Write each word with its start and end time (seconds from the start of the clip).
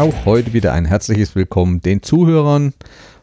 Auch 0.00 0.24
heute 0.24 0.54
wieder 0.54 0.72
ein 0.72 0.86
herzliches 0.86 1.34
Willkommen 1.34 1.82
den 1.82 2.02
Zuhörern 2.02 2.72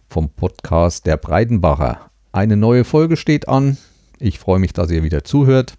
vom 0.08 0.30
Podcast 0.30 1.08
der 1.08 1.18
Breidenbacher. 1.18 2.12
Eine 2.32 2.56
neue 2.56 2.84
Folge 2.84 3.18
steht 3.18 3.50
an. 3.50 3.80
Ich 4.20 4.38
freue 4.38 4.60
mich, 4.60 4.74
dass 4.74 4.92
ihr 4.92 5.02
wieder 5.02 5.24
zuhört. 5.24 5.74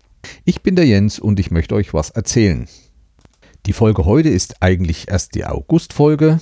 Ich 0.45 0.63
bin 0.63 0.75
der 0.75 0.87
Jens 0.87 1.21
und 1.21 1.39
ich 1.39 1.53
möchte 1.53 1.77
euch 1.77 1.95
was 1.95 2.11
erzählen. 2.11 2.67
Die 3.67 3.73
Folge 3.73 4.07
heute 4.07 4.29
ist 4.29 4.61
eigentlich 4.61 5.07
erst 5.09 5.37
die 5.37 5.45
August-Folge, 5.45 6.41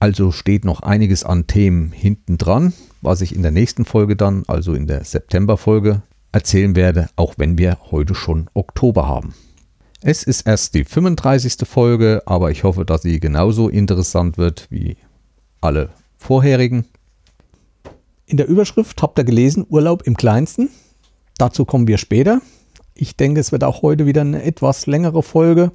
also 0.00 0.32
steht 0.32 0.64
noch 0.64 0.80
einiges 0.80 1.22
an 1.22 1.46
Themen 1.46 1.92
hinten 1.92 2.38
dran, 2.38 2.72
was 3.02 3.20
ich 3.20 3.34
in 3.36 3.42
der 3.42 3.50
nächsten 3.50 3.84
Folge 3.84 4.16
dann, 4.16 4.44
also 4.46 4.72
in 4.72 4.86
der 4.86 5.04
September-Folge, 5.04 6.00
erzählen 6.32 6.76
werde, 6.76 7.10
auch 7.16 7.34
wenn 7.36 7.58
wir 7.58 7.76
heute 7.90 8.14
schon 8.14 8.48
Oktober 8.54 9.06
haben. 9.06 9.34
Es 10.04 10.24
ist 10.24 10.48
erst 10.48 10.74
die 10.74 10.84
35. 10.84 11.58
Folge, 11.64 12.22
aber 12.26 12.50
ich 12.50 12.64
hoffe, 12.64 12.84
dass 12.84 13.02
sie 13.02 13.20
genauso 13.20 13.68
interessant 13.68 14.36
wird 14.36 14.66
wie 14.68 14.96
alle 15.60 15.90
vorherigen. 16.16 16.86
In 18.26 18.36
der 18.36 18.48
Überschrift 18.48 19.00
habt 19.00 19.16
ihr 19.18 19.24
gelesen, 19.24 19.64
Urlaub 19.68 20.02
im 20.02 20.16
kleinsten. 20.16 20.70
Dazu 21.38 21.64
kommen 21.64 21.86
wir 21.86 21.98
später. 21.98 22.40
Ich 22.94 23.16
denke, 23.16 23.38
es 23.38 23.52
wird 23.52 23.62
auch 23.62 23.82
heute 23.82 24.04
wieder 24.04 24.22
eine 24.22 24.42
etwas 24.42 24.86
längere 24.86 25.22
Folge. 25.22 25.70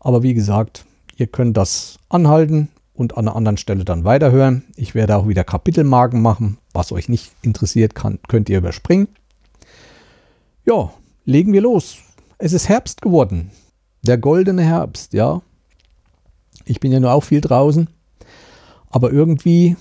Aber 0.00 0.24
wie 0.24 0.34
gesagt, 0.34 0.84
ihr 1.16 1.28
könnt 1.28 1.56
das 1.56 1.98
anhalten 2.08 2.70
und 2.92 3.16
an 3.16 3.28
einer 3.28 3.36
anderen 3.36 3.56
Stelle 3.56 3.84
dann 3.84 4.02
weiterhören. 4.02 4.64
Ich 4.74 4.96
werde 4.96 5.16
auch 5.16 5.28
wieder 5.28 5.44
Kapitelmarken 5.44 6.20
machen. 6.20 6.58
Was 6.72 6.90
euch 6.90 7.08
nicht 7.08 7.30
interessiert, 7.42 7.94
kann, 7.94 8.18
könnt 8.26 8.48
ihr 8.48 8.58
überspringen. 8.58 9.06
Ja, 10.66 10.92
legen 11.24 11.52
wir 11.52 11.60
los. 11.60 11.98
Es 12.42 12.54
ist 12.54 12.70
Herbst 12.70 13.02
geworden. 13.02 13.50
Der 14.02 14.16
goldene 14.16 14.62
Herbst, 14.62 15.12
ja. 15.12 15.42
Ich 16.64 16.80
bin 16.80 16.90
ja 16.90 16.98
nur 16.98 17.12
auch 17.12 17.22
viel 17.22 17.42
draußen. 17.42 17.88
Aber 18.88 19.12
irgendwie 19.12 19.76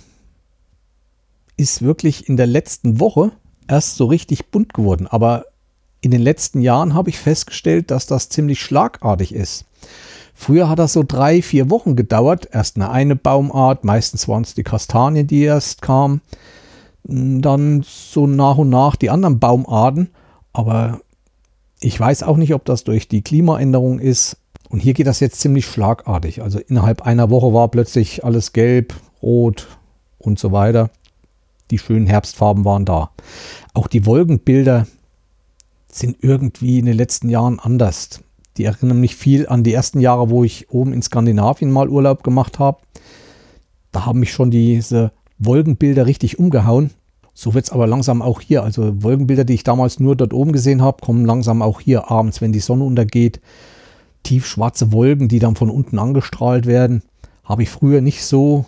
ist 1.56 1.82
wirklich 1.82 2.28
in 2.28 2.36
der 2.36 2.48
letzten 2.48 3.00
Woche 3.00 3.32
erst 3.70 3.96
so 3.96 4.08
richtig 4.08 4.52
bunt 4.52 4.74
geworden. 4.74 5.08
Aber 5.08 5.46
in 6.02 6.12
den 6.12 6.22
letzten 6.22 6.60
Jahren 6.60 6.94
habe 6.94 7.10
ich 7.10 7.18
festgestellt, 7.18 7.92
dass 7.92 8.08
das 8.08 8.28
ziemlich 8.28 8.60
schlagartig 8.60 9.34
ist. 9.34 9.64
Früher 10.34 10.68
hat 10.68 10.80
das 10.80 10.92
so 10.92 11.04
drei, 11.08 11.42
vier 11.42 11.70
Wochen 11.70 11.96
gedauert. 11.96 12.50
Erst 12.52 12.76
eine 12.76 12.90
eine 12.90 13.16
Baumart, 13.16 13.86
meistens 13.86 14.28
waren 14.28 14.44
es 14.44 14.54
die 14.54 14.64
Kastanien, 14.64 15.28
die 15.28 15.44
erst 15.44 15.82
kamen. 15.82 16.20
Dann 17.06 17.86
so 17.88 18.28
nach 18.28 18.58
und 18.58 18.70
nach 18.70 18.98
die 18.98 19.10
anderen 19.10 19.40
Baumarten. 19.40 20.10
Aber 20.52 21.00
ich 21.82 22.00
weiß 22.00 22.24
auch 22.24 22.38
nicht, 22.38 22.54
ob 22.54 22.66
das 22.66 22.84
durch 22.84 23.08
die 23.08 23.22
Klimaänderung 23.22 24.00
ist. 24.00 24.38
Und 24.70 24.82
hier 24.82 24.94
geht 24.94 25.08
das 25.08 25.20
jetzt 25.20 25.40
ziemlich 25.40 25.66
schlagartig. 25.66 26.42
Also 26.42 26.60
innerhalb 26.60 27.02
einer 27.02 27.30
Woche 27.30 27.54
war 27.54 27.70
plötzlich 27.70 28.24
alles 28.24 28.54
gelb, 28.54 28.94
rot 29.22 29.68
und 30.20 30.38
so 30.38 30.52
weiter. 30.52 30.92
Die 31.72 31.80
schönen 31.80 32.08
Herbstfarben 32.08 32.66
waren 32.66 32.86
da. 32.86 33.12
Auch 33.74 33.88
die 33.88 34.06
Wolkenbilder 34.06 34.88
sind 35.92 36.18
irgendwie 36.22 36.80
in 36.80 36.86
den 36.86 36.98
letzten 36.98 37.30
Jahren 37.30 37.60
anders. 37.60 38.22
Die 38.58 38.66
erinnern 38.66 39.00
mich 39.00 39.16
viel 39.16 39.48
an 39.48 39.64
die 39.64 39.74
ersten 39.74 40.00
Jahre, 40.00 40.30
wo 40.30 40.44
ich 40.44 40.70
oben 40.70 40.94
in 40.94 41.02
Skandinavien 41.02 41.72
mal 41.72 41.90
Urlaub 41.90 42.24
gemacht 42.24 42.60
habe. 42.60 42.80
Da 43.92 44.06
haben 44.06 44.20
mich 44.20 44.34
schon 44.34 44.52
diese 44.52 45.12
Wolkenbilder 45.40 46.06
richtig 46.06 46.38
umgehauen. 46.38 46.92
So 47.40 47.54
wird 47.54 47.64
es 47.64 47.72
aber 47.72 47.88
langsam 47.88 48.22
auch 48.22 48.42
hier. 48.42 48.64
Also 48.64 49.02
Wolkenbilder, 49.02 49.46
die 49.46 49.54
ich 49.54 49.64
damals 49.64 50.02
nur 50.02 50.18
dort 50.18 50.34
oben 50.34 50.52
gesehen 50.52 50.82
habe, 50.82 51.02
kommen 51.02 51.24
langsam 51.24 51.62
auch 51.62 51.80
hier 51.80 52.12
abends, 52.12 52.42
wenn 52.42 52.52
die 52.52 52.60
Sonne 52.60 52.84
untergeht. 52.84 53.40
Tiefschwarze 54.24 54.92
Wolken, 54.92 55.30
die 55.30 55.40
dann 55.40 55.56
von 55.56 55.70
unten 55.70 56.00
angestrahlt 56.00 56.66
werden, 56.66 57.02
habe 57.46 57.64
ich 57.64 57.70
früher 57.70 58.02
nicht 58.02 58.26
so 58.26 58.66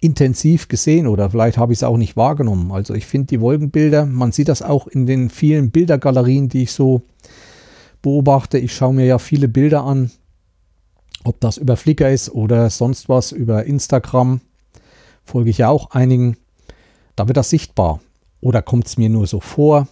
intensiv 0.00 0.66
gesehen 0.66 1.06
oder 1.06 1.30
vielleicht 1.30 1.58
habe 1.58 1.72
ich 1.72 1.78
es 1.78 1.84
auch 1.84 1.96
nicht 1.96 2.16
wahrgenommen. 2.16 2.72
Also 2.72 2.92
ich 2.92 3.06
finde 3.06 3.28
die 3.28 3.40
Wolkenbilder, 3.40 4.04
man 4.04 4.32
sieht 4.32 4.48
das 4.48 4.62
auch 4.62 4.88
in 4.88 5.06
den 5.06 5.30
vielen 5.30 5.70
Bildergalerien, 5.70 6.48
die 6.48 6.64
ich 6.64 6.72
so 6.72 7.02
beobachte. 8.02 8.58
Ich 8.58 8.74
schaue 8.74 8.94
mir 8.94 9.06
ja 9.06 9.20
viele 9.20 9.46
Bilder 9.46 9.84
an, 9.84 10.10
ob 11.22 11.38
das 11.38 11.56
über 11.56 11.76
Flickr 11.76 12.10
ist 12.10 12.34
oder 12.34 12.68
sonst 12.68 13.08
was, 13.08 13.30
über 13.30 13.64
Instagram. 13.64 14.40
Folge 15.22 15.50
ich 15.50 15.58
ja 15.58 15.68
auch 15.68 15.92
einigen. 15.92 16.36
Da 17.20 17.28
wird 17.28 17.36
das 17.36 17.50
sichtbar. 17.50 18.00
Oder 18.40 18.62
kommt 18.62 18.86
es 18.86 18.96
mir 18.96 19.10
nur 19.10 19.26
so 19.26 19.40
vor, 19.40 19.88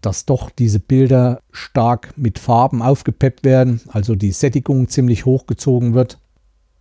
dass 0.00 0.24
doch 0.24 0.50
diese 0.50 0.78
Bilder 0.78 1.42
stark 1.50 2.16
mit 2.16 2.38
Farben 2.38 2.80
aufgepeppt 2.80 3.42
werden, 3.42 3.80
also 3.88 4.14
die 4.14 4.30
Sättigung 4.30 4.86
ziemlich 4.86 5.24
hochgezogen 5.24 5.94
wird. 5.94 6.20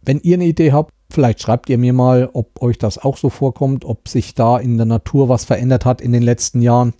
Wenn 0.03 0.19
ihr 0.19 0.35
eine 0.35 0.45
Idee 0.45 0.73
habt, 0.73 0.93
vielleicht 1.09 1.41
schreibt 1.41 1.71
ihr 1.71 1.79
mir 1.79 1.91
mal, 1.91 2.29
ob 2.33 2.61
euch 2.61 2.77
das 2.77 2.99
auch 2.99 3.17
so 3.17 3.31
vorkommt, 3.31 3.83
ob 3.83 4.07
sich 4.07 4.35
da 4.35 4.59
in 4.59 4.77
der 4.77 4.85
Natur 4.85 5.27
was 5.27 5.43
verändert 5.43 5.85
hat 5.85 6.01
in 6.01 6.11
den 6.11 6.21
letzten 6.21 6.61
Jahren. 6.61 6.93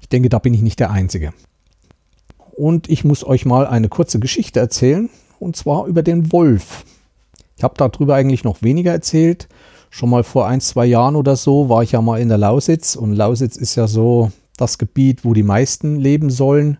Ich 0.00 0.08
denke, 0.08 0.30
da 0.30 0.38
bin 0.38 0.54
ich 0.54 0.62
nicht 0.62 0.80
der 0.80 0.90
Einzige. 0.90 1.34
Und 2.52 2.88
ich 2.88 3.04
muss 3.04 3.24
euch 3.24 3.44
mal 3.44 3.66
eine 3.66 3.90
kurze 3.90 4.20
Geschichte 4.20 4.58
erzählen, 4.58 5.10
und 5.38 5.54
zwar 5.54 5.84
über 5.84 6.02
den 6.02 6.32
Wolf. 6.32 6.86
Ich 7.58 7.62
habe 7.62 7.74
darüber 7.76 8.14
eigentlich 8.14 8.42
noch 8.42 8.62
weniger 8.62 8.92
erzählt, 8.92 9.48
schon 9.90 10.10
mal 10.10 10.22
vor 10.22 10.46
ein, 10.46 10.60
zwei 10.60 10.86
Jahren 10.86 11.16
oder 11.16 11.36
so 11.36 11.68
war 11.68 11.82
ich 11.82 11.92
ja 11.92 12.00
mal 12.00 12.20
in 12.20 12.28
der 12.28 12.38
Lausitz 12.38 12.94
und 12.96 13.12
Lausitz 13.14 13.56
ist 13.56 13.74
ja 13.74 13.86
so 13.86 14.30
das 14.56 14.78
Gebiet, 14.78 15.24
wo 15.24 15.34
die 15.34 15.42
meisten 15.42 15.96
leben 15.96 16.30
sollen 16.30 16.78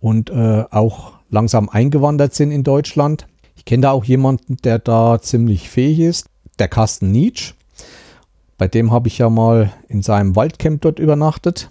und 0.00 0.30
äh, 0.30 0.64
auch 0.70 1.14
langsam 1.28 1.68
eingewandert 1.68 2.34
sind 2.34 2.52
in 2.52 2.62
Deutschland. 2.62 3.26
Ich 3.56 3.64
kenne 3.64 3.82
da 3.82 3.90
auch 3.90 4.04
jemanden, 4.04 4.56
der 4.62 4.78
da 4.78 5.20
ziemlich 5.20 5.68
fähig 5.68 6.00
ist, 6.00 6.26
der 6.58 6.68
Carsten 6.68 7.10
Nietzsch. 7.10 7.54
Bei 8.58 8.68
dem 8.68 8.92
habe 8.92 9.08
ich 9.08 9.18
ja 9.18 9.28
mal 9.28 9.72
in 9.88 10.02
seinem 10.02 10.36
Waldcamp 10.36 10.80
dort 10.82 10.98
übernachtet, 10.98 11.70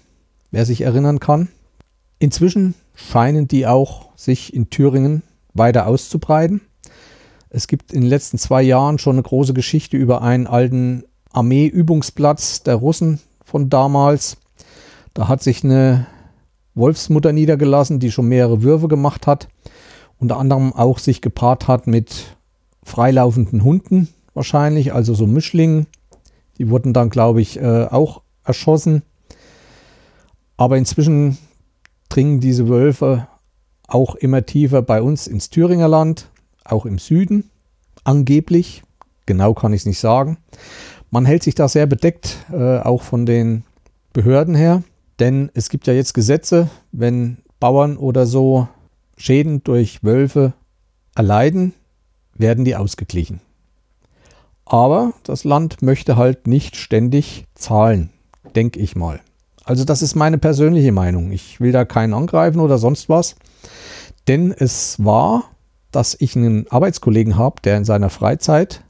wer 0.50 0.66
sich 0.66 0.82
erinnern 0.82 1.20
kann. 1.20 1.48
Inzwischen 2.18 2.74
scheinen 2.94 3.48
die 3.48 3.66
auch 3.66 4.10
sich 4.16 4.54
in 4.54 4.70
Thüringen 4.70 5.22
weiter 5.54 5.86
auszubreiten. 5.86 6.60
Es 7.56 7.68
gibt 7.68 7.94
in 7.94 8.02
den 8.02 8.10
letzten 8.10 8.36
zwei 8.36 8.60
Jahren 8.60 8.98
schon 8.98 9.14
eine 9.14 9.22
große 9.22 9.54
Geschichte 9.54 9.96
über 9.96 10.20
einen 10.20 10.46
alten 10.46 11.04
Armeeübungsplatz 11.32 12.62
der 12.62 12.74
Russen 12.74 13.18
von 13.46 13.70
damals. 13.70 14.36
Da 15.14 15.26
hat 15.26 15.42
sich 15.42 15.64
eine 15.64 16.06
Wolfsmutter 16.74 17.32
niedergelassen, 17.32 17.98
die 17.98 18.12
schon 18.12 18.28
mehrere 18.28 18.62
Würfe 18.62 18.88
gemacht 18.88 19.26
hat. 19.26 19.48
Unter 20.18 20.36
anderem 20.36 20.74
auch 20.74 20.98
sich 20.98 21.22
gepaart 21.22 21.66
hat 21.66 21.86
mit 21.86 22.36
freilaufenden 22.82 23.64
Hunden 23.64 24.08
wahrscheinlich, 24.34 24.92
also 24.92 25.14
so 25.14 25.26
Mischlingen. 25.26 25.86
Die 26.58 26.68
wurden 26.68 26.92
dann, 26.92 27.08
glaube 27.08 27.40
ich, 27.40 27.58
äh, 27.58 27.86
auch 27.86 28.20
erschossen. 28.44 29.00
Aber 30.58 30.76
inzwischen 30.76 31.38
dringen 32.10 32.40
diese 32.40 32.68
Wölfe 32.68 33.28
auch 33.88 34.14
immer 34.14 34.44
tiefer 34.44 34.82
bei 34.82 35.00
uns 35.00 35.26
ins 35.26 35.48
Thüringer 35.48 35.88
Land 35.88 36.28
auch 36.72 36.86
im 36.86 36.98
Süden, 36.98 37.50
angeblich. 38.04 38.82
Genau 39.26 39.54
kann 39.54 39.72
ich 39.72 39.82
es 39.82 39.86
nicht 39.86 39.98
sagen. 39.98 40.38
Man 41.10 41.26
hält 41.26 41.42
sich 41.42 41.54
da 41.54 41.68
sehr 41.68 41.86
bedeckt, 41.86 42.38
äh, 42.52 42.78
auch 42.78 43.02
von 43.02 43.26
den 43.26 43.64
Behörden 44.12 44.54
her, 44.54 44.82
denn 45.18 45.50
es 45.54 45.68
gibt 45.68 45.86
ja 45.86 45.92
jetzt 45.92 46.14
Gesetze, 46.14 46.68
wenn 46.92 47.38
Bauern 47.60 47.96
oder 47.96 48.26
so 48.26 48.68
Schäden 49.16 49.62
durch 49.64 50.02
Wölfe 50.04 50.52
erleiden, 51.14 51.74
werden 52.34 52.64
die 52.64 52.76
ausgeglichen. 52.76 53.40
Aber 54.64 55.12
das 55.22 55.44
Land 55.44 55.80
möchte 55.80 56.16
halt 56.16 56.46
nicht 56.46 56.76
ständig 56.76 57.46
zahlen, 57.54 58.10
denke 58.54 58.80
ich 58.80 58.96
mal. 58.96 59.20
Also 59.64 59.84
das 59.84 60.02
ist 60.02 60.14
meine 60.14 60.38
persönliche 60.38 60.92
Meinung. 60.92 61.30
Ich 61.32 61.60
will 61.60 61.72
da 61.72 61.84
keinen 61.84 62.14
angreifen 62.14 62.60
oder 62.60 62.78
sonst 62.78 63.08
was. 63.08 63.36
Denn 64.28 64.52
es 64.52 65.02
war 65.04 65.44
dass 65.96 66.14
ich 66.20 66.36
einen 66.36 66.68
Arbeitskollegen 66.68 67.38
habe, 67.38 67.62
der 67.62 67.78
in 67.78 67.86
seiner 67.86 68.10
Freizeit 68.10 68.84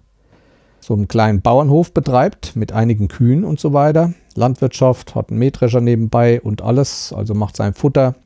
so 0.81 0.93
einen 0.93 1.07
kleinen 1.07 1.41
Bauernhof 1.41 1.95
betreibt 1.95 2.57
mit 2.57 2.73
einigen 2.73 3.07
Kühen 3.07 3.45
und 3.45 3.61
so 3.61 3.73
weiter. 3.73 4.13
Landwirtschaft, 4.35 5.15
hat 5.15 5.31
einen 5.31 5.39
Mähdrescher 5.39 5.81
nebenbei 5.81 6.41
und 6.41 6.63
alles, 6.63 7.13
also 7.13 7.33
macht 7.33 7.55
sein 7.55 7.75
Futter. 7.75 8.17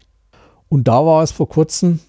Und 0.70 0.88
da 0.88 1.04
war 1.04 1.22
es 1.22 1.30
vor 1.30 1.46
kurzem, 1.46 2.00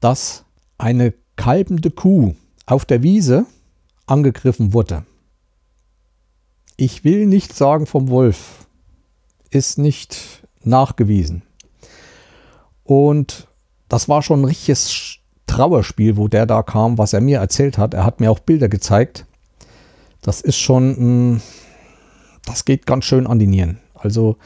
dass 0.00 0.44
eine 0.76 1.14
kalbende 1.36 1.90
Kuh 1.90 2.34
auf 2.66 2.84
der 2.84 3.02
Wiese 3.02 3.46
angegriffen 4.04 4.74
wurde. 4.74 5.06
Ich 6.76 7.04
will 7.04 7.24
nicht 7.24 7.54
sagen 7.54 7.86
vom 7.86 8.10
Wolf, 8.10 8.66
ist 9.48 9.78
nicht 9.78 10.46
nachgewiesen. 10.62 11.40
Und 12.84 13.48
das 13.88 14.10
war 14.10 14.20
schon 14.20 14.42
ein 14.42 14.44
richtiges 14.44 15.17
Trauerspiel, 15.48 16.16
wo 16.16 16.28
der 16.28 16.46
da 16.46 16.62
kam, 16.62 16.98
was 16.98 17.12
er 17.12 17.20
mir 17.20 17.38
erzählt 17.38 17.78
hat. 17.78 17.94
Er 17.94 18.04
hat 18.04 18.20
mir 18.20 18.30
auch 18.30 18.38
Bilder 18.38 18.68
gezeigt. 18.68 19.26
Das 20.22 20.40
ist 20.40 20.58
schon, 20.58 21.40
das 22.46 22.64
geht 22.64 22.86
ganz 22.86 23.04
schön 23.04 23.26
an 23.26 23.40
die 23.40 23.48
Nieren. 23.48 23.78
Also 23.94 24.36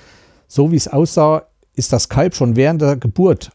so 0.48 0.72
wie 0.72 0.76
es 0.76 0.88
aussah, 0.88 1.42
ist 1.74 1.92
das 1.92 2.08
Kalb 2.08 2.34
schon 2.34 2.56
während 2.56 2.80
der 2.80 2.96
Geburt 2.96 3.52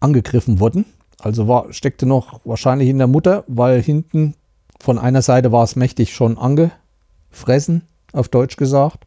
angegriffen 0.00 0.60
worden. 0.60 0.86
Also 1.18 1.48
war, 1.48 1.72
steckte 1.72 2.06
noch 2.06 2.40
wahrscheinlich 2.44 2.88
in 2.88 2.98
der 2.98 3.06
Mutter, 3.06 3.44
weil 3.46 3.82
hinten 3.82 4.34
von 4.80 4.98
einer 4.98 5.22
Seite 5.22 5.52
war 5.52 5.64
es 5.64 5.76
mächtig 5.76 6.14
schon 6.14 6.36
angefressen, 6.36 7.82
auf 8.12 8.28
Deutsch 8.28 8.56
gesagt. 8.56 9.06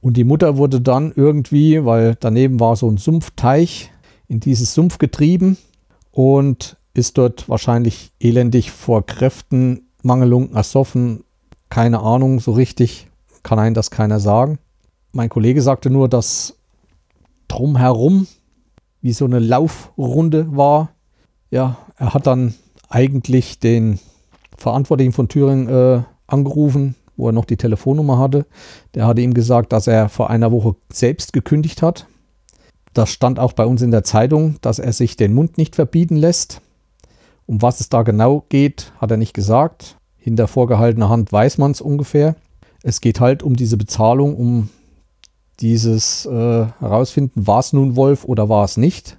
Und 0.00 0.16
die 0.16 0.24
Mutter 0.24 0.56
wurde 0.56 0.80
dann 0.80 1.12
irgendwie, 1.16 1.84
weil 1.84 2.16
daneben 2.20 2.60
war 2.60 2.76
so 2.76 2.88
ein 2.88 2.98
Sumpfteich, 2.98 3.90
in 4.28 4.40
dieses 4.40 4.74
Sumpf 4.74 4.98
getrieben 4.98 5.58
und 6.14 6.76
ist 6.94 7.18
dort 7.18 7.48
wahrscheinlich 7.48 8.12
elendig 8.20 8.70
vor 8.70 9.04
Kräftenmangelung 9.04 10.54
ersoffen. 10.54 11.24
Keine 11.70 12.00
Ahnung 12.00 12.38
so 12.38 12.52
richtig, 12.52 13.08
kann 13.42 13.58
einen 13.58 13.74
das 13.74 13.90
keiner 13.90 14.20
sagen. 14.20 14.60
Mein 15.10 15.28
Kollege 15.28 15.60
sagte 15.60 15.90
nur, 15.90 16.08
dass 16.08 16.56
drumherum 17.48 18.28
wie 19.00 19.12
so 19.12 19.24
eine 19.24 19.40
Laufrunde 19.40 20.56
war. 20.56 20.90
Ja, 21.50 21.78
er 21.96 22.14
hat 22.14 22.28
dann 22.28 22.54
eigentlich 22.88 23.58
den 23.58 23.98
Verantwortlichen 24.56 25.12
von 25.12 25.28
Thüringen 25.28 25.68
äh, 25.68 26.02
angerufen, 26.28 26.94
wo 27.16 27.28
er 27.28 27.32
noch 27.32 27.44
die 27.44 27.56
Telefonnummer 27.56 28.18
hatte. 28.18 28.46
Der 28.94 29.06
hatte 29.08 29.20
ihm 29.20 29.34
gesagt, 29.34 29.72
dass 29.72 29.88
er 29.88 30.08
vor 30.08 30.30
einer 30.30 30.52
Woche 30.52 30.76
selbst 30.92 31.32
gekündigt 31.32 31.82
hat. 31.82 32.06
Das 32.94 33.10
stand 33.10 33.40
auch 33.40 33.52
bei 33.52 33.66
uns 33.66 33.82
in 33.82 33.90
der 33.90 34.04
Zeitung, 34.04 34.56
dass 34.60 34.78
er 34.78 34.92
sich 34.92 35.16
den 35.16 35.34
Mund 35.34 35.58
nicht 35.58 35.74
verbieten 35.74 36.16
lässt. 36.16 36.60
Um 37.46 37.60
was 37.60 37.80
es 37.80 37.88
da 37.88 38.02
genau 38.02 38.44
geht, 38.48 38.92
hat 38.98 39.10
er 39.10 39.16
nicht 39.16 39.34
gesagt. 39.34 39.98
Hinter 40.16 40.48
vorgehaltener 40.48 41.08
Hand 41.08 41.32
weiß 41.32 41.58
man 41.58 41.72
es 41.72 41.80
ungefähr. 41.80 42.36
Es 42.82 43.00
geht 43.00 43.20
halt 43.20 43.42
um 43.42 43.56
diese 43.56 43.76
Bezahlung, 43.76 44.36
um 44.36 44.70
dieses 45.60 46.26
äh, 46.26 46.66
herausfinden, 46.78 47.46
war 47.46 47.60
es 47.60 47.72
nun 47.72 47.96
Wolf 47.96 48.24
oder 48.24 48.48
war 48.48 48.64
es 48.64 48.76
nicht. 48.76 49.18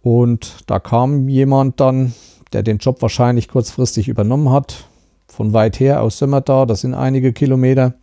Und 0.00 0.58
da 0.66 0.78
kam 0.78 1.28
jemand 1.28 1.80
dann, 1.80 2.14
der 2.52 2.62
den 2.62 2.78
Job 2.78 3.02
wahrscheinlich 3.02 3.48
kurzfristig 3.48 4.08
übernommen 4.08 4.50
hat, 4.50 4.88
von 5.26 5.52
weit 5.52 5.80
her 5.80 6.02
aus 6.02 6.18
Sömmerda, 6.18 6.66
das 6.66 6.82
sind 6.82 6.94
einige 6.94 7.32
Kilometer, 7.32 7.94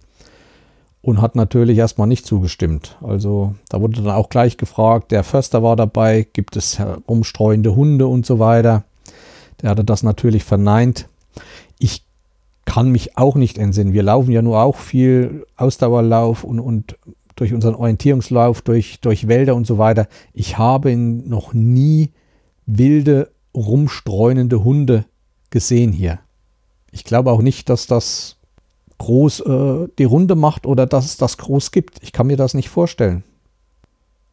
und 1.01 1.21
hat 1.21 1.35
natürlich 1.35 1.77
erstmal 1.77 2.07
nicht 2.07 2.25
zugestimmt. 2.25 2.97
Also 3.01 3.55
da 3.69 3.81
wurde 3.81 4.01
dann 4.01 4.13
auch 4.13 4.29
gleich 4.29 4.57
gefragt, 4.57 5.11
der 5.11 5.23
Förster 5.23 5.63
war 5.63 5.75
dabei, 5.75 6.27
gibt 6.33 6.55
es 6.55 6.77
herumstreuende 6.77 7.75
Hunde 7.75 8.07
und 8.07 8.25
so 8.25 8.39
weiter. 8.39 8.83
Der 9.61 9.71
hatte 9.71 9.83
das 9.83 10.03
natürlich 10.03 10.43
verneint. 10.43 11.07
Ich 11.79 12.03
kann 12.65 12.91
mich 12.91 13.17
auch 13.17 13.35
nicht 13.35 13.57
entsinnen. 13.57 13.93
Wir 13.93 14.03
laufen 14.03 14.31
ja 14.31 14.41
nur 14.41 14.61
auch 14.61 14.77
viel 14.77 15.45
Ausdauerlauf 15.57 16.43
und, 16.43 16.59
und 16.59 16.97
durch 17.35 17.53
unseren 17.53 17.75
Orientierungslauf, 17.75 18.61
durch, 18.61 18.99
durch 19.01 19.27
Wälder 19.27 19.55
und 19.55 19.65
so 19.65 19.79
weiter. 19.79 20.07
Ich 20.33 20.59
habe 20.59 20.95
noch 20.95 21.53
nie 21.53 22.11
wilde, 22.67 23.31
rumstreunende 23.55 24.63
Hunde 24.63 25.05
gesehen 25.49 25.91
hier. 25.91 26.19
Ich 26.91 27.03
glaube 27.03 27.31
auch 27.31 27.41
nicht, 27.41 27.69
dass 27.69 27.87
das 27.87 28.37
groß 29.01 29.39
äh, 29.41 29.87
die 29.97 30.03
Runde 30.03 30.35
macht 30.35 30.65
oder 30.67 30.85
dass 30.85 31.05
es 31.05 31.17
das 31.17 31.37
groß 31.37 31.71
gibt. 31.71 31.97
Ich 32.03 32.11
kann 32.11 32.27
mir 32.27 32.37
das 32.37 32.53
nicht 32.53 32.69
vorstellen. 32.69 33.23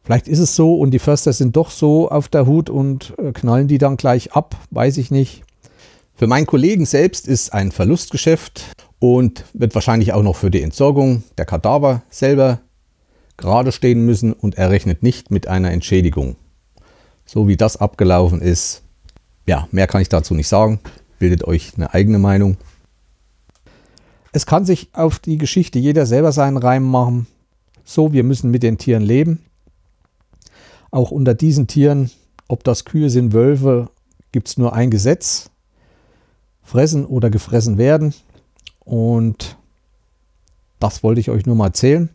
Vielleicht 0.03 0.27
ist 0.27 0.39
es 0.39 0.55
so 0.55 0.75
und 0.75 0.91
die 0.91 0.99
Förster 0.99 1.33
sind 1.33 1.55
doch 1.55 1.71
so 1.71 2.09
auf 2.09 2.27
der 2.27 2.45
Hut 2.45 2.69
und 2.69 3.13
äh, 3.17 3.31
knallen 3.31 3.67
die 3.67 3.79
dann 3.79 3.97
gleich 3.97 4.33
ab, 4.33 4.55
weiß 4.71 4.97
ich 4.97 5.11
nicht. 5.11 5.43
Für 6.15 6.27
meinen 6.27 6.45
Kollegen 6.45 6.85
selbst 6.85 7.27
ist 7.27 7.53
ein 7.53 7.71
Verlustgeschäft 7.71 8.63
und 8.99 9.45
wird 9.53 9.73
wahrscheinlich 9.73 10.13
auch 10.13 10.23
noch 10.23 10.35
für 10.35 10.51
die 10.51 10.61
Entsorgung 10.61 11.23
der 11.37 11.45
Kadaver 11.45 12.03
selber 12.09 12.59
gerade 13.37 13.71
stehen 13.71 14.05
müssen 14.05 14.33
und 14.33 14.57
er 14.57 14.69
rechnet 14.69 15.01
nicht 15.01 15.31
mit 15.31 15.47
einer 15.47 15.71
Entschädigung. 15.71 16.35
So 17.25 17.47
wie 17.47 17.57
das 17.57 17.77
abgelaufen 17.77 18.41
ist, 18.41 18.83
ja, 19.47 19.67
mehr 19.71 19.87
kann 19.87 20.01
ich 20.01 20.09
dazu 20.09 20.33
nicht 20.35 20.47
sagen. 20.47 20.79
Bildet 21.17 21.43
euch 21.43 21.71
eine 21.75 21.93
eigene 21.93 22.19
Meinung. 22.19 22.57
Es 24.31 24.45
kann 24.45 24.65
sich 24.65 24.89
auf 24.93 25.19
die 25.19 25.37
Geschichte 25.37 25.79
jeder 25.79 26.05
selber 26.05 26.31
seinen 26.31 26.57
Reim 26.57 26.83
machen. 26.83 27.27
So, 27.83 28.13
wir 28.13 28.23
müssen 28.23 28.51
mit 28.51 28.63
den 28.63 28.77
Tieren 28.77 29.03
leben. 29.03 29.43
Auch 30.91 31.11
unter 31.11 31.33
diesen 31.33 31.67
Tieren, 31.67 32.11
ob 32.47 32.63
das 32.63 32.85
Kühe 32.85 33.09
sind, 33.09 33.33
Wölfe, 33.33 33.89
gibt 34.31 34.47
es 34.47 34.57
nur 34.57 34.73
ein 34.73 34.91
Gesetz. 34.91 35.49
Fressen 36.63 37.05
oder 37.05 37.29
gefressen 37.31 37.77
werden. 37.79 38.13
Und 38.79 39.57
das 40.79 41.03
wollte 41.03 41.19
ich 41.19 41.29
euch 41.31 41.45
nur 41.45 41.55
mal 41.55 41.67
erzählen. 41.67 42.09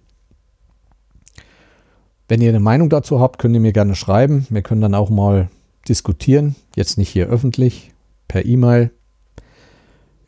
Wenn 2.29 2.41
ihr 2.41 2.49
eine 2.49 2.61
Meinung 2.61 2.89
dazu 2.89 3.21
habt, 3.21 3.39
könnt 3.39 3.55
ihr 3.55 3.61
mir 3.61 3.73
gerne 3.73 3.97
schreiben. 3.97 4.47
Wir 4.51 4.63
können 4.63 4.81
dann 4.81 4.95
auch 4.95 5.11
mal 5.11 5.51
diskutieren. 5.89 6.55
Jetzt 6.75 6.97
nicht 6.99 7.11
hier 7.11 7.27
öffentlich, 7.27 7.93
per 8.29 8.45
E-Mail. 8.45 8.91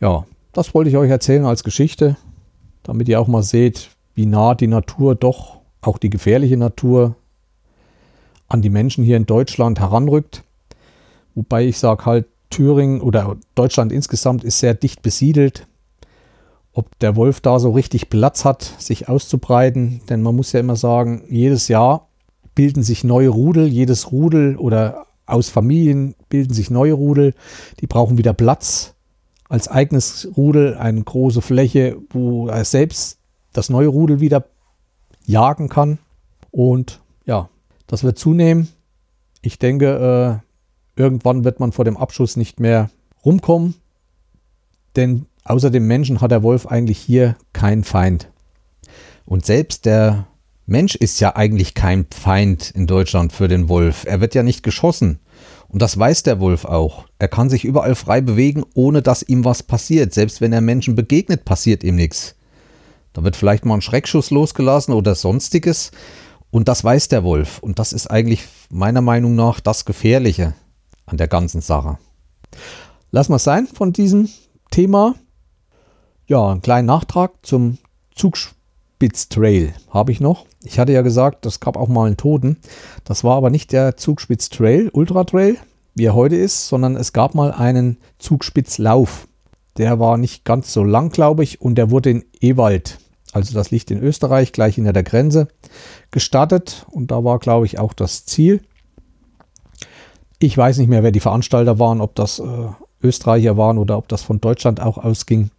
Ja, 0.01 0.27
das 0.57 0.75
wollte 0.75 0.91
ich 0.91 0.97
euch 0.97 1.11
erzählen 1.11 1.45
als 1.45 1.65
Geschichte, 1.65 2.17
damit 2.83 3.09
ihr 3.09 3.21
auch 3.21 3.29
mal 3.29 3.43
seht, 3.43 3.91
wie 4.15 4.27
nah 4.27 4.55
die 4.55 4.67
Natur 4.67 5.15
doch, 5.15 5.59
auch 5.81 5.99
die 5.99 6.11
gefährliche 6.11 6.57
Natur, 6.57 7.17
an 8.49 8.63
die 8.63 8.71
Menschen 8.71 9.05
hier 9.05 9.17
in 9.17 9.27
Deutschland 9.27 9.81
heranrückt. 9.81 10.45
Wobei 11.35 11.67
ich 11.67 11.79
sage 11.79 12.07
halt, 12.07 12.27
Thüringen 12.49 13.01
oder 13.01 13.37
Deutschland 13.55 13.93
insgesamt 13.93 14.45
ist 14.45 14.61
sehr 14.61 14.75
dicht 14.75 15.03
besiedelt 15.03 15.67
ob 16.77 16.99
der 16.99 17.17
Wolf 17.17 17.41
da 17.41 17.59
so 17.59 17.71
richtig 17.71 18.11
Platz 18.11 18.45
hat, 18.45 18.63
sich 18.63 19.09
auszubreiten. 19.09 20.03
Denn 20.11 20.21
man 20.21 20.37
muss 20.37 20.53
ja 20.53 20.61
immer 20.61 20.77
sagen, 20.77 21.25
jedes 21.27 21.69
Jahr 21.69 22.09
bilden 22.55 22.83
sich 22.83 23.03
neue 23.03 23.31
Rudel, 23.31 23.67
jedes 23.67 24.13
Rudel 24.13 24.57
oder 24.57 25.07
aus 25.25 25.49
Familien 25.49 26.15
bilden 26.29 26.53
sich 26.53 26.71
neue 26.71 26.93
Rudel, 26.93 27.35
die 27.81 27.87
brauchen 27.87 28.19
wieder 28.19 28.35
Platz 28.35 28.95
als 29.49 29.69
eigenes 29.69 30.29
Rudel, 30.37 30.77
eine 30.77 31.03
große 31.03 31.43
Fläche, 31.43 31.97
wo 32.11 32.49
er 32.49 32.65
selbst 32.65 33.19
das 33.53 33.71
neue 33.71 33.89
Rudel 33.89 34.21
wieder 34.21 34.47
jagen 35.25 35.69
kann. 35.69 35.99
Und 36.51 37.01
ja, 37.25 37.49
das 37.87 38.05
wird 38.05 38.19
zunehmen. 38.19 38.69
Ich 39.43 39.59
denke, 39.59 40.43
äh, 40.97 41.01
irgendwann 41.01 41.45
wird 41.45 41.61
man 41.61 41.73
vor 41.73 41.85
dem 41.85 41.97
Abschuss 41.97 42.37
nicht 42.37 42.59
mehr 42.61 42.91
rumkommen, 43.25 43.75
denn 44.97 45.27
Außer 45.47 45.71
dem 45.71 45.87
Menschen 45.87 46.21
hat 46.21 46.33
der 46.33 46.43
Wolf 46.43 46.67
eigentlich 46.67 46.99
hier 46.99 47.37
keinen 47.53 47.85
Feind. 47.85 48.29
Und 49.25 49.47
selbst 49.47 49.87
der 49.87 50.27
Mensch 50.67 50.97
ist 50.97 51.21
ja 51.21 51.37
eigentlich 51.37 51.75
kein 51.75 52.07
Feind 52.13 52.73
in 52.73 52.89
Deutschland 52.89 53.33
für 53.33 53.47
den 53.47 53.69
Wolf. 53.69 54.05
Er 54.07 54.21
wird 54.21 54.35
ja 54.35 54.43
nicht 54.43 54.65
geschossen. 54.65 55.21
Und 55.69 55.83
das 55.83 55.99
weiß 55.99 56.23
der 56.23 56.41
Wolf 56.41 56.65
auch. 56.65 57.05
Er 57.19 57.29
kann 57.29 57.51
sich 57.51 57.65
überall 57.65 57.95
frei 57.95 58.21
bewegen, 58.21 58.65
ohne 58.75 59.03
dass 59.03 59.23
ihm 59.23 59.45
was 59.45 59.63
passiert. 59.63 60.15
Selbst 60.15 60.41
wenn 60.41 60.53
er 60.53 60.61
Menschen 60.61 60.95
begegnet, 60.95 61.45
passiert 61.45 61.83
ihm 61.83 61.97
nichts. 61.97 62.37
Da 63.13 63.25
wird 63.25 63.37
vielleicht 63.37 63.65
mal 63.65 63.75
ein 63.75 63.83
Schreckschuss 63.83 64.31
losgelassen 64.31 64.95
oder 64.95 65.15
sonstiges. 65.15 65.91
Und 66.51 66.69
das 66.69 66.85
weiß 66.85 67.09
der 67.09 67.25
Wolf. 67.25 67.59
Und 67.59 67.79
das 67.79 67.93
ist 67.93 68.07
eigentlich 68.07 68.45
meiner 68.71 69.01
Meinung 69.01 69.35
nach 69.35 69.61
das 69.61 69.85
Gefährliche 69.85 70.55
an 71.07 71.17
der 71.17 71.29
ganzen 71.29 71.61
Sache. 71.61 71.99
Lass 73.11 73.29
mal 73.29 73.39
sein 73.39 73.67
von 73.67 73.93
diesem 73.93 74.29
Thema. 74.71 75.15
Ja, 76.27 76.51
einen 76.51 76.63
kleinen 76.63 76.87
Nachtrag 76.87 77.33
zum 77.43 77.79
Zugspitz-Trail 78.97 79.75
habe 79.91 80.11
ich 80.11 80.21
noch. 80.21 80.47
Ich 80.65 80.79
hatte 80.79 80.93
ja 80.93 81.03
gesagt, 81.03 81.45
das 81.45 81.61
gab 81.61 81.77
auch 81.77 81.89
mal 81.89 82.07
einen 82.07 82.17
Toten. 82.17 82.57
Das 83.05 83.25
war 83.25 83.37
aber 83.37 83.51
nicht 83.51 83.73
der 83.73 83.99
Zugspitz-Trail, 83.99 84.89
Ultra-Trail, 84.91 85.59
wie 85.95 86.05
er 86.05 86.15
heute 86.15 86.37
ist, 86.37 86.69
sondern 86.69 86.97
es 86.97 87.13
gab 87.13 87.35
mal 87.35 87.53
einen 87.53 87.99
Zugspitzlauf. 88.19 89.29
Der 89.77 90.01
war 90.01 90.17
nicht 90.17 90.45
ganz 90.45 90.73
so 90.73 90.83
lang, 90.83 91.11
glaube 91.11 91.45
ich, 91.45 91.61
und 91.61 91.75
der 91.75 91.91
wurde 91.91 92.11
in 92.11 92.25
Ewald, 92.41 92.99
also 93.33 93.53
das 93.53 93.71
liegt 93.71 93.91
in 93.91 94.03
Österreich, 94.03 94.53
gleich 94.53 94.77
hinter 94.77 94.95
der 94.95 95.03
Grenze, 95.03 95.49
gestartet. 96.11 96.87
Und 96.91 97.11
da 97.11 97.23
war, 97.23 97.39
glaube 97.39 97.67
ich, 97.67 97.79
auch 97.79 97.93
das 97.93 98.25
Ziel. 98.25 98.63
Ich 100.39 100.57
weiß 100.57 100.79
nicht 100.79 100.89
mehr, 100.89 101.03
wer 101.03 101.13
die 101.13 101.21
Veranstalter 101.21 101.79
waren, 101.79 102.01
ob 102.01 102.15
das 102.15 102.39
äh, 102.39 102.45
Österreicher 103.03 103.59
waren 103.59 103.77
oder 103.77 103.99
ob 103.99 104.09
das 104.09 104.23
von 104.23 104.41
Deutschland 104.41 104.81
auch 104.81 104.97
ausging. 104.97 105.51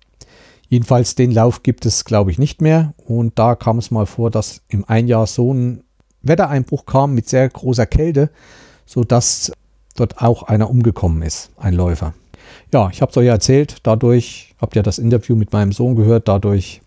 Jedenfalls 0.70 1.16
den 1.16 1.32
Lauf 1.32 1.64
gibt 1.64 1.86
es, 1.86 2.04
glaube 2.04 2.32
ich, 2.32 2.40
nicht 2.40 2.62
mehr. 2.62 2.94
Und 3.06 3.40
da 3.40 3.56
kam 3.56 3.78
es 3.78 3.92
mal 3.92 4.06
vor, 4.06 4.32
dass 4.32 4.62
im 4.68 4.84
Einjahr 4.86 5.28
so 5.28 5.54
ein 5.54 5.84
Wettereinbruch 6.24 6.86
kam 6.86 7.14
mit 7.14 7.30
sehr 7.30 7.48
großer 7.48 7.86
Kälte, 7.86 8.30
sodass 8.86 9.52
dort 9.96 10.22
auch 10.22 10.44
einer 10.44 10.70
umgekommen 10.70 11.22
ist, 11.22 11.52
ein 11.58 11.74
Läufer. 11.74 12.14
Ja, 12.74 12.90
ich 12.92 13.02
habe 13.02 13.12
es 13.12 13.18
euch 13.18 13.28
erzählt, 13.28 13.78
dadurch 13.84 14.56
habt 14.60 14.76
ihr 14.76 14.84
das 14.84 15.00
Interview 15.00 15.36
mit 15.36 15.54
meinem 15.54 15.72
Sohn 15.72 15.96
gehört, 15.96 16.28
dadurch 16.28 16.82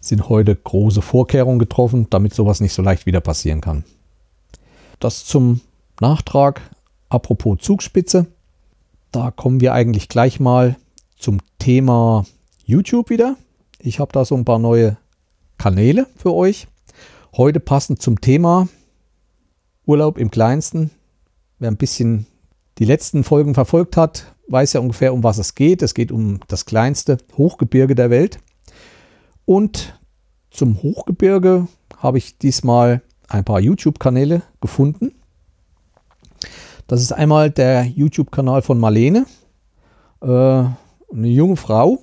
sind 0.00 0.28
heute 0.28 0.56
große 0.56 1.02
Vorkehrungen 1.02 1.58
getroffen, 1.58 2.06
damit 2.10 2.34
sowas 2.34 2.60
nicht 2.60 2.72
so 2.72 2.82
leicht 2.82 3.06
wieder 3.06 3.20
passieren 3.20 3.60
kann. 3.60 3.84
Das 4.98 5.24
zum 5.24 5.60
Nachtrag. 6.00 6.60
Apropos 7.08 7.58
Zugspitze, 7.58 8.26
da 9.10 9.32
kommen 9.32 9.60
wir 9.60 9.74
eigentlich 9.74 10.08
gleich 10.08 10.38
mal 10.38 10.76
zum 11.18 11.38
Thema 11.58 12.24
YouTube 12.70 13.10
wieder. 13.10 13.36
Ich 13.80 13.98
habe 13.98 14.12
da 14.12 14.24
so 14.24 14.36
ein 14.36 14.44
paar 14.44 14.60
neue 14.60 14.96
Kanäle 15.58 16.06
für 16.16 16.32
euch. 16.32 16.68
Heute 17.36 17.58
passend 17.58 18.00
zum 18.00 18.20
Thema 18.20 18.68
Urlaub 19.86 20.18
im 20.18 20.30
Kleinsten. 20.30 20.92
Wer 21.58 21.72
ein 21.72 21.76
bisschen 21.76 22.26
die 22.78 22.84
letzten 22.84 23.24
Folgen 23.24 23.54
verfolgt 23.54 23.96
hat, 23.96 24.36
weiß 24.46 24.74
ja 24.74 24.80
ungefähr, 24.80 25.12
um 25.12 25.24
was 25.24 25.38
es 25.38 25.56
geht. 25.56 25.82
Es 25.82 25.94
geht 25.94 26.12
um 26.12 26.38
das 26.46 26.64
kleinste 26.64 27.18
Hochgebirge 27.36 27.96
der 27.96 28.08
Welt. 28.08 28.38
Und 29.44 29.98
zum 30.50 30.80
Hochgebirge 30.80 31.66
habe 31.96 32.18
ich 32.18 32.38
diesmal 32.38 33.02
ein 33.28 33.44
paar 33.44 33.58
YouTube-Kanäle 33.58 34.42
gefunden. 34.60 35.12
Das 36.86 37.02
ist 37.02 37.12
einmal 37.12 37.50
der 37.50 37.84
YouTube-Kanal 37.84 38.62
von 38.62 38.78
Marlene, 38.78 39.26
äh, 40.22 40.26
eine 40.26 40.76
junge 41.12 41.56
Frau, 41.56 41.98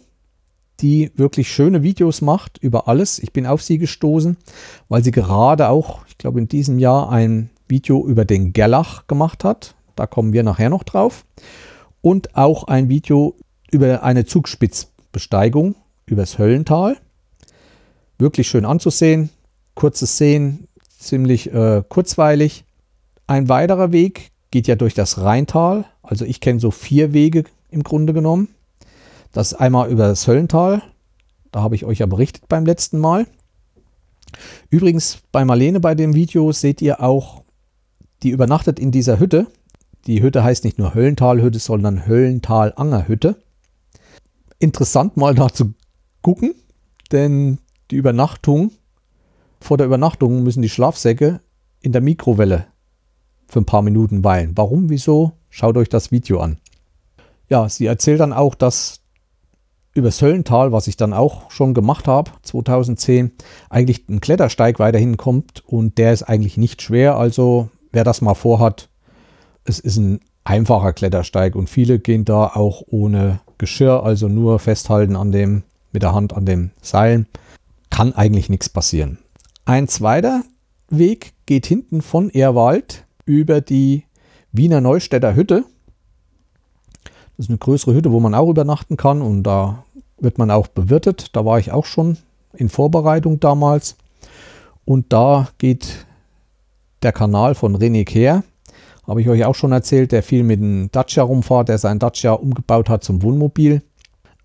die 0.81 1.11
wirklich 1.15 1.51
schöne 1.51 1.83
Videos 1.83 2.21
macht 2.21 2.57
über 2.59 2.87
alles. 2.87 3.19
Ich 3.19 3.33
bin 3.33 3.45
auf 3.45 3.61
sie 3.61 3.77
gestoßen, 3.77 4.37
weil 4.89 5.03
sie 5.03 5.11
gerade 5.11 5.69
auch, 5.69 6.05
ich 6.07 6.17
glaube 6.17 6.39
in 6.39 6.47
diesem 6.47 6.79
Jahr, 6.79 7.09
ein 7.11 7.49
Video 7.67 8.05
über 8.05 8.25
den 8.25 8.53
Gerlach 8.53 9.07
gemacht 9.07 9.43
hat. 9.43 9.75
Da 9.95 10.07
kommen 10.07 10.33
wir 10.33 10.43
nachher 10.43 10.69
noch 10.69 10.83
drauf. 10.83 11.25
Und 12.01 12.35
auch 12.35 12.65
ein 12.65 12.89
Video 12.89 13.35
über 13.71 14.03
eine 14.03 14.25
Zugspitzbesteigung 14.25 15.75
übers 16.05 16.37
Höllental. 16.37 16.97
Wirklich 18.17 18.47
schön 18.47 18.65
anzusehen. 18.65 19.29
Kurze 19.75 20.07
Szenen, 20.07 20.67
ziemlich 20.97 21.53
äh, 21.53 21.83
kurzweilig. 21.87 22.63
Ein 23.27 23.49
weiterer 23.49 23.91
Weg 23.91 24.31
geht 24.51 24.67
ja 24.67 24.75
durch 24.75 24.93
das 24.93 25.19
Rheintal. 25.19 25.85
Also 26.01 26.25
ich 26.25 26.39
kenne 26.39 26.59
so 26.59 26.71
vier 26.71 27.13
Wege 27.13 27.43
im 27.69 27.83
Grunde 27.83 28.13
genommen. 28.13 28.47
Das 29.37 29.53
einmal 29.53 29.91
über 29.91 30.07
das 30.07 30.27
Höllental. 30.27 30.81
Da 31.51 31.61
habe 31.61 31.75
ich 31.75 31.85
euch 31.85 31.99
ja 31.99 32.07
berichtet 32.07 32.49
beim 32.49 32.65
letzten 32.65 32.97
Mal. 32.97 33.27
Übrigens 34.71 35.19
bei 35.31 35.45
Marlene 35.45 35.79
bei 35.79 35.93
dem 35.93 36.15
Video 36.15 36.51
seht 36.51 36.81
ihr 36.81 37.03
auch, 37.03 37.43
die 38.23 38.31
übernachtet 38.31 38.79
in 38.79 38.91
dieser 38.91 39.19
Hütte. 39.19 39.45
Die 40.07 40.23
Hütte 40.23 40.43
heißt 40.43 40.63
nicht 40.63 40.79
nur 40.79 40.95
Höllentalhütte, 40.95 41.59
sondern 41.59 42.07
Höllental-Angerhütte. 42.07 43.39
Interessant 44.57 45.17
mal 45.17 45.35
da 45.35 45.49
zu 45.49 45.75
gucken, 46.23 46.55
denn 47.11 47.59
die 47.91 47.97
Übernachtung, 47.97 48.71
vor 49.61 49.77
der 49.77 49.85
Übernachtung 49.85 50.41
müssen 50.41 50.63
die 50.63 50.69
Schlafsäcke 50.69 51.41
in 51.81 51.91
der 51.91 52.01
Mikrowelle 52.01 52.65
für 53.47 53.59
ein 53.59 53.65
paar 53.65 53.83
Minuten 53.83 54.23
weilen. 54.23 54.53
Warum, 54.55 54.89
wieso? 54.89 55.33
Schaut 55.51 55.77
euch 55.77 55.89
das 55.89 56.09
Video 56.09 56.39
an. 56.39 56.57
Ja, 57.49 57.69
sie 57.69 57.85
erzählt 57.85 58.19
dann 58.19 58.33
auch, 58.33 58.55
dass 58.55 59.01
über 59.97 60.11
Söllental, 60.11 60.71
was 60.71 60.87
ich 60.87 60.97
dann 60.97 61.13
auch 61.13 61.49
schon 61.51 61.73
gemacht 61.73 62.07
habe, 62.07 62.31
2010, 62.43 63.31
eigentlich 63.69 64.07
ein 64.07 64.21
Klettersteig 64.21 64.79
weiterhin 64.79 65.17
kommt 65.17 65.63
und 65.65 65.97
der 65.97 66.13
ist 66.13 66.23
eigentlich 66.23 66.57
nicht 66.57 66.81
schwer. 66.81 67.17
Also 67.17 67.69
wer 67.91 68.03
das 68.03 68.21
mal 68.21 68.35
vorhat, 68.35 68.89
es 69.65 69.79
ist 69.79 69.97
ein 69.97 70.21
einfacher 70.43 70.93
Klettersteig 70.93 71.55
und 71.55 71.69
viele 71.69 71.99
gehen 71.99 72.25
da 72.25 72.47
auch 72.47 72.83
ohne 72.87 73.41
Geschirr, 73.57 74.03
also 74.03 74.27
nur 74.27 74.59
festhalten 74.59 75.15
an 75.15 75.31
dem, 75.31 75.63
mit 75.91 76.03
der 76.03 76.13
Hand 76.13 76.33
an 76.33 76.45
dem 76.45 76.71
Seilen. 76.81 77.27
Kann 77.89 78.13
eigentlich 78.13 78.49
nichts 78.49 78.69
passieren. 78.69 79.17
Ein 79.65 79.87
zweiter 79.87 80.43
Weg 80.89 81.33
geht 81.45 81.65
hinten 81.65 82.01
von 82.01 82.29
Ehrwald 82.29 83.05
über 83.25 83.61
die 83.61 84.03
Wiener 84.51 84.79
Neustädter 84.79 85.35
Hütte. 85.35 85.65
Das 87.35 87.45
ist 87.45 87.49
eine 87.49 87.57
größere 87.57 87.93
Hütte, 87.93 88.11
wo 88.11 88.19
man 88.19 88.33
auch 88.33 88.49
übernachten 88.49 88.97
kann 88.97 89.21
und 89.21 89.43
da 89.43 89.83
wird 90.19 90.37
man 90.37 90.51
auch 90.51 90.67
bewirtet. 90.67 91.35
Da 91.35 91.45
war 91.45 91.59
ich 91.59 91.71
auch 91.71 91.85
schon 91.85 92.17
in 92.53 92.69
Vorbereitung 92.69 93.39
damals. 93.39 93.95
Und 94.85 95.11
da 95.13 95.49
geht 95.57 96.05
der 97.03 97.11
Kanal 97.11 97.55
von 97.55 97.77
René 97.77 98.05
Kehr. 98.05 98.43
Habe 99.05 99.21
ich 99.21 99.29
euch 99.29 99.45
auch 99.45 99.55
schon 99.55 99.71
erzählt, 99.71 100.11
der 100.11 100.23
viel 100.23 100.43
mit 100.43 100.59
dem 100.59 100.89
Dacia 100.91 101.23
rumfahrt, 101.23 101.69
der 101.69 101.77
sein 101.77 101.99
Dacia 101.99 102.33
umgebaut 102.33 102.89
hat 102.89 103.03
zum 103.03 103.21
Wohnmobil. 103.21 103.81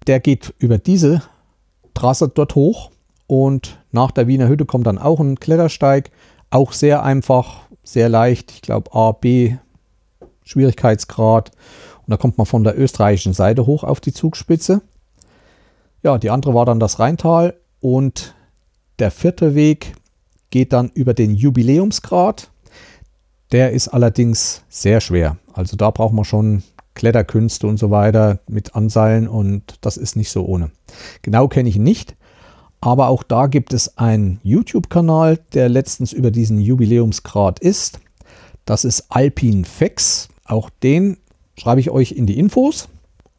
Der 0.07 0.21
geht 0.21 0.55
über 0.59 0.79
diese 0.79 1.23
Trasse 1.95 2.29
dort 2.29 2.55
hoch 2.55 2.91
und 3.27 3.79
nach 3.93 4.11
der 4.11 4.27
Wiener 4.27 4.49
Hütte 4.49 4.65
kommt 4.65 4.87
dann 4.87 4.99
auch 4.99 5.21
ein 5.21 5.39
Klettersteig. 5.39 6.11
Auch 6.51 6.73
sehr 6.73 7.03
einfach, 7.03 7.63
sehr 7.83 8.09
leicht. 8.09 8.53
Ich 8.53 8.63
glaube 8.63 8.95
A, 8.95 9.13
B 9.13 9.57
Schwierigkeitsgrad. 10.45 11.51
Und 12.07 12.11
da 12.11 12.17
kommt 12.17 12.39
man 12.39 12.47
von 12.47 12.65
der 12.65 12.79
österreichischen 12.79 13.33
Seite 13.33 13.67
hoch 13.67 13.85
auf 13.85 14.01
die 14.01 14.13
Zugspitze. 14.13 14.83
Ja, 16.03 16.19
die 16.19 16.31
andere 16.31 16.55
war 16.55 16.67
dann 16.67 16.81
das 16.81 16.99
Rheintal. 16.99 17.55
Und 17.81 18.35
der 18.99 19.11
vierte 19.11 19.55
Weg 19.55 19.95
geht 20.51 20.73
dann 20.73 20.91
über 20.95 21.15
den 21.15 21.35
Jubiläumsgrad. 21.35 22.51
Der 23.53 23.73
ist 23.73 23.89
allerdings 23.89 24.63
sehr 24.69 25.01
schwer. 25.01 25.37
Also 25.53 25.77
da 25.77 25.91
braucht 25.91 26.15
man 26.15 26.25
schon 26.25 26.63
Kletterkünste 26.95 27.67
und 27.67 27.79
so 27.79 27.91
weiter 27.91 28.41
mit 28.49 28.75
Anseilen 28.75 29.27
und 29.27 29.77
das 29.81 29.97
ist 29.97 30.15
nicht 30.15 30.31
so 30.31 30.45
ohne. 30.45 30.71
Genau 31.23 31.49
kenne 31.49 31.69
ich 31.69 31.77
ihn 31.77 31.83
nicht. 31.83 32.17
Aber 32.81 33.09
auch 33.09 33.23
da 33.23 33.47
gibt 33.47 33.73
es 33.73 33.97
einen 33.97 34.41
YouTube-Kanal, 34.43 35.39
der 35.55 35.69
letztens 35.69 36.13
über 36.13 36.31
diesen 36.31 36.61
Jubiläumsgrad 36.61 37.61
ist. 37.61 38.01
Das 38.65 38.85
ist 38.85 39.07
Alpin 39.09 39.65
Fex. 39.65 40.29
Auch 40.45 40.69
den 40.83 41.17
schreibe 41.57 41.81
ich 41.81 41.91
euch 41.91 42.13
in 42.13 42.27
die 42.27 42.39
Infos. 42.39 42.89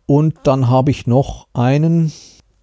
Und 0.05 0.35
dann 0.43 0.69
habe 0.69 0.91
ich 0.91 1.07
noch 1.07 1.47
einen 1.53 2.11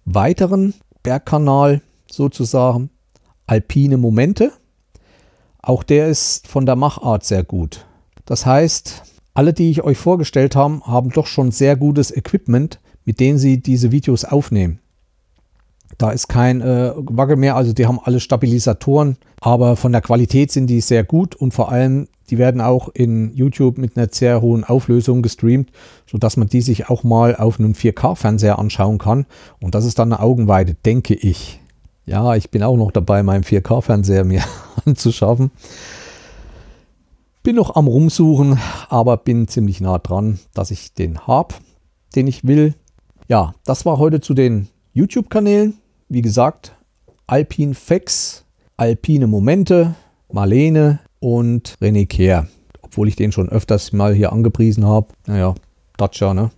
weiteren 0.05 0.73
Bergkanal 1.03 1.81
sozusagen. 2.09 2.89
Alpine 3.47 3.97
Momente. 3.97 4.51
Auch 5.61 5.83
der 5.83 6.07
ist 6.07 6.47
von 6.47 6.65
der 6.65 6.75
Machart 6.75 7.23
sehr 7.23 7.43
gut. 7.43 7.85
Das 8.25 8.45
heißt, 8.45 9.03
alle, 9.33 9.53
die 9.53 9.69
ich 9.69 9.83
euch 9.83 9.97
vorgestellt 9.97 10.55
habe, 10.55 10.81
haben 10.85 11.09
doch 11.09 11.27
schon 11.27 11.51
sehr 11.51 11.75
gutes 11.75 12.15
Equipment, 12.15 12.79
mit 13.05 13.19
dem 13.19 13.37
sie 13.37 13.61
diese 13.61 13.91
Videos 13.91 14.25
aufnehmen. 14.25 14.79
Da 15.97 16.11
ist 16.11 16.27
kein 16.27 16.61
äh, 16.61 16.93
Wackel 16.95 17.35
mehr, 17.35 17.55
also 17.55 17.73
die 17.73 17.85
haben 17.85 17.99
alle 18.01 18.19
Stabilisatoren, 18.19 19.17
aber 19.39 19.75
von 19.75 19.91
der 19.91 20.01
Qualität 20.01 20.51
sind 20.51 20.67
die 20.67 20.81
sehr 20.81 21.03
gut 21.03 21.35
und 21.35 21.53
vor 21.53 21.71
allem, 21.71 22.07
die 22.31 22.37
werden 22.37 22.61
auch 22.61 22.89
in 22.93 23.33
YouTube 23.35 23.77
mit 23.77 23.95
einer 23.95 24.07
sehr 24.11 24.41
hohen 24.41 24.63
Auflösung 24.63 25.21
gestreamt, 25.21 25.69
sodass 26.09 26.37
man 26.37 26.47
die 26.47 26.61
sich 26.61 26.89
auch 26.89 27.03
mal 27.03 27.35
auf 27.35 27.59
einem 27.59 27.73
4K-Fernseher 27.73 28.57
anschauen 28.57 28.97
kann. 28.97 29.25
Und 29.59 29.75
das 29.75 29.85
ist 29.85 29.99
dann 29.99 30.11
eine 30.11 30.21
Augenweide, 30.21 30.73
denke 30.73 31.13
ich. 31.13 31.59
Ja, 32.05 32.35
ich 32.35 32.49
bin 32.49 32.63
auch 32.63 32.77
noch 32.77 32.91
dabei, 32.91 33.21
meinen 33.21 33.43
4K-Fernseher 33.43 34.23
mir 34.23 34.43
anzuschaffen. 34.85 35.51
Bin 37.43 37.57
noch 37.57 37.75
am 37.75 37.87
Rumsuchen, 37.87 38.59
aber 38.89 39.17
bin 39.17 39.47
ziemlich 39.47 39.81
nah 39.81 39.99
dran, 39.99 40.39
dass 40.53 40.71
ich 40.71 40.93
den 40.93 41.27
habe, 41.27 41.53
den 42.15 42.27
ich 42.27 42.47
will. 42.47 42.73
Ja, 43.27 43.53
das 43.65 43.85
war 43.85 43.99
heute 43.99 44.21
zu 44.21 44.33
den 44.33 44.67
YouTube-Kanälen 44.93 45.75
wie 46.11 46.21
gesagt, 46.21 46.75
Alpine 47.25 47.73
Fex, 47.73 48.43
Alpine 48.75 49.27
Momente, 49.27 49.95
Marlene 50.29 50.99
und 51.21 51.77
René 51.81 52.05
Kehr. 52.05 52.47
Obwohl 52.81 53.07
ich 53.07 53.15
den 53.15 53.31
schon 53.31 53.47
öfters 53.47 53.93
mal 53.93 54.13
hier 54.13 54.33
angepriesen 54.33 54.85
habe. 54.85 55.07
Naja, 55.25 55.55
Dacia, 55.95 56.33
ne? 56.33 56.51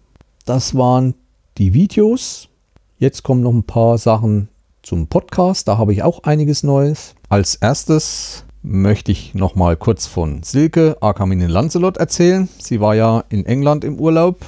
Das 0.46 0.76
waren 0.76 1.14
die 1.60 1.76
Videos. 1.76 2.50
Jetzt 2.98 3.22
kommen 3.22 3.42
noch 3.42 3.54
ein 3.54 3.64
paar 3.64 4.00
Sachen 4.00 4.50
zum 4.82 5.08
Podcast. 5.08 5.68
Da 5.68 5.78
habe 5.78 5.94
ich 5.94 6.02
auch 6.02 6.24
einiges 6.24 6.64
Neues. 6.64 7.14
Als 7.30 7.56
erstes 7.56 8.46
möchte 8.64 9.12
ich 9.12 9.36
noch 9.36 9.56
mal 9.56 9.76
kurz 9.76 10.08
von 10.08 10.42
Silke 10.42 10.98
Arkamine 11.02 11.48
Lancelot 11.48 11.98
erzählen. 11.98 12.50
Sie 12.58 12.80
war 12.80 12.96
ja 12.96 13.24
in 13.30 13.46
England 13.46 13.84
im 13.84 14.00
Urlaub 14.00 14.46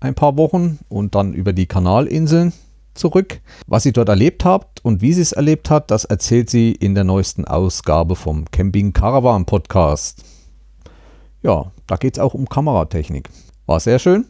ein 0.00 0.14
paar 0.14 0.36
Wochen 0.36 0.78
und 0.88 1.14
dann 1.14 1.34
über 1.34 1.52
die 1.52 1.66
Kanalinseln 1.66 2.52
zurück. 2.96 3.40
Was 3.66 3.82
sie 3.82 3.92
dort 3.92 4.08
erlebt 4.08 4.44
hat 4.44 4.80
und 4.82 5.00
wie 5.02 5.12
sie 5.12 5.22
es 5.22 5.32
erlebt 5.32 5.70
hat, 5.70 5.90
das 5.90 6.04
erzählt 6.04 6.50
sie 6.50 6.72
in 6.72 6.94
der 6.94 7.04
neuesten 7.04 7.44
Ausgabe 7.44 8.16
vom 8.16 8.44
Camping 8.50 8.92
Caravan 8.92 9.44
Podcast. 9.44 10.24
Ja, 11.42 11.70
da 11.86 11.96
geht 11.96 12.16
es 12.16 12.18
auch 12.18 12.34
um 12.34 12.48
Kameratechnik. 12.48 13.30
War 13.66 13.80
sehr 13.80 13.98
schön. 13.98 14.26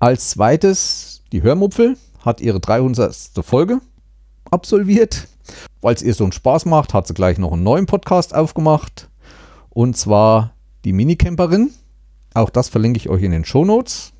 Als 0.00 0.30
zweites, 0.30 1.22
die 1.32 1.42
Hörmupfel 1.42 1.96
hat 2.24 2.40
ihre 2.40 2.60
300. 2.60 3.14
Folge 3.42 3.80
absolviert. 4.50 5.28
Weil 5.80 5.94
es 5.94 6.02
ihr 6.02 6.14
so 6.14 6.24
einen 6.24 6.32
Spaß 6.32 6.64
macht, 6.66 6.94
hat 6.94 7.06
sie 7.06 7.14
gleich 7.14 7.38
noch 7.38 7.52
einen 7.52 7.62
neuen 7.62 7.86
Podcast 7.86 8.34
aufgemacht. 8.34 9.08
Und 9.70 9.96
zwar 9.96 10.54
die 10.84 10.92
Minicamperin. 10.92 11.70
Auch 12.34 12.50
das 12.50 12.68
verlinke 12.68 12.98
ich 12.98 13.08
euch 13.08 13.22
in 13.22 13.32
den 13.32 13.44
Show 13.44 13.64
Notes. 13.64 14.12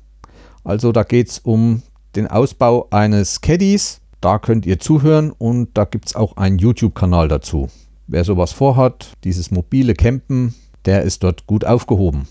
Also 0.63 0.91
da 0.91 1.03
geht 1.03 1.29
es 1.29 1.39
um 1.39 1.81
den 2.17 2.27
Ausbau 2.27 2.87
eines 2.89 3.41
Caddies. 3.41 4.01
Da 4.19 4.39
könnt 4.39 4.65
ihr 4.65 4.79
zuhören 4.79 5.31
und 5.31 5.77
da 5.77 5.85
gibt 5.85 6.07
es 6.07 6.15
auch 6.15 6.35
einen 6.35 6.57
YouTube-Kanal 6.57 7.27
dazu. 7.27 7.69
Wer 8.07 8.23
sowas 8.23 8.51
vorhat, 8.51 9.13
dieses 9.23 9.51
mobile 9.51 9.93
Campen, 9.93 10.55
der 10.85 11.03
ist 11.03 11.23
dort 11.23 11.45
gut 11.45 11.63
aufgehoben. 11.63 12.27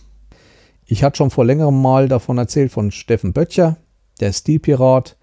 Ich 0.84 1.04
hatte 1.04 1.18
schon 1.18 1.30
vor 1.30 1.44
längerem 1.44 1.80
mal 1.80 2.08
davon 2.08 2.38
erzählt 2.38 2.72
von 2.72 2.90
Steffen 2.90 3.32
Böttcher, 3.32 3.76
der 4.20 4.32
Stilpirat, 4.32 5.16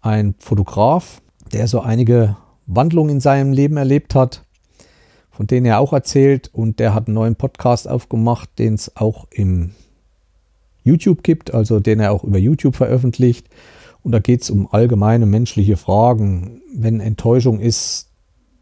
ein 0.00 0.34
Fotograf, 0.38 1.20
der 1.52 1.68
so 1.68 1.80
einige 1.80 2.36
Wandlungen 2.66 3.16
in 3.16 3.20
seinem 3.20 3.52
Leben 3.52 3.76
erlebt 3.76 4.14
hat, 4.14 4.42
von 5.30 5.46
denen 5.46 5.66
er 5.66 5.80
auch 5.80 5.92
erzählt 5.92 6.48
und 6.52 6.78
der 6.78 6.94
hat 6.94 7.08
einen 7.08 7.14
neuen 7.14 7.36
Podcast 7.36 7.88
aufgemacht, 7.88 8.50
den 8.58 8.74
es 8.74 8.96
auch 8.96 9.26
im 9.30 9.72
YouTube 10.84 11.22
gibt, 11.22 11.52
also 11.52 11.80
den 11.80 12.00
er 12.00 12.12
auch 12.12 12.24
über 12.24 12.38
YouTube 12.38 12.76
veröffentlicht. 12.76 13.48
Und 14.02 14.12
da 14.12 14.18
geht 14.18 14.42
es 14.42 14.50
um 14.50 14.68
allgemeine 14.70 15.26
menschliche 15.26 15.76
Fragen. 15.76 16.60
Wenn 16.72 17.00
Enttäuschung 17.00 17.58
ist, 17.58 18.08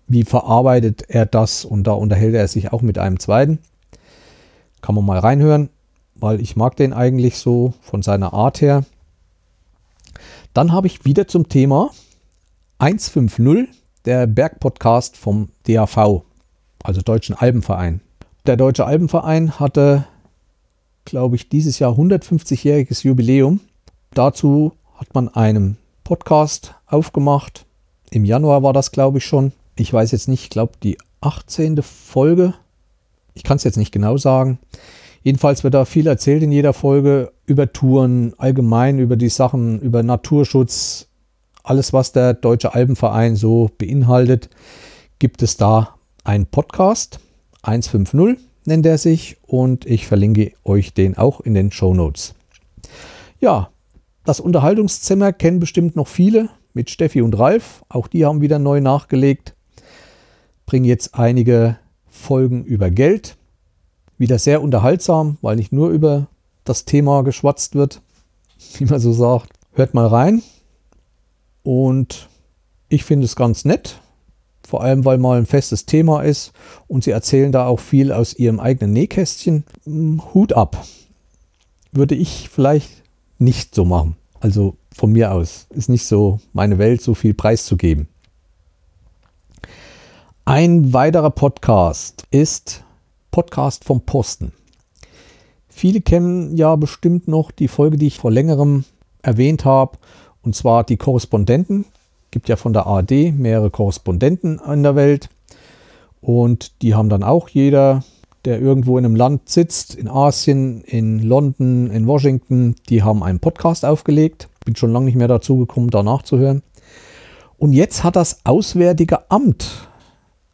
wie 0.07 0.25
verarbeitet 0.25 1.05
er 1.09 1.27
das? 1.27 1.65
Und 1.65 1.87
da 1.87 1.93
unterhält 1.93 2.35
er 2.35 2.47
sich 2.49 2.73
auch 2.73 2.83
mit 2.83 2.99
einem 2.99 3.19
zweiten. 3.19 3.59
Kann 4.81 4.95
man 4.95 5.05
mal 5.05 5.19
reinhören, 5.19 5.69
weil 6.15 6.41
ich 6.41 6.57
mag 6.57 6.77
den 6.77 6.93
eigentlich 6.93 7.39
so 7.39 7.75
von 7.81 8.03
seiner 8.03 8.33
Art 8.33 8.61
her. 8.61 8.85
Dann 10.55 10.73
habe 10.73 10.87
ich 10.87 11.05
wieder 11.05 11.27
zum 11.27 11.49
Thema 11.49 11.91
150, 12.79 13.69
der 14.05 14.27
Bergpodcast 14.27 15.17
vom 15.17 15.49
DAV, 15.67 16.23
also 16.83 17.01
Deutschen 17.01 17.35
Alpenverein. 17.35 18.01
Der 18.47 18.57
Deutsche 18.57 18.85
Alpenverein 18.85 19.61
hatte, 19.61 20.05
glaube 21.05 21.37
ich, 21.37 21.49
dieses 21.49 21.79
Jahr 21.79 21.93
150-jähriges 21.93 23.05
Jubiläum. 23.05 23.61
Dazu 24.15 24.73
hat 24.97 25.15
man 25.15 25.29
einen 25.29 25.79
Podcast 26.05 26.75
aufgemacht. 26.87 27.67
Im 28.11 28.25
Januar 28.25 28.63
war 28.63 28.73
das, 28.73 28.93
glaube 28.93 29.19
ich, 29.19 29.25
schon. 29.25 29.53
Ich 29.77 29.93
weiß 29.93 30.11
jetzt 30.13 30.29
nicht, 30.29 30.45
ich 30.45 30.51
glaube, 30.51 30.73
die 30.83 30.99
18. 31.21 31.83
Folge. 31.83 32.55
Ich 33.35 33.43
kann 33.43 33.57
es 33.57 33.65
jetzt 33.65 33.79
nicht 33.79 33.93
genau 33.93 34.17
sagen. 34.17 34.59
Jedenfalls 35.23 35.65
wird 35.65 35.75
da 35.75 35.85
viel 35.85 36.07
erzählt 36.07 36.43
in 36.43 36.53
jeder 36.53 36.73
Folge 36.73 37.33
über 37.47 37.73
Touren, 37.73 38.35
allgemein 38.39 38.99
über 38.99 39.17
die 39.17 39.29
Sachen, 39.29 39.81
über 39.81 40.03
Naturschutz, 40.03 41.07
alles, 41.63 41.93
was 41.93 42.13
der 42.13 42.35
Deutsche 42.35 42.75
Alpenverein 42.75 43.37
so 43.37 43.71
beinhaltet, 43.79 44.51
gibt 45.19 45.43
es 45.43 45.57
da 45.57 45.95
einen 46.25 46.47
Podcast. 46.47 47.21
150 47.63 48.52
nennt 48.65 48.87
er 48.87 48.99
sich 48.99 49.37
und 49.43 49.87
ich 49.87 50.07
verlinke 50.07 50.53
euch 50.65 50.95
den 50.95 51.17
auch 51.17 51.41
in 51.41 51.55
den 51.55 51.73
Show 51.73 51.95
Notes. 51.95 52.35
Ja, 53.41 53.71
das 54.25 54.41
Unterhaltungszimmer 54.41 55.33
kennen 55.33 55.61
bestimmt 55.61 55.97
noch 55.97 56.09
viele 56.09 56.49
mit 56.75 56.91
Steffi 56.91 57.23
und 57.23 57.39
Ralf. 57.39 57.85
Auch 57.89 58.07
die 58.07 58.25
haben 58.25 58.41
wieder 58.41 58.59
neu 58.59 58.81
nachgelegt. 58.81 59.55
Bringen 60.67 60.85
jetzt 60.85 61.15
einige 61.15 61.77
Folgen 62.09 62.65
über 62.65 62.91
Geld. 62.91 63.37
Wieder 64.19 64.39
sehr 64.39 64.63
unterhaltsam, 64.63 65.39
weil 65.43 65.57
nicht 65.57 65.73
nur 65.73 65.91
über 65.91 66.29
das 66.65 66.85
Thema 66.85 67.23
geschwatzt 67.23 67.75
wird, 67.75 68.01
wie 68.79 68.85
man 68.85 69.01
so 69.01 69.13
sagt. 69.13 69.53
Hört 69.73 69.95
mal 69.95 70.07
rein. 70.07 70.43
Und 71.63 72.29
ich 72.89 73.05
finde 73.05 73.25
es 73.25 73.37
ganz 73.37 73.65
nett, 73.65 74.02
vor 74.73 74.83
allem 74.83 75.05
weil 75.05 75.19
mal 75.19 75.37
ein 75.37 75.45
festes 75.45 75.85
Thema 75.85 76.23
ist 76.23 76.55
und 76.89 77.05
sie 77.05 77.11
erzählen 77.11 77.53
da 77.53 77.67
auch 77.67 77.79
viel 77.79 78.11
aus 78.11 78.33
ihrem 78.33 78.59
eigenen 78.59 78.95
Nähkästchen. 78.95 79.65
Hm, 79.85 80.23
Hut 80.33 80.55
ab. 80.55 80.87
Würde 81.93 82.15
ich 82.15 82.49
vielleicht 82.49 82.89
nicht 83.39 83.75
so 83.75 83.85
machen. 83.85 84.17
Also 84.41 84.77
von 84.91 85.13
mir 85.13 85.31
aus. 85.33 85.67
Ist 85.69 85.91
nicht 85.91 86.07
so 86.07 86.41
meine 86.55 86.79
Welt, 86.79 87.03
so 87.03 87.13
viel 87.13 87.35
preiszugeben. 87.35 88.09
Ein 90.47 90.95
weiterer 90.95 91.29
Podcast 91.29 92.27
ist 92.31 92.83
Podcast 93.31 93.85
vom 93.85 94.01
Posten. 94.01 94.53
Viele 95.69 96.01
kennen 96.01 96.57
ja 96.57 96.77
bestimmt 96.77 97.29
noch 97.29 97.51
die 97.51 97.69
Folge, 97.69 97.99
die 97.99 98.07
ich 98.07 98.17
vor 98.17 98.31
längerem 98.31 98.87
erwähnt 99.21 99.67
habe, 99.67 99.99
und 100.41 100.57
zwar 100.57 100.83
die 100.83 100.97
Korrespondenten. 100.97 101.85
Gibt 102.33 102.49
ja 102.49 102.57
von 102.57 102.73
der 102.73 102.87
ARD 102.87 103.33
mehrere 103.33 103.71
Korrespondenten 103.71 104.59
in 104.59 104.83
der 104.83 104.97
Welt. 104.97 105.29
Und 106.21 106.83
die 106.83 106.95
haben 106.95 107.09
dann 107.09 107.23
auch 107.23 107.49
jeder, 107.49 108.03
der 108.45 108.61
irgendwo 108.61 108.99
in 108.99 109.05
einem 109.05 109.17
Land 109.17 109.49
sitzt, 109.49 109.95
in 109.95 110.09
Asien, 110.09 110.81
in 110.83 111.21
London, 111.21 111.91
in 111.91 112.07
Washington, 112.07 112.75
die 112.89 113.03
haben 113.03 113.23
einen 113.23 113.39
Podcast 113.39 113.85
aufgelegt. 113.85 114.49
Bin 114.65 114.75
schon 114.75 114.93
lange 114.93 115.05
nicht 115.05 115.17
mehr 115.17 115.29
dazu 115.29 115.59
gekommen, 115.59 115.91
da 115.91 116.03
nachzuhören. 116.03 116.63
Und 117.59 117.75
jetzt 117.75 118.03
hat 118.03 118.17
das 118.17 118.41
Auswärtige 118.45 119.31
Amt 119.31 119.89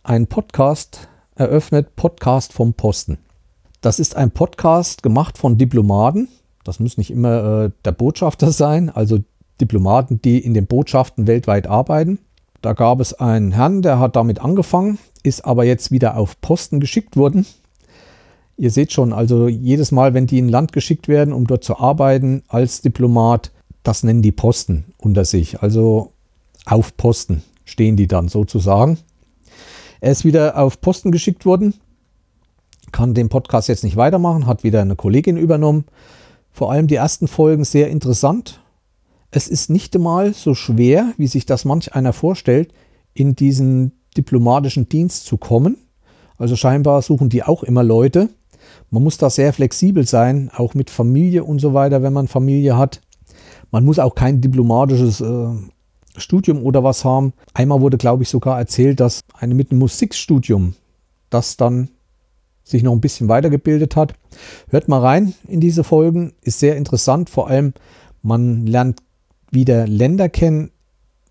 einen 0.02 0.26
Podcast 0.26 1.08
eröffnet, 1.36 1.94
Podcast 1.96 2.52
vom 2.52 2.74
Posten. 2.74 3.18
Das 3.80 4.00
ist 4.00 4.16
ein 4.16 4.32
Podcast 4.32 5.02
gemacht 5.02 5.38
von 5.38 5.56
Diplomaten. 5.56 6.28
Das 6.64 6.80
muss 6.80 6.98
nicht 6.98 7.10
immer 7.12 7.66
äh, 7.66 7.70
der 7.84 7.92
Botschafter 7.92 8.50
sein. 8.50 8.90
Also 8.90 9.20
Diplomaten, 9.60 10.20
die 10.22 10.38
in 10.38 10.54
den 10.54 10.66
Botschaften 10.66 11.26
weltweit 11.26 11.66
arbeiten. 11.66 12.18
Da 12.62 12.72
gab 12.72 13.00
es 13.00 13.14
einen 13.14 13.52
Herrn, 13.52 13.82
der 13.82 13.98
hat 13.98 14.16
damit 14.16 14.40
angefangen, 14.40 14.98
ist 15.22 15.44
aber 15.44 15.64
jetzt 15.64 15.90
wieder 15.90 16.16
auf 16.16 16.40
Posten 16.40 16.80
geschickt 16.80 17.16
worden. 17.16 17.46
Ihr 18.56 18.72
seht 18.72 18.92
schon, 18.92 19.12
also 19.12 19.46
jedes 19.46 19.92
Mal, 19.92 20.14
wenn 20.14 20.26
die 20.26 20.38
in 20.38 20.46
ein 20.46 20.50
Land 20.50 20.72
geschickt 20.72 21.06
werden, 21.06 21.32
um 21.32 21.46
dort 21.46 21.62
zu 21.62 21.78
arbeiten 21.78 22.42
als 22.48 22.82
Diplomat, 22.82 23.52
das 23.84 24.02
nennen 24.02 24.22
die 24.22 24.32
Posten 24.32 24.92
unter 24.98 25.24
sich. 25.24 25.62
Also 25.62 26.12
auf 26.66 26.96
Posten 26.96 27.44
stehen 27.64 27.96
die 27.96 28.08
dann 28.08 28.28
sozusagen. 28.28 28.98
Er 30.00 30.12
ist 30.12 30.24
wieder 30.24 30.58
auf 30.58 30.80
Posten 30.80 31.12
geschickt 31.12 31.46
worden, 31.46 31.74
kann 32.90 33.14
den 33.14 33.28
Podcast 33.28 33.68
jetzt 33.68 33.84
nicht 33.84 33.96
weitermachen, 33.96 34.46
hat 34.46 34.64
wieder 34.64 34.80
eine 34.82 34.96
Kollegin 34.96 35.36
übernommen. 35.36 35.84
Vor 36.50 36.72
allem 36.72 36.88
die 36.88 36.96
ersten 36.96 37.28
Folgen 37.28 37.64
sehr 37.64 37.88
interessant, 37.88 38.60
es 39.30 39.48
ist 39.48 39.70
nicht 39.70 39.94
einmal 39.94 40.32
so 40.34 40.54
schwer, 40.54 41.12
wie 41.16 41.26
sich 41.26 41.46
das 41.46 41.64
manch 41.64 41.94
einer 41.94 42.12
vorstellt, 42.12 42.72
in 43.14 43.34
diesen 43.34 43.92
diplomatischen 44.16 44.88
Dienst 44.88 45.26
zu 45.26 45.36
kommen. 45.36 45.76
Also 46.38 46.56
scheinbar 46.56 47.02
suchen 47.02 47.28
die 47.28 47.42
auch 47.42 47.62
immer 47.62 47.82
Leute. 47.82 48.30
Man 48.90 49.02
muss 49.02 49.18
da 49.18 49.28
sehr 49.28 49.52
flexibel 49.52 50.06
sein, 50.06 50.50
auch 50.54 50.74
mit 50.74 50.90
Familie 50.90 51.44
und 51.44 51.58
so 51.58 51.74
weiter, 51.74 52.02
wenn 52.02 52.12
man 52.12 52.28
Familie 52.28 52.76
hat. 52.76 53.00
Man 53.70 53.84
muss 53.84 53.98
auch 53.98 54.14
kein 54.14 54.40
diplomatisches 54.40 55.20
äh, 55.20 55.48
Studium 56.16 56.62
oder 56.62 56.82
was 56.84 57.04
haben. 57.04 57.32
Einmal 57.54 57.80
wurde, 57.80 57.98
glaube 57.98 58.22
ich, 58.22 58.28
sogar 58.28 58.58
erzählt, 58.58 59.00
dass 59.00 59.20
eine 59.34 59.54
mit 59.54 59.70
einem 59.70 59.80
Musikstudium 59.80 60.74
das 61.28 61.56
dann 61.56 61.90
sich 62.64 62.82
noch 62.82 62.92
ein 62.92 63.00
bisschen 63.00 63.28
weitergebildet 63.28 63.96
hat. 63.96 64.14
Hört 64.68 64.88
mal 64.88 65.00
rein 65.00 65.34
in 65.46 65.60
diese 65.60 65.84
Folgen, 65.84 66.34
ist 66.42 66.60
sehr 66.60 66.76
interessant. 66.76 67.30
Vor 67.30 67.48
allem, 67.48 67.72
man 68.22 68.66
lernt 68.66 69.00
wieder 69.50 69.86
Länder 69.86 70.28
kennen. 70.28 70.70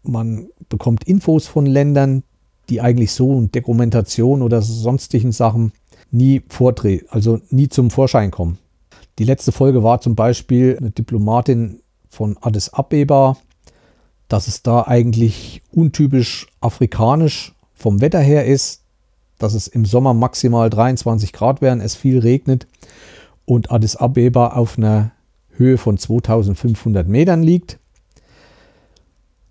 Man 0.03 0.47
bekommt 0.69 1.03
Infos 1.05 1.47
von 1.47 1.65
Ländern, 1.65 2.23
die 2.69 2.81
eigentlich 2.81 3.11
so 3.11 3.37
in 3.37 3.51
Dokumentation 3.51 4.41
oder 4.41 4.61
sonstigen 4.61 5.31
Sachen 5.31 5.71
nie 6.11 6.41
vortreten, 6.47 7.07
also 7.09 7.39
nie 7.49 7.69
zum 7.69 7.89
Vorschein 7.89 8.31
kommen. 8.31 8.57
Die 9.19 9.23
letzte 9.23 9.51
Folge 9.51 9.83
war 9.83 10.01
zum 10.01 10.15
Beispiel 10.15 10.77
eine 10.79 10.91
Diplomatin 10.91 11.81
von 12.09 12.37
Addis 12.41 12.69
Abeba, 12.69 13.37
dass 14.27 14.47
es 14.47 14.61
da 14.61 14.83
eigentlich 14.83 15.61
untypisch 15.71 16.47
afrikanisch 16.59 17.53
vom 17.73 18.01
Wetter 18.01 18.19
her 18.19 18.45
ist, 18.45 18.81
dass 19.39 19.53
es 19.53 19.67
im 19.67 19.85
Sommer 19.85 20.13
maximal 20.13 20.69
23 20.69 21.31
Grad 21.33 21.61
wären, 21.61 21.81
es 21.81 21.95
viel 21.95 22.19
regnet 22.19 22.67
und 23.45 23.71
Addis 23.71 23.95
Abeba 23.95 24.49
auf 24.49 24.77
einer 24.77 25.11
Höhe 25.51 25.77
von 25.77 25.97
2500 25.97 27.07
Metern 27.07 27.41
liegt. 27.41 27.79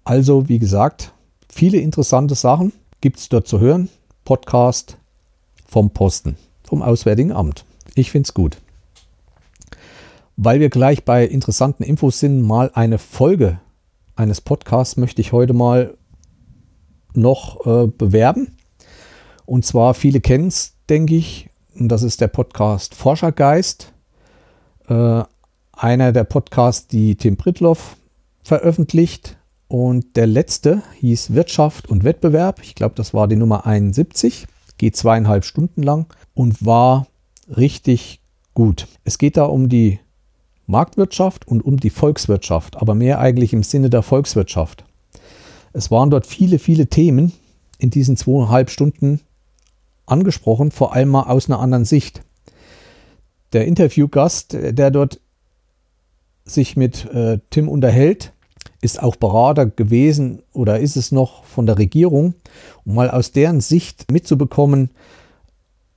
Also, 0.07 0.49
wie 0.49 0.61
gesagt, 0.61 1.13
viele 1.49 1.79
interessante 1.79 2.37
Sachen 2.37 2.73
gibt 3.01 3.19
es 3.19 3.29
dort 3.29 3.49
zu 3.49 3.59
hören. 3.59 3.89
Podcast 4.25 4.99
vom 5.67 5.91
Posten, 5.91 6.37
vom 6.63 6.81
Auswärtigen 6.81 7.33
Amt. 7.33 7.65
Ich 7.97 8.13
finde 8.13 8.29
es 8.29 8.33
gut. 8.33 8.59
Weil 10.37 10.61
wir 10.61 10.71
gleich 10.71 11.05
bei 11.05 11.27
interessanten 11.27 11.83
Infos 11.83 12.21
sind, 12.21 12.41
mal 12.41 12.71
eine 12.73 12.99
Folge 12.99 13.59
eines 14.15 14.41
Podcasts 14.41 14.97
möchte 14.97 15.21
ich 15.21 15.33
heute 15.33 15.55
mal 15.55 15.97
noch 17.15 17.67
äh, 17.67 17.89
bewerben. 17.89 18.57
Und 19.45 19.67
zwar, 19.67 19.93
viele 19.93 20.21
kennen 20.21 20.47
es, 20.47 20.75
denke 20.89 21.17
ich, 21.17 21.51
und 21.75 21.89
das 21.89 22.05
ist 22.05 22.21
der 22.21 22.29
Podcast 22.29 22.95
Forschergeist. 22.95 23.93
Äh, 24.89 25.25
einer 25.73 26.13
der 26.13 26.25
Podcasts, 26.25 26.87
die 26.87 27.17
Tim 27.17 27.37
Pritloff 27.37 27.97
veröffentlicht. 28.45 29.37
Und 29.69 30.17
der 30.17 30.27
letzte 30.27 30.83
hieß 31.01 31.35
Wirtschaft 31.35 31.89
und 31.89 32.05
Wettbewerb. 32.05 32.61
Ich 32.63 32.75
glaube, 32.75 32.95
das 32.95 33.15
war 33.15 33.27
die 33.27 33.37
Nummer 33.37 33.67
71. 33.67 34.47
Geht 34.79 34.97
zweieinhalb 34.97 35.45
Stunden 35.45 35.83
lang 35.83 36.07
und 36.35 36.65
war 36.65 37.07
richtig 37.57 38.21
gut. 38.55 38.87
Es 39.05 39.19
geht 39.19 39.37
da 39.37 39.45
um 39.45 39.69
die 39.69 39.99
Marktwirtschaft 40.67 41.47
und 41.47 41.65
um 41.65 41.79
die 41.79 41.91
Volkswirtschaft, 41.91 42.77
aber 42.77 42.95
mehr 42.95 43.19
eigentlich 43.21 43.53
im 43.53 43.63
Sinne 43.63 43.91
der 43.91 44.03
Volkswirtschaft. 44.03 44.85
Es 45.73 45.91
waren 45.91 46.11
dort 46.11 46.27
viele, 46.27 46.59
viele 46.59 46.87
Themen 46.87 47.33
in 47.79 47.91
diesen 47.91 48.17
zweieinhalb 48.17 48.71
Stunden 48.71 49.21
angesprochen, 50.07 50.71
vor 50.71 50.95
allem 50.95 51.11
mal 51.11 51.25
aus 51.25 51.49
einer 51.49 51.61
anderen 51.61 51.85
Sicht. 51.85 52.23
Der 53.53 53.67
Interviewgast, 53.67 54.53
der 54.55 54.91
dort 54.91 55.21
sich 56.45 56.77
mit 56.77 57.05
äh, 57.07 57.39
Tim 57.51 57.69
unterhält, 57.69 58.33
ist 58.81 59.03
auch 59.03 59.17
Berater 59.17 59.67
gewesen 59.67 60.43
oder 60.53 60.81
ist 60.81 60.97
es 60.97 61.13
noch 61.13 61.45
von 61.45 61.67
der 61.67 61.79
Regierung, 61.79 62.35
um 62.85 62.95
mal 62.95 63.11
aus 63.11 63.33
deren 63.33 63.61
Sicht 63.61 64.11
mitzubekommen, 64.11 64.91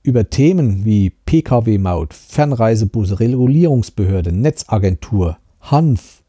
über 0.02 0.30
Themen 0.30 0.84
wie 0.84 1.10
Pkw-Maut, 1.10 2.14
Fernreisebusse, 2.14 3.20
Regulierungsbehörde, 3.20 4.32
Netzagentur, 4.32 5.36
Hanf, 5.60 6.22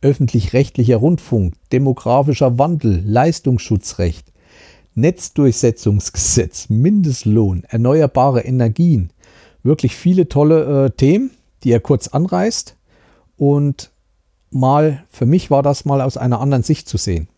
öffentlich-rechtlicher 0.00 0.96
Rundfunk, 0.96 1.54
demografischer 1.72 2.58
Wandel, 2.58 3.02
Leistungsschutzrecht, 3.04 4.32
Netzdurchsetzungsgesetz, 4.94 6.68
Mindestlohn, 6.68 7.64
erneuerbare 7.68 8.42
Energien. 8.42 9.10
Wirklich 9.62 9.96
viele 9.96 10.28
tolle 10.28 10.86
äh, 10.86 10.90
Themen, 10.90 11.32
die 11.64 11.72
er 11.72 11.80
kurz 11.80 12.08
anreißt. 12.08 12.76
Und 13.36 13.90
mal, 14.56 15.04
für 15.08 15.26
mich 15.26 15.50
war 15.50 15.62
das 15.62 15.84
mal 15.84 16.00
aus 16.00 16.16
einer 16.16 16.40
anderen 16.40 16.62
Sicht 16.62 16.88
zu 16.88 16.96
sehen. 16.96 17.28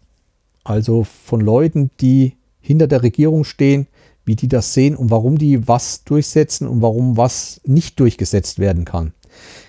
Also 0.64 1.04
von 1.04 1.40
Leuten, 1.40 1.90
die 2.00 2.36
hinter 2.60 2.86
der 2.86 3.02
Regierung 3.02 3.44
stehen, 3.44 3.86
wie 4.24 4.36
die 4.36 4.48
das 4.48 4.74
sehen 4.74 4.94
und 4.94 5.10
warum 5.10 5.38
die 5.38 5.66
was 5.66 6.04
durchsetzen 6.04 6.68
und 6.68 6.82
warum 6.82 7.16
was 7.16 7.60
nicht 7.64 7.98
durchgesetzt 7.98 8.58
werden 8.58 8.84
kann. 8.84 9.12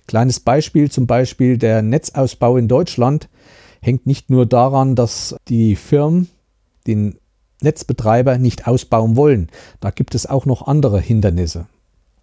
Kleines 0.07 0.39
Beispiel, 0.39 0.91
zum 0.91 1.07
Beispiel 1.07 1.57
der 1.57 1.81
Netzausbau 1.81 2.57
in 2.57 2.67
Deutschland 2.67 3.29
hängt 3.81 4.05
nicht 4.05 4.29
nur 4.29 4.45
daran, 4.45 4.95
dass 4.95 5.35
die 5.47 5.75
Firmen 5.75 6.27
den 6.88 7.17
Netzbetreiber 7.62 8.38
nicht 8.38 8.67
ausbauen 8.67 9.15
wollen. 9.15 9.49
Da 9.79 9.91
gibt 9.91 10.15
es 10.15 10.25
auch 10.25 10.45
noch 10.45 10.67
andere 10.67 10.99
Hindernisse. 10.99 11.67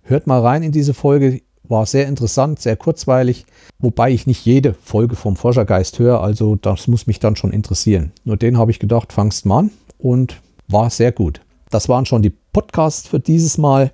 Hört 0.03 0.27
mal 0.27 0.41
rein 0.41 0.63
in 0.63 0.73
diese 0.73 0.95
Folge, 0.95 1.41
war 1.69 1.87
sehr 1.87 2.07
interessant, 2.07 2.61
sehr 2.61 2.77
kurzweilig, 2.77 3.47
wobei 3.79 4.11
ich 4.11 4.27
nicht 4.27 4.45
jede 4.45 4.75
Folge 4.75 5.17
vom 5.17 5.37
Forschergeist 5.37 5.99
höre, 5.99 6.21
also 6.21 6.57
das 6.57 6.89
muss 6.89 7.07
mich 7.07 7.21
dann 7.21 7.37
schon 7.37 7.53
interessieren. 7.53 8.13
Nur 8.25 8.37
den 8.37 8.59
habe 8.59 8.71
ich 8.71 8.79
gedacht, 8.79 9.13
fangst 9.13 9.47
mal 9.47 9.59
an 9.59 9.71
und 9.99 10.41
war 10.69 10.91
sehr 10.91 11.13
gut. 11.13 11.41
Das 11.71 11.89
waren 11.89 12.07
schon 12.07 12.23
die 12.23 12.33
Podcasts 12.53 13.09
für 13.09 13.21
dieses 13.21 13.59
Mal. 13.59 13.91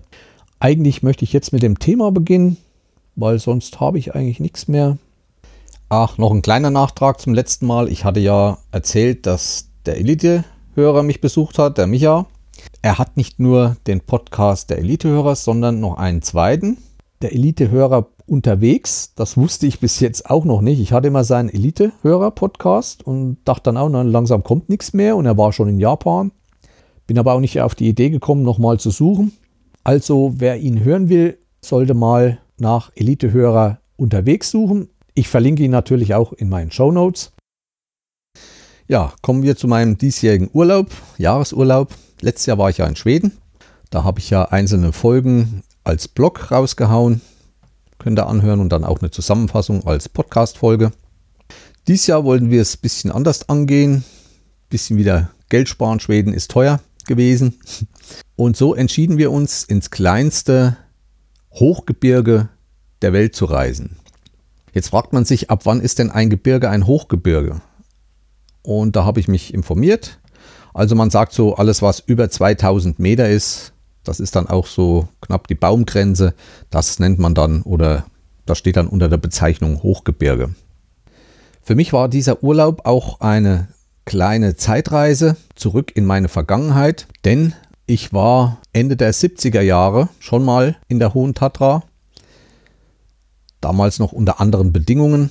Eigentlich 0.61 1.03
möchte 1.03 1.25
ich 1.25 1.33
jetzt 1.33 1.53
mit 1.53 1.63
dem 1.63 1.79
Thema 1.79 2.13
beginnen, 2.13 2.57
weil 3.17 3.39
sonst 3.39 3.81
habe 3.81 3.99
ich 3.99 4.15
eigentlich 4.15 4.41
nichts 4.41 4.69
mehr. 4.69 4.99
Ach, 5.89 6.17
noch 6.19 6.31
ein 6.31 6.43
kleiner 6.43 6.71
Nachtrag 6.71 7.21
zum 7.21 7.35
letzten 7.35 7.67
Mal. 7.67 7.89
Ich 7.89 8.05
hatte 8.05 8.21
ja 8.21 8.59
erzählt, 8.71 9.27
dass 9.27 9.69
der 9.85 9.99
Elite-Hörer 9.99 11.03
mich 11.03 11.21
besucht 11.21 11.59
hat, 11.59 11.79
der 11.79 11.87
Micha. 11.87 12.27
Er 12.81 12.99
hat 12.99 13.17
nicht 13.17 13.41
nur 13.41 13.77
den 13.87 14.01
Podcast 14.01 14.71
der 14.71 14.79
Elite-Hörer, 14.79 15.37
sondern 15.37 15.81
noch 15.81 15.99
einen 15.99 16.23
zweiten. 16.23 16.79
Der 17.23 17.33
Elite-Hörer 17.33 18.09
unterwegs, 18.27 19.15
das 19.15 19.37
wusste 19.37 19.69
ich 19.69 19.79
bis 19.79 20.01
jetzt 20.01 20.29
auch 20.29 20.45
noch 20.45 20.61
nicht. 20.61 20.81
Ich 20.81 20.93
hatte 20.93 21.07
immer 21.07 21.23
seinen 21.23 21.51
Elite-Hörer-Podcast 21.51 23.07
und 23.07 23.39
dachte 23.45 23.65
dann 23.65 23.77
auch, 23.77 23.89
na, 23.89 24.03
langsam 24.03 24.43
kommt 24.43 24.69
nichts 24.69 24.93
mehr 24.93 25.15
und 25.15 25.25
er 25.25 25.39
war 25.39 25.53
schon 25.53 25.69
in 25.69 25.79
Japan. 25.79 26.33
Bin 27.07 27.21
aber 27.21 27.35
auch 27.35 27.41
nicht 27.41 27.61
auf 27.61 27.77
die 27.77 27.89
Idee 27.89 28.11
gekommen, 28.11 28.43
nochmal 28.43 28.81
zu 28.81 28.91
suchen. 28.91 29.31
Also 29.85 30.35
wer 30.39 30.59
ihn 30.59 30.83
hören 30.83 31.09
will, 31.09 31.39
sollte 31.65 31.95
mal 31.95 32.39
nach 32.59 32.91
Elite-Hörer 32.97 33.79
unterwegs 33.97 34.51
suchen. 34.51 34.89
Ich 35.15 35.29
verlinke 35.29 35.63
ihn 35.63 35.71
natürlich 35.71 36.15
auch 36.15 36.33
in 36.33 36.49
meinen 36.49 36.73
Show 36.73 36.91
Notes. 36.91 37.31
Ja, 38.89 39.13
kommen 39.23 39.45
wir 39.45 39.57
zu 39.57 39.69
meinem 39.69 39.97
diesjährigen 39.97 40.51
Urlaub, 40.53 40.91
Jahresurlaub. 41.19 41.95
Letztes 42.21 42.47
Jahr 42.47 42.59
war 42.59 42.71
ich 42.71 42.79
ja 42.79 42.87
in 42.87 42.97
Schweden. 42.97 43.39
Da 43.91 44.03
habe 44.03 44.19
ich 44.19 44.29
ja 44.31 44.47
einzelne 44.47 44.93
Folgen 44.93 45.63
als 45.85 46.09
Blog 46.09 46.51
rausgehauen. 46.51 47.21
Könnt 47.99 48.18
ihr 48.18 48.27
anhören 48.27 48.61
und 48.61 48.71
dann 48.71 48.85
auch 48.85 49.01
eine 49.01 49.11
Zusammenfassung 49.11 49.87
als 49.87 50.09
Podcast-Folge. 50.09 50.92
Dieses 51.88 52.07
Jahr 52.07 52.25
wollten 52.25 52.51
wir 52.51 52.62
es 52.62 52.77
ein 52.77 52.81
bisschen 52.81 53.12
anders 53.12 53.49
angehen. 53.49 54.05
Bisschen 54.68 54.97
wieder 54.97 55.31
Geld 55.49 55.68
sparen. 55.68 56.01
Schweden 56.01 56.33
ist 56.33 56.51
teuer 56.51 56.81
gewesen. 57.07 57.59
Und 58.37 58.57
so 58.57 58.75
entschieden 58.75 59.18
wir 59.18 59.31
uns, 59.31 59.64
ins 59.64 59.90
kleinste 59.90 60.77
Hochgebirge 61.53 62.49
der 63.03 63.12
Welt 63.12 63.37
zu 63.37 63.45
reisen. 63.45 63.97
Jetzt 64.73 64.88
fragt 64.88 65.12
man 65.12 65.25
sich, 65.25 65.51
ab 65.51 65.62
wann 65.64 65.81
ist 65.81 65.99
denn 65.99 66.11
ein 66.11 66.31
Gebirge 66.31 66.71
ein 66.71 66.87
Hochgebirge? 66.87 67.61
Und 68.62 68.97
da 68.97 69.05
habe 69.05 69.21
ich 69.21 69.29
mich 69.29 69.53
informiert. 69.53 70.18
Also 70.73 70.95
man 70.95 71.11
sagt 71.11 71.33
so, 71.33 71.57
alles 71.57 71.83
was 71.83 72.01
über 72.01 72.31
2000 72.31 72.99
Meter 72.99 73.29
ist, 73.29 73.72
das 74.05 74.21
ist 74.21 74.37
dann 74.37 74.49
auch 74.49 74.67
so 74.67 75.09
knapp 75.21 75.47
die 75.47 75.55
Baumgrenze. 75.55 76.35
Das 76.71 76.99
nennt 76.99 77.19
man 77.19 77.35
dann 77.35 77.62
oder 77.62 78.05
das 78.47 78.59
steht 78.59 78.77
dann 78.77 78.88
unter 78.88 79.09
der 79.09 79.19
Bezeichnung 79.19 79.83
Hochgebirge. 79.83 80.55
Für 81.62 81.75
mich 81.75 81.93
war 81.93 82.09
dieser 82.09 82.43
Urlaub 82.43 82.87
auch 82.87 83.21
eine 83.21 83.69
kleine 84.05 84.57
Zeitreise 84.57 85.37
zurück 85.55 85.93
in 85.95 86.05
meine 86.05 86.29
Vergangenheit, 86.29 87.07
denn 87.25 87.55
ich 87.87 88.12
war 88.12 88.59
Ende 88.73 88.97
der 88.97 89.15
70er 89.15 89.61
Jahre 89.61 90.09
schon 90.19 90.45
mal 90.45 90.77
in 90.88 90.99
der 90.99 91.15
Hohen 91.15 91.35
Tatra, 91.35 91.85
damals 93.61 94.01
noch 94.01 94.12
unter 94.12 94.41
anderen 94.41 94.73
Bedingungen. 94.73 95.31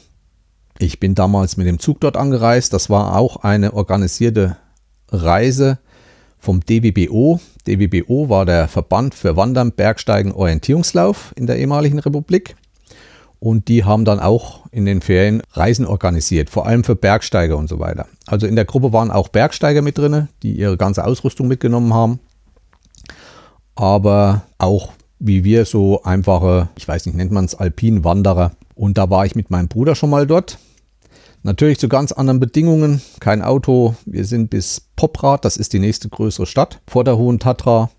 Ich 0.80 1.02
bin 1.02 1.16
damals 1.16 1.58
mit 1.58 1.68
dem 1.68 1.80
Zug 1.80 2.00
dort 2.00 2.16
angereist, 2.16 2.72
das 2.72 2.90
war 2.90 3.18
auch 3.18 3.38
eine 3.38 3.74
organisierte 3.74 4.56
Reise 5.10 5.80
vom 6.42 6.60
DWBO. 6.60 7.40
DWBO 7.68 8.28
war 8.28 8.46
der 8.46 8.68
Verband 8.68 9.16
für 9.16 9.38
Wandern, 9.38 9.72
Bergsteigen, 9.72 10.34
Orientierungslauf 10.34 11.34
in 11.38 11.48
der 11.48 11.58
ehemaligen 11.58 12.00
Republik. 12.00 12.56
Und 13.40 13.70
die 13.70 13.86
haben 13.86 14.06
dann 14.06 14.20
auch 14.20 14.66
in 14.72 14.86
den 14.86 15.02
Ferien 15.02 15.42
Reisen 15.54 15.86
organisiert, 15.86 16.50
vor 16.50 16.68
allem 16.68 16.84
für 16.84 16.96
Bergsteiger 16.96 17.58
und 17.58 17.70
so 17.70 17.80
weiter. 17.80 18.08
Also 18.28 18.46
in 18.46 18.56
der 18.56 18.66
Gruppe 18.66 18.92
waren 18.94 19.10
auch 19.10 19.30
Bergsteiger 19.30 19.82
mit 19.82 19.98
drin, 19.98 20.28
die 20.44 20.54
ihre 20.54 20.78
ganze 20.78 21.06
Ausrüstung 21.06 21.48
mitgenommen 21.48 21.94
haben. 21.94 22.20
Aber 23.76 24.44
auch 24.58 24.94
wie 25.20 25.44
wir 25.44 25.66
so 25.66 26.04
einfache, 26.04 26.70
ich 26.76 26.88
weiß 26.88 27.06
nicht, 27.06 27.16
nennt 27.16 27.32
man 27.32 27.46
es 27.46 27.56
Alpinwanderer. 27.56 28.52
Und 28.76 28.98
da 28.98 29.10
war 29.10 29.26
ich 29.26 29.36
mit 29.36 29.52
meinem 29.52 29.68
Bruder 29.68 29.96
schon 29.96 30.10
mal 30.10 30.26
dort. 30.26 30.58
Natürlich 31.44 31.80
zu 31.80 31.90
ganz 31.90 32.12
anderen 32.12 32.40
Bedingungen. 32.40 33.02
Kein 33.20 33.42
Auto. 33.42 33.96
Wir 34.06 34.26
sind 34.26 34.52
bis 34.52 34.90
Poprad, 34.96 35.44
das 35.44 35.58
ist 35.58 35.74
die 35.74 35.80
nächste 35.80 36.08
größere 36.08 36.46
Stadt, 36.46 36.82
vor 36.88 37.04
der 37.04 37.18
Hohen 37.18 37.40
Tatra 37.40 37.90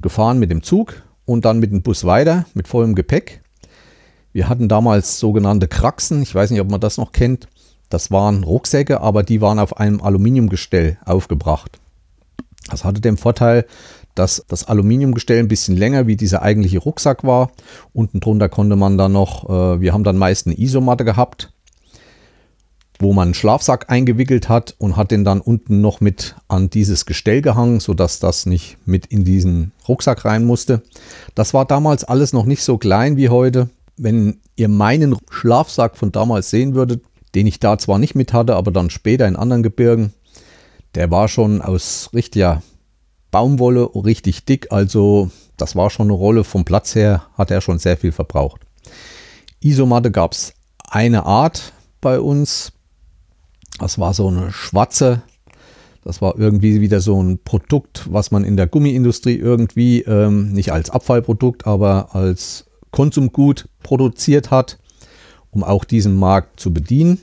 gefahren 0.00 0.38
mit 0.38 0.50
dem 0.50 0.62
Zug 0.62 1.02
und 1.24 1.44
dann 1.44 1.58
mit 1.58 1.72
dem 1.72 1.82
Bus 1.82 2.04
weiter 2.04 2.46
mit 2.54 2.68
vollem 2.68 2.94
Gepäck. 2.94 3.42
Wir 4.32 4.48
hatten 4.48 4.68
damals 4.68 5.18
sogenannte 5.18 5.66
Kraxen. 5.66 6.22
Ich 6.22 6.34
weiß 6.34 6.50
nicht, 6.50 6.60
ob 6.60 6.70
man 6.70 6.80
das 6.80 6.96
noch 6.96 7.12
kennt. 7.12 7.48
Das 7.88 8.10
waren 8.10 8.44
Rucksäcke, 8.44 9.00
aber 9.00 9.22
die 9.24 9.40
waren 9.40 9.58
auf 9.58 9.76
einem 9.76 10.00
Aluminiumgestell 10.00 10.98
aufgebracht. 11.04 11.80
Das 12.70 12.84
hatte 12.84 13.00
den 13.00 13.16
Vorteil, 13.16 13.66
dass 14.14 14.44
das 14.48 14.68
Aluminiumgestell 14.68 15.40
ein 15.40 15.48
bisschen 15.48 15.76
länger 15.76 16.06
wie 16.06 16.16
dieser 16.16 16.42
eigentliche 16.42 16.78
Rucksack 16.78 17.24
war. 17.24 17.50
Unten 17.92 18.20
drunter 18.20 18.48
konnte 18.48 18.76
man 18.76 18.96
dann 18.96 19.12
noch, 19.12 19.48
äh, 19.48 19.80
wir 19.80 19.92
haben 19.92 20.04
dann 20.04 20.16
meist 20.16 20.46
eine 20.46 20.58
Isomatte 20.58 21.04
gehabt, 21.04 21.52
wo 22.98 23.12
man 23.12 23.28
einen 23.28 23.34
Schlafsack 23.34 23.90
eingewickelt 23.90 24.48
hat 24.48 24.74
und 24.78 24.96
hat 24.96 25.10
den 25.10 25.24
dann 25.24 25.40
unten 25.40 25.80
noch 25.80 26.00
mit 26.00 26.36
an 26.48 26.70
dieses 26.70 27.06
Gestell 27.06 27.42
gehangen, 27.42 27.80
sodass 27.80 28.20
das 28.20 28.46
nicht 28.46 28.76
mit 28.86 29.06
in 29.06 29.24
diesen 29.24 29.72
Rucksack 29.88 30.24
rein 30.24 30.44
musste. 30.44 30.82
Das 31.34 31.54
war 31.54 31.64
damals 31.64 32.04
alles 32.04 32.32
noch 32.32 32.44
nicht 32.44 32.62
so 32.62 32.78
klein 32.78 33.16
wie 33.16 33.28
heute 33.28 33.68
wenn 33.96 34.40
ihr 34.56 34.68
meinen 34.68 35.16
Schlafsack 35.30 35.96
von 35.96 36.12
damals 36.12 36.50
sehen 36.50 36.74
würdet, 36.74 37.04
den 37.34 37.46
ich 37.46 37.60
da 37.60 37.78
zwar 37.78 37.98
nicht 37.98 38.14
mit 38.14 38.32
hatte, 38.32 38.56
aber 38.56 38.70
dann 38.70 38.90
später 38.90 39.26
in 39.26 39.36
anderen 39.36 39.62
Gebirgen, 39.62 40.12
der 40.94 41.10
war 41.10 41.28
schon 41.28 41.62
aus 41.62 42.10
richtiger 42.12 42.62
Baumwolle 43.30 43.90
richtig 43.94 44.44
dick, 44.44 44.70
also 44.70 45.30
das 45.56 45.74
war 45.74 45.90
schon 45.90 46.06
eine 46.06 46.14
Rolle. 46.14 46.44
Vom 46.44 46.64
Platz 46.64 46.94
her 46.94 47.24
hat 47.36 47.50
er 47.50 47.60
schon 47.60 47.78
sehr 47.78 47.96
viel 47.96 48.12
verbraucht. 48.12 48.60
Isomatte 49.60 50.10
gab 50.10 50.32
es 50.32 50.54
eine 50.88 51.26
Art 51.26 51.72
bei 52.00 52.20
uns. 52.20 52.72
Das 53.78 53.98
war 53.98 54.14
so 54.14 54.28
eine 54.28 54.52
schwarze. 54.52 55.22
Das 56.04 56.20
war 56.20 56.38
irgendwie 56.38 56.80
wieder 56.80 57.00
so 57.00 57.20
ein 57.22 57.38
Produkt, 57.38 58.06
was 58.10 58.30
man 58.30 58.44
in 58.44 58.56
der 58.56 58.66
Gummiindustrie 58.66 59.36
irgendwie 59.36 60.02
ähm, 60.02 60.52
nicht 60.52 60.70
als 60.72 60.90
Abfallprodukt, 60.90 61.66
aber 61.66 62.14
als 62.14 62.66
Konsumgut 62.90 63.68
produziert 63.82 64.50
hat, 64.50 64.78
um 65.50 65.64
auch 65.64 65.84
diesen 65.84 66.14
Markt 66.16 66.60
zu 66.60 66.72
bedienen. 66.72 67.18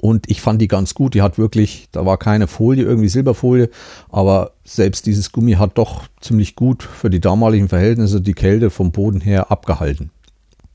Und 0.00 0.28
ich 0.30 0.42
fand 0.42 0.60
die 0.60 0.68
ganz 0.68 0.94
gut. 0.94 1.14
Die 1.14 1.22
hat 1.22 1.38
wirklich, 1.38 1.88
da 1.90 2.04
war 2.04 2.18
keine 2.18 2.46
Folie, 2.46 2.84
irgendwie 2.84 3.08
Silberfolie, 3.08 3.70
aber 4.10 4.52
selbst 4.64 5.06
dieses 5.06 5.32
Gummi 5.32 5.52
hat 5.52 5.78
doch 5.78 6.02
ziemlich 6.20 6.54
gut 6.54 6.82
für 6.82 7.08
die 7.08 7.20
damaligen 7.20 7.68
Verhältnisse 7.68 8.20
die 8.20 8.34
Kälte 8.34 8.68
vom 8.68 8.92
Boden 8.92 9.22
her 9.22 9.50
abgehalten. 9.50 10.10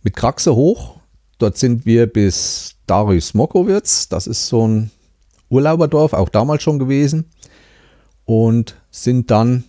Mit 0.02 0.16
Kraxe 0.16 0.56
hoch, 0.56 0.96
dort 1.38 1.58
sind 1.58 1.86
wir 1.86 2.08
bis 2.08 2.78
Darius 2.88 3.34
Mokowitz, 3.34 4.10
das 4.10 4.28
ist 4.28 4.48
so 4.48 4.67
ein 4.67 4.91
Urlauberdorf, 5.50 6.13
auch 6.13 6.30
damals 6.30 6.63
schon 6.63 6.80
gewesen, 6.80 7.26
und 8.26 8.76
sind 8.91 9.32
dann 9.32 9.65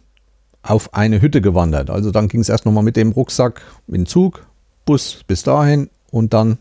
auf 0.62 0.94
eine 0.94 1.20
Hütte 1.20 1.40
gewandert. 1.40 1.90
Also 1.90 2.10
dann 2.10 2.28
ging 2.28 2.40
es 2.40 2.48
erst 2.48 2.66
nochmal 2.66 2.84
mit 2.84 2.96
dem 2.96 3.12
Rucksack 3.12 3.62
in 3.88 4.06
Zug, 4.06 4.46
Bus 4.84 5.24
bis 5.26 5.42
dahin 5.42 5.90
und 6.10 6.32
dann 6.34 6.58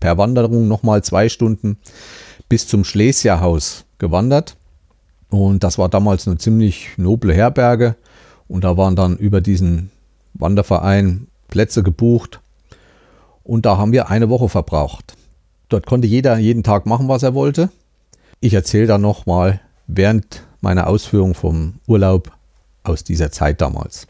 per 0.00 0.18
Wanderung 0.18 0.68
nochmal 0.68 1.02
zwei 1.02 1.28
Stunden 1.28 1.78
bis 2.48 2.66
zum 2.66 2.84
Schlesierhaus 2.84 3.84
gewandert. 3.98 4.56
Und 5.30 5.62
das 5.64 5.78
war 5.78 5.88
damals 5.88 6.26
eine 6.26 6.38
ziemlich 6.38 6.90
noble 6.96 7.34
Herberge. 7.34 7.96
Und 8.48 8.64
da 8.64 8.76
waren 8.76 8.96
dann 8.96 9.16
über 9.16 9.40
diesen 9.40 9.90
Wanderverein 10.34 11.26
Plätze 11.48 11.82
gebucht 11.82 12.40
und 13.42 13.66
da 13.66 13.78
haben 13.78 13.92
wir 13.92 14.10
eine 14.10 14.28
Woche 14.28 14.48
verbraucht. 14.48 15.14
Dort 15.68 15.86
konnte 15.86 16.06
jeder 16.06 16.38
jeden 16.38 16.62
Tag 16.62 16.86
machen, 16.86 17.08
was 17.08 17.22
er 17.22 17.34
wollte. 17.34 17.70
Ich 18.40 18.54
erzähle 18.54 18.86
dann 18.86 19.00
nochmal 19.00 19.60
während 19.86 20.44
meiner 20.60 20.86
Ausführung 20.86 21.34
vom 21.34 21.74
Urlaub 21.86 22.30
aus 22.84 23.04
dieser 23.04 23.30
Zeit 23.30 23.60
damals. 23.60 24.06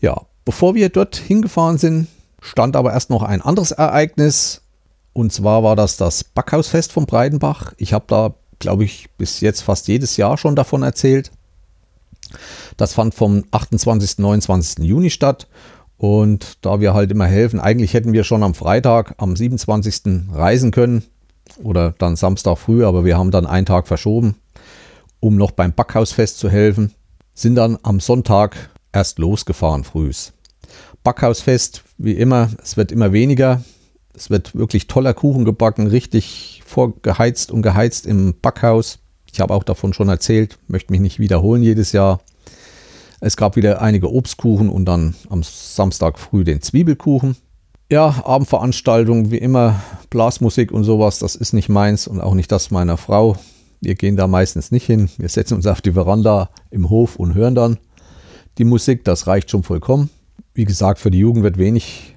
Ja, 0.00 0.22
bevor 0.44 0.74
wir 0.74 0.88
dort 0.88 1.16
hingefahren 1.16 1.78
sind, 1.78 2.08
stand 2.40 2.76
aber 2.76 2.92
erst 2.92 3.10
noch 3.10 3.22
ein 3.22 3.42
anderes 3.42 3.70
Ereignis. 3.70 4.62
Und 5.12 5.32
zwar 5.32 5.62
war 5.62 5.76
das 5.76 5.96
das 5.96 6.24
Backhausfest 6.24 6.92
von 6.92 7.06
Breidenbach. 7.06 7.72
Ich 7.76 7.92
habe 7.92 8.04
da, 8.08 8.34
glaube 8.58 8.84
ich, 8.84 9.10
bis 9.18 9.40
jetzt 9.40 9.60
fast 9.62 9.88
jedes 9.88 10.16
Jahr 10.16 10.38
schon 10.38 10.56
davon 10.56 10.82
erzählt. 10.82 11.30
Das 12.76 12.94
fand 12.94 13.14
vom 13.14 13.44
28. 13.50 14.18
29. 14.18 14.84
Juni 14.84 15.10
statt. 15.10 15.46
Und 16.00 16.64
da 16.64 16.80
wir 16.80 16.94
halt 16.94 17.10
immer 17.10 17.26
helfen, 17.26 17.60
eigentlich 17.60 17.92
hätten 17.92 18.14
wir 18.14 18.24
schon 18.24 18.42
am 18.42 18.54
Freitag, 18.54 19.16
am 19.18 19.36
27. 19.36 20.30
reisen 20.32 20.70
können 20.70 21.02
oder 21.62 21.92
dann 21.98 22.16
Samstag 22.16 22.56
früh, 22.56 22.86
aber 22.86 23.04
wir 23.04 23.18
haben 23.18 23.30
dann 23.30 23.44
einen 23.44 23.66
Tag 23.66 23.86
verschoben, 23.86 24.36
um 25.20 25.36
noch 25.36 25.50
beim 25.50 25.74
Backhausfest 25.74 26.38
zu 26.38 26.48
helfen, 26.48 26.94
sind 27.34 27.56
dann 27.56 27.76
am 27.82 28.00
Sonntag 28.00 28.70
erst 28.94 29.18
losgefahren 29.18 29.84
frühs. 29.84 30.32
Backhausfest, 31.04 31.84
wie 31.98 32.14
immer, 32.14 32.48
es 32.62 32.78
wird 32.78 32.92
immer 32.92 33.12
weniger. 33.12 33.62
Es 34.14 34.30
wird 34.30 34.54
wirklich 34.54 34.86
toller 34.86 35.12
Kuchen 35.12 35.44
gebacken, 35.44 35.86
richtig 35.86 36.62
vorgeheizt 36.64 37.50
und 37.50 37.60
geheizt 37.60 38.06
im 38.06 38.36
Backhaus. 38.40 39.00
Ich 39.30 39.38
habe 39.38 39.52
auch 39.52 39.64
davon 39.64 39.92
schon 39.92 40.08
erzählt, 40.08 40.58
möchte 40.66 40.94
mich 40.94 41.02
nicht 41.02 41.18
wiederholen 41.18 41.62
jedes 41.62 41.92
Jahr. 41.92 42.20
Es 43.20 43.36
gab 43.36 43.56
wieder 43.56 43.82
einige 43.82 44.12
Obstkuchen 44.12 44.70
und 44.70 44.86
dann 44.86 45.14
am 45.28 45.42
Samstag 45.42 46.18
früh 46.18 46.42
den 46.42 46.62
Zwiebelkuchen. 46.62 47.36
Ja, 47.90 48.22
Abendveranstaltungen 48.24 49.30
wie 49.30 49.38
immer, 49.38 49.82
Blasmusik 50.08 50.72
und 50.72 50.84
sowas, 50.84 51.18
das 51.18 51.34
ist 51.34 51.52
nicht 51.52 51.68
meins 51.68 52.06
und 52.06 52.20
auch 52.20 52.34
nicht 52.34 52.50
das 52.50 52.70
meiner 52.70 52.96
Frau. 52.96 53.36
Wir 53.80 53.94
gehen 53.94 54.16
da 54.16 54.26
meistens 54.26 54.70
nicht 54.70 54.86
hin. 54.86 55.10
Wir 55.18 55.28
setzen 55.28 55.54
uns 55.54 55.66
auf 55.66 55.80
die 55.80 55.92
Veranda 55.92 56.50
im 56.70 56.88
Hof 56.88 57.16
und 57.16 57.34
hören 57.34 57.54
dann 57.54 57.78
die 58.58 58.64
Musik. 58.64 59.04
Das 59.04 59.26
reicht 59.26 59.50
schon 59.50 59.62
vollkommen. 59.62 60.10
Wie 60.54 60.64
gesagt, 60.64 60.98
für 60.98 61.10
die 61.10 61.18
Jugend 61.18 61.42
wird 61.42 61.58
wenig 61.58 62.16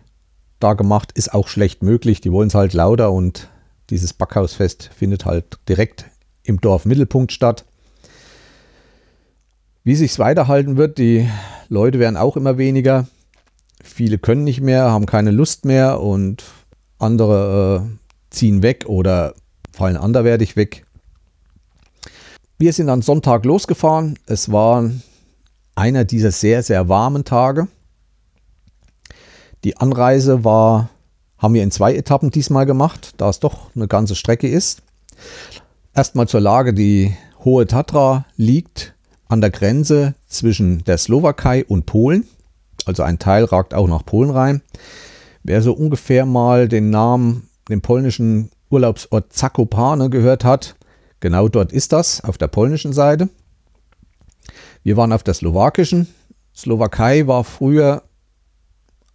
da 0.59 0.73
gemacht, 0.73 1.11
ist 1.13 1.33
auch 1.33 1.47
schlecht 1.47 1.83
möglich. 1.83 2.21
Die 2.21 2.31
wollen 2.31 2.47
es 2.47 2.55
halt 2.55 2.73
lauter 2.73 3.11
und 3.11 3.49
dieses 3.89 4.13
Backhausfest 4.13 4.89
findet 4.95 5.25
halt 5.25 5.57
direkt 5.67 6.05
im 6.43 6.61
Dorfmittelpunkt 6.61 7.31
statt. 7.31 7.65
Wie 9.85 9.95
sich 9.95 10.11
es 10.11 10.19
weiterhalten 10.19 10.77
wird, 10.77 10.97
die 10.97 11.29
Leute 11.67 11.99
werden 11.99 12.15
auch 12.15 12.37
immer 12.37 12.57
weniger. 12.57 13.05
Viele 13.83 14.17
können 14.17 14.45
nicht 14.45 14.61
mehr, 14.61 14.89
haben 14.91 15.05
keine 15.05 15.31
Lust 15.31 15.65
mehr 15.65 15.99
und 15.99 16.45
andere 16.99 17.83
äh, 17.83 17.97
ziehen 18.29 18.63
weg 18.63 18.85
oder 18.87 19.33
fallen 19.73 19.97
anderwertig 19.97 20.55
weg. 20.55 20.85
Wir 22.57 22.71
sind 22.71 22.87
am 22.87 23.01
Sonntag 23.01 23.43
losgefahren. 23.43 24.17
Es 24.25 24.53
war 24.53 24.89
einer 25.75 26.05
dieser 26.05 26.31
sehr, 26.31 26.63
sehr 26.63 26.87
warmen 26.87 27.25
Tage. 27.25 27.67
Die 29.65 29.75
Anreise 29.75 30.45
war, 30.45 30.89
haben 31.37 31.55
wir 31.55 31.63
in 31.63 31.71
zwei 31.71 31.93
Etappen 31.93 32.31
diesmal 32.31 32.65
gemacht, 32.65 33.15
da 33.17 33.29
es 33.29 33.41
doch 33.41 33.75
eine 33.75 33.89
ganze 33.89 34.15
Strecke 34.15 34.47
ist. 34.47 34.81
Erstmal 35.93 36.29
zur 36.29 36.39
Lage, 36.39 36.73
die 36.73 37.13
Hohe 37.43 37.67
Tatra 37.67 38.25
liegt 38.37 38.93
an 39.33 39.41
der 39.41 39.49
Grenze 39.49 40.13
zwischen 40.27 40.83
der 40.85 40.97
Slowakei 40.97 41.65
und 41.65 41.85
Polen. 41.85 42.25
Also 42.85 43.03
ein 43.03 43.19
Teil 43.19 43.43
ragt 43.43 43.73
auch 43.73 43.87
nach 43.87 44.05
Polen 44.05 44.29
rein. 44.29 44.61
Wer 45.43 45.61
so 45.61 45.73
ungefähr 45.73 46.25
mal 46.25 46.67
den 46.69 46.89
Namen, 46.89 47.49
den 47.67 47.81
polnischen 47.81 48.51
Urlaubsort 48.69 49.33
Zakopane 49.33 50.09
gehört 50.09 50.45
hat, 50.45 50.75
genau 51.19 51.47
dort 51.49 51.71
ist 51.71 51.91
das, 51.91 52.23
auf 52.23 52.37
der 52.37 52.47
polnischen 52.47 52.93
Seite. 52.93 53.29
Wir 54.83 54.97
waren 54.97 55.11
auf 55.11 55.23
der 55.23 55.33
slowakischen. 55.33 56.07
Slowakei 56.55 57.25
war 57.27 57.43
früher 57.43 58.03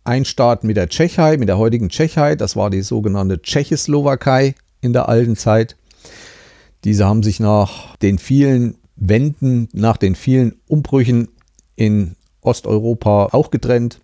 ein 0.04 0.24
Staat 0.24 0.64
mit 0.64 0.76
der 0.76 0.88
Tschechei, 0.88 1.37
mit 1.37 1.48
der 1.48 1.59
heutigen 1.59 1.90
Tschechei. 1.90 2.35
Das 2.35 2.57
war 2.57 2.70
die 2.70 2.83
sogenannte 2.83 3.40
Tschechoslowakei 3.40 4.54
in 4.81 4.92
der 4.92 5.09
alten 5.09 5.37
Zeit. 5.37 5.76
Diese 6.85 7.07
haben 7.07 7.22
sich 7.22 7.38
nach 7.40 7.96
den 7.96 8.18
vielen 8.18 8.78
Wenden 9.01 9.69
nach 9.73 9.97
den 9.97 10.15
vielen 10.15 10.57
Umbrüchen 10.67 11.29
in 11.77 12.17
Osteuropa 12.41 13.29
auch 13.33 13.51
getrennt. 13.51 14.01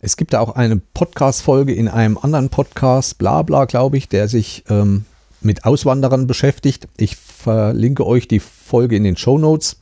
Es 0.00 0.16
gibt 0.16 0.32
da 0.32 0.40
auch 0.40 0.54
eine 0.54 0.76
Podcast-Folge 0.76 1.74
in 1.74 1.88
einem 1.88 2.18
anderen 2.18 2.50
Podcast, 2.50 3.18
Blabla, 3.18 3.64
glaube 3.64 3.96
ich, 3.96 4.08
der 4.08 4.28
sich 4.28 4.64
ähm, 4.68 5.04
mit 5.40 5.64
Auswanderern 5.64 6.26
beschäftigt. 6.26 6.88
Ich 6.96 7.16
verlinke 7.16 8.06
euch 8.06 8.28
die 8.28 8.40
Folge 8.40 8.96
in 8.96 9.04
den 9.04 9.16
Show 9.16 9.38
Notes. 9.38 9.80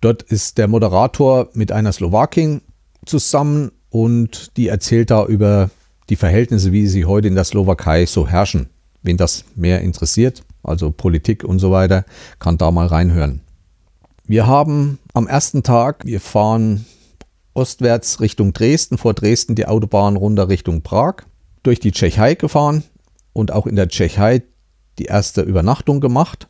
Dort 0.00 0.22
ist 0.22 0.58
der 0.58 0.68
Moderator 0.68 1.48
mit 1.54 1.72
einer 1.72 1.92
Slowakin 1.92 2.60
zusammen 3.06 3.70
und 3.90 4.56
die 4.56 4.68
erzählt 4.68 5.10
da 5.10 5.24
über 5.24 5.70
die 6.10 6.16
Verhältnisse, 6.16 6.72
wie 6.72 6.86
sie 6.88 7.04
heute 7.04 7.28
in 7.28 7.34
der 7.34 7.44
Slowakei 7.44 8.06
so 8.06 8.26
herrschen. 8.26 8.68
Wen 9.02 9.16
das 9.16 9.44
mehr 9.54 9.80
interessiert, 9.80 10.42
also 10.62 10.90
Politik 10.90 11.44
und 11.44 11.58
so 11.58 11.70
weiter, 11.70 12.04
kann 12.38 12.58
da 12.58 12.70
mal 12.70 12.86
reinhören. 12.86 13.43
Wir 14.26 14.46
haben 14.46 14.98
am 15.12 15.26
ersten 15.26 15.62
Tag, 15.62 16.06
wir 16.06 16.18
fahren 16.18 16.86
ostwärts 17.52 18.22
Richtung 18.22 18.54
Dresden, 18.54 18.96
vor 18.96 19.12
Dresden 19.12 19.54
die 19.54 19.66
Autobahn 19.66 20.16
runter 20.16 20.48
Richtung 20.48 20.80
Prag, 20.80 21.16
durch 21.62 21.78
die 21.78 21.92
Tschechei 21.92 22.34
gefahren 22.34 22.84
und 23.34 23.52
auch 23.52 23.66
in 23.66 23.76
der 23.76 23.88
Tschechei 23.88 24.42
die 24.98 25.04
erste 25.04 25.42
Übernachtung 25.42 26.00
gemacht. 26.00 26.48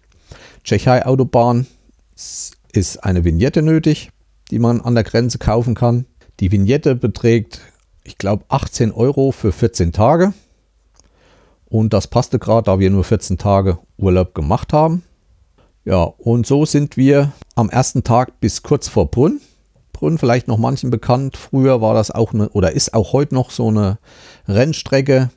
Tschechei-Autobahn 0.63 1.67
ist 2.15 3.03
eine 3.03 3.25
Vignette 3.25 3.61
nötig, 3.61 4.11
die 4.53 4.61
man 4.61 4.81
an 4.81 4.95
der 4.95 5.05
Grenze 5.05 5.39
kaufen 5.39 5.75
kann. 5.75 6.07
Die 6.39 6.53
Vignette 6.53 6.95
beträgt, 6.95 7.61
ich 8.05 8.19
glaube, 8.19 8.45
18 8.49 8.93
Euro 8.93 9.33
für 9.33 9.51
14 9.51 9.91
Tage. 9.91 10.33
Und 11.67 11.93
das 11.93 12.07
passte 12.07 12.39
gerade, 12.39 12.67
da 12.67 12.79
wir 12.79 12.91
nur 12.91 13.03
14 13.03 13.37
Tage 13.37 13.79
Urlaub 13.97 14.33
gemacht 14.33 14.73
haben. 14.73 15.03
Ja, 15.85 16.05
und 16.05 16.47
so 16.47 16.65
sind 16.65 16.97
wir 16.97 17.33
am 17.57 17.69
ersten 17.69 18.05
Tag 18.05 18.41
bis 18.41 18.63
kurz 18.63 18.89
vor 18.89 19.11
Brunn. 19.11 19.41
Brunn 19.93 20.17
vielleicht 20.17 20.49
noch 20.49 20.57
manchen 20.57 20.89
bekannt. 20.91 21.37
Früher 21.37 21.83
war 21.83 21.93
das 21.93 22.11
auch 22.11 22.33
eine 22.33 22.49
oder 22.51 22.73
ist 22.73 22.95
auch 22.95 23.13
heute 23.13 23.35
noch 23.35 23.51
so 23.51 23.69
eine 23.69 23.99
Rennstrecke 24.49 25.31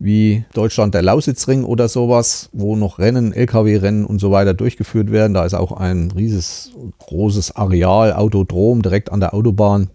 wie 0.00 0.44
Deutschland 0.54 0.94
der 0.94 1.02
Lausitzring 1.02 1.62
oder 1.62 1.88
sowas, 1.88 2.48
wo 2.52 2.74
noch 2.74 2.98
Rennen, 2.98 3.32
LKW-Rennen 3.32 4.06
und 4.06 4.18
so 4.18 4.32
weiter 4.32 4.54
durchgeführt 4.54 5.12
werden. 5.12 5.34
Da 5.34 5.44
ist 5.44 5.54
auch 5.54 5.72
ein 5.72 6.10
riesiges 6.10 6.72
großes 6.98 7.54
Areal, 7.54 8.14
Autodrom 8.14 8.82
direkt 8.82 9.12
an 9.12 9.20
der 9.20 9.34
Autobahn. 9.34 9.90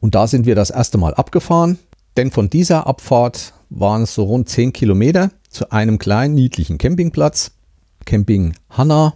Und 0.00 0.14
da 0.14 0.26
sind 0.26 0.46
wir 0.46 0.54
das 0.54 0.70
erste 0.70 0.98
Mal 0.98 1.14
abgefahren, 1.14 1.78
denn 2.16 2.30
von 2.30 2.48
dieser 2.48 2.86
Abfahrt 2.86 3.54
waren 3.70 4.02
es 4.02 4.14
so 4.14 4.24
rund 4.24 4.48
10 4.48 4.72
Kilometer 4.72 5.30
zu 5.50 5.70
einem 5.72 5.98
kleinen 5.98 6.34
niedlichen 6.34 6.78
Campingplatz. 6.78 7.53
Camping 8.04 8.54
Hanna 8.70 9.14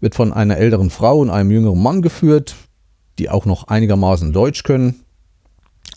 wird 0.00 0.14
von 0.14 0.32
einer 0.32 0.58
älteren 0.58 0.90
Frau 0.90 1.18
und 1.18 1.30
einem 1.30 1.50
jüngeren 1.50 1.82
Mann 1.82 2.02
geführt, 2.02 2.56
die 3.18 3.30
auch 3.30 3.46
noch 3.46 3.68
einigermaßen 3.68 4.32
Deutsch 4.32 4.62
können. 4.62 5.04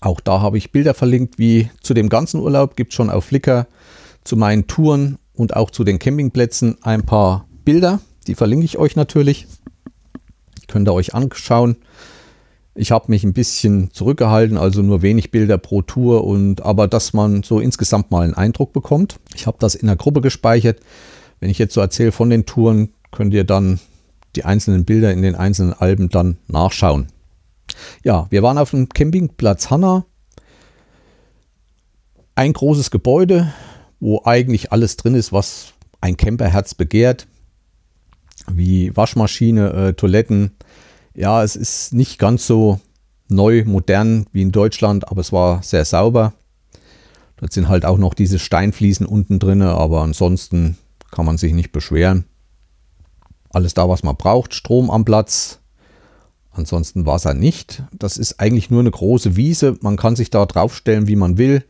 Auch 0.01 0.19
da 0.19 0.41
habe 0.41 0.57
ich 0.57 0.71
Bilder 0.71 0.93
verlinkt, 0.93 1.39
wie 1.39 1.69
zu 1.81 1.93
dem 1.93 2.09
ganzen 2.09 2.39
Urlaub 2.39 2.75
gibt 2.75 2.91
es 2.91 2.95
schon 2.95 3.09
auf 3.09 3.25
Flickr 3.25 3.67
zu 4.23 4.37
meinen 4.37 4.67
Touren 4.67 5.17
und 5.33 5.55
auch 5.55 5.71
zu 5.71 5.83
den 5.83 5.99
Campingplätzen 5.99 6.77
ein 6.81 7.03
paar 7.03 7.47
Bilder. 7.65 7.99
Die 8.27 8.35
verlinke 8.35 8.65
ich 8.65 8.77
euch 8.77 8.95
natürlich. 8.95 9.47
Könnt 10.67 10.87
ihr 10.87 10.93
euch 10.93 11.13
anschauen. 11.13 11.77
Ich 12.75 12.91
habe 12.91 13.05
mich 13.07 13.23
ein 13.23 13.33
bisschen 13.33 13.91
zurückgehalten, 13.91 14.57
also 14.57 14.83
nur 14.83 15.01
wenig 15.01 15.31
Bilder 15.31 15.57
pro 15.57 15.81
Tour 15.81 16.25
und 16.25 16.61
aber 16.61 16.87
dass 16.87 17.11
man 17.11 17.41
so 17.41 17.59
insgesamt 17.59 18.11
mal 18.11 18.21
einen 18.21 18.35
Eindruck 18.35 18.71
bekommt. 18.71 19.19
Ich 19.33 19.47
habe 19.47 19.57
das 19.59 19.73
in 19.73 19.87
der 19.87 19.95
Gruppe 19.95 20.21
gespeichert. 20.21 20.79
Wenn 21.39 21.49
ich 21.49 21.57
jetzt 21.57 21.73
so 21.73 21.81
erzähle 21.81 22.11
von 22.11 22.29
den 22.29 22.45
Touren, 22.45 22.89
könnt 23.11 23.33
ihr 23.33 23.43
dann 23.43 23.79
die 24.35 24.45
einzelnen 24.45 24.85
Bilder 24.85 25.11
in 25.11 25.21
den 25.21 25.35
einzelnen 25.35 25.73
Alben 25.73 26.09
dann 26.09 26.37
nachschauen. 26.47 27.07
Ja, 28.03 28.27
wir 28.29 28.43
waren 28.43 28.57
auf 28.57 28.71
dem 28.71 28.89
Campingplatz 28.89 29.69
Hanna. 29.69 30.05
Ein 32.35 32.53
großes 32.53 32.91
Gebäude, 32.91 33.51
wo 33.99 34.21
eigentlich 34.25 34.71
alles 34.71 34.97
drin 34.97 35.15
ist, 35.15 35.33
was 35.33 35.73
ein 36.01 36.17
Camperherz 36.17 36.75
begehrt. 36.75 37.27
Wie 38.49 38.95
Waschmaschine, 38.95 39.73
äh, 39.73 39.93
Toiletten. 39.93 40.51
Ja, 41.15 41.43
es 41.43 41.55
ist 41.55 41.93
nicht 41.93 42.19
ganz 42.19 42.45
so 42.45 42.79
neu, 43.27 43.63
modern 43.65 44.27
wie 44.31 44.43
in 44.43 44.51
Deutschland, 44.51 45.09
aber 45.09 45.21
es 45.21 45.31
war 45.31 45.63
sehr 45.63 45.83
sauber. 45.83 46.33
Dort 47.37 47.53
sind 47.53 47.67
halt 47.67 47.85
auch 47.85 47.97
noch 47.97 48.13
diese 48.13 48.39
Steinfliesen 48.39 49.05
unten 49.05 49.39
drin, 49.39 49.61
aber 49.61 50.01
ansonsten 50.01 50.77
kann 51.17 51.25
man 51.25 51.39
sich 51.39 51.51
nicht 51.53 51.71
beschweren. 51.71 52.25
Alles 53.49 53.73
da, 53.73 53.89
was 53.89 54.03
man 54.03 54.15
braucht. 54.15 54.53
Strom 54.53 54.91
am 54.91 55.03
Platz. 55.03 55.61
ansonsten 56.51 57.07
Wasser 57.07 57.33
nicht. 57.33 57.81
Das 57.91 58.17
ist 58.17 58.39
eigentlich 58.39 58.69
nur 58.69 58.81
eine 58.81 58.91
große 58.91 59.35
Wiese. 59.35 59.79
Man 59.81 59.97
kann 59.97 60.15
sich 60.15 60.29
da 60.29 60.45
draufstellen, 60.45 61.07
wie 61.07 61.15
man 61.15 61.39
will. 61.39 61.65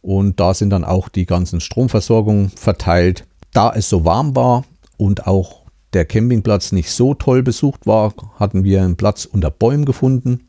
Und 0.00 0.40
da 0.40 0.52
sind 0.52 0.70
dann 0.70 0.82
auch 0.82 1.08
die 1.08 1.26
ganzen 1.26 1.60
Stromversorgungen 1.60 2.48
verteilt. 2.50 3.24
Da 3.52 3.72
es 3.72 3.88
so 3.88 4.04
warm 4.04 4.34
war 4.34 4.64
und 4.96 5.28
auch 5.28 5.62
der 5.92 6.04
Campingplatz 6.04 6.72
nicht 6.72 6.90
so 6.90 7.14
toll 7.14 7.44
besucht 7.44 7.86
war, 7.86 8.12
hatten 8.34 8.64
wir 8.64 8.82
einen 8.82 8.96
Platz 8.96 9.26
unter 9.26 9.52
Bäumen 9.52 9.84
gefunden. 9.84 10.48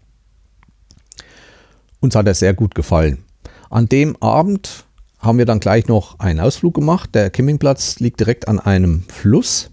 Uns 1.99 2.15
hat 2.15 2.25
er 2.25 2.33
sehr 2.33 2.55
gut 2.55 2.73
gefallen. 2.73 3.23
An 3.69 3.87
dem 3.87 4.15
Abend 4.23 4.85
haben 5.23 5.37
wir 5.37 5.45
dann 5.45 5.61
gleich 5.61 5.87
noch 5.87 6.19
einen 6.19 6.39
Ausflug 6.39 6.73
gemacht. 6.75 7.15
Der 7.15 7.29
Campingplatz 7.29 7.99
liegt 7.99 8.19
direkt 8.19 8.47
an 8.47 8.59
einem 8.59 9.03
Fluss. 9.07 9.71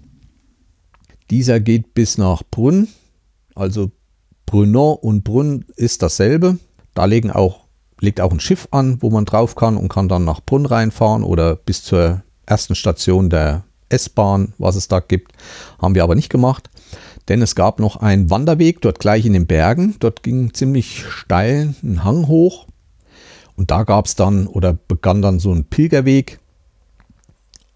Dieser 1.28 1.60
geht 1.60 1.92
bis 1.92 2.18
nach 2.18 2.42
Brunn, 2.50 2.88
also 3.54 3.90
Brunon 4.46 4.96
und 5.00 5.22
Brunn 5.22 5.64
ist 5.76 6.02
dasselbe. 6.02 6.58
Da 6.94 7.04
legen 7.04 7.30
auch, 7.30 7.66
legt 8.00 8.20
auch 8.20 8.32
ein 8.32 8.40
Schiff 8.40 8.68
an, 8.70 8.98
wo 9.00 9.10
man 9.10 9.26
drauf 9.26 9.54
kann 9.54 9.76
und 9.76 9.88
kann 9.88 10.08
dann 10.08 10.24
nach 10.24 10.40
Brunn 10.40 10.66
reinfahren 10.66 11.22
oder 11.22 11.56
bis 11.56 11.84
zur 11.84 12.22
ersten 12.46 12.74
Station 12.74 13.30
der 13.30 13.64
S-Bahn, 13.90 14.54
was 14.58 14.76
es 14.76 14.88
da 14.88 15.00
gibt. 15.00 15.32
Haben 15.80 15.94
wir 15.94 16.02
aber 16.02 16.14
nicht 16.16 16.30
gemacht, 16.30 16.70
denn 17.28 17.42
es 17.42 17.54
gab 17.54 17.78
noch 17.78 17.96
einen 17.96 18.30
Wanderweg 18.30 18.80
dort 18.80 18.98
gleich 18.98 19.24
in 19.24 19.32
den 19.32 19.46
Bergen. 19.46 19.96
Dort 20.00 20.22
ging 20.22 20.52
ziemlich 20.54 21.04
steil 21.06 21.74
ein 21.82 22.02
Hang 22.02 22.26
hoch 22.26 22.66
und 23.60 23.70
da 23.70 23.82
gab 23.82 24.06
es 24.06 24.14
dann 24.14 24.46
oder 24.46 24.72
begann 24.72 25.20
dann 25.20 25.38
so 25.38 25.52
ein 25.52 25.66
Pilgerweg, 25.66 26.40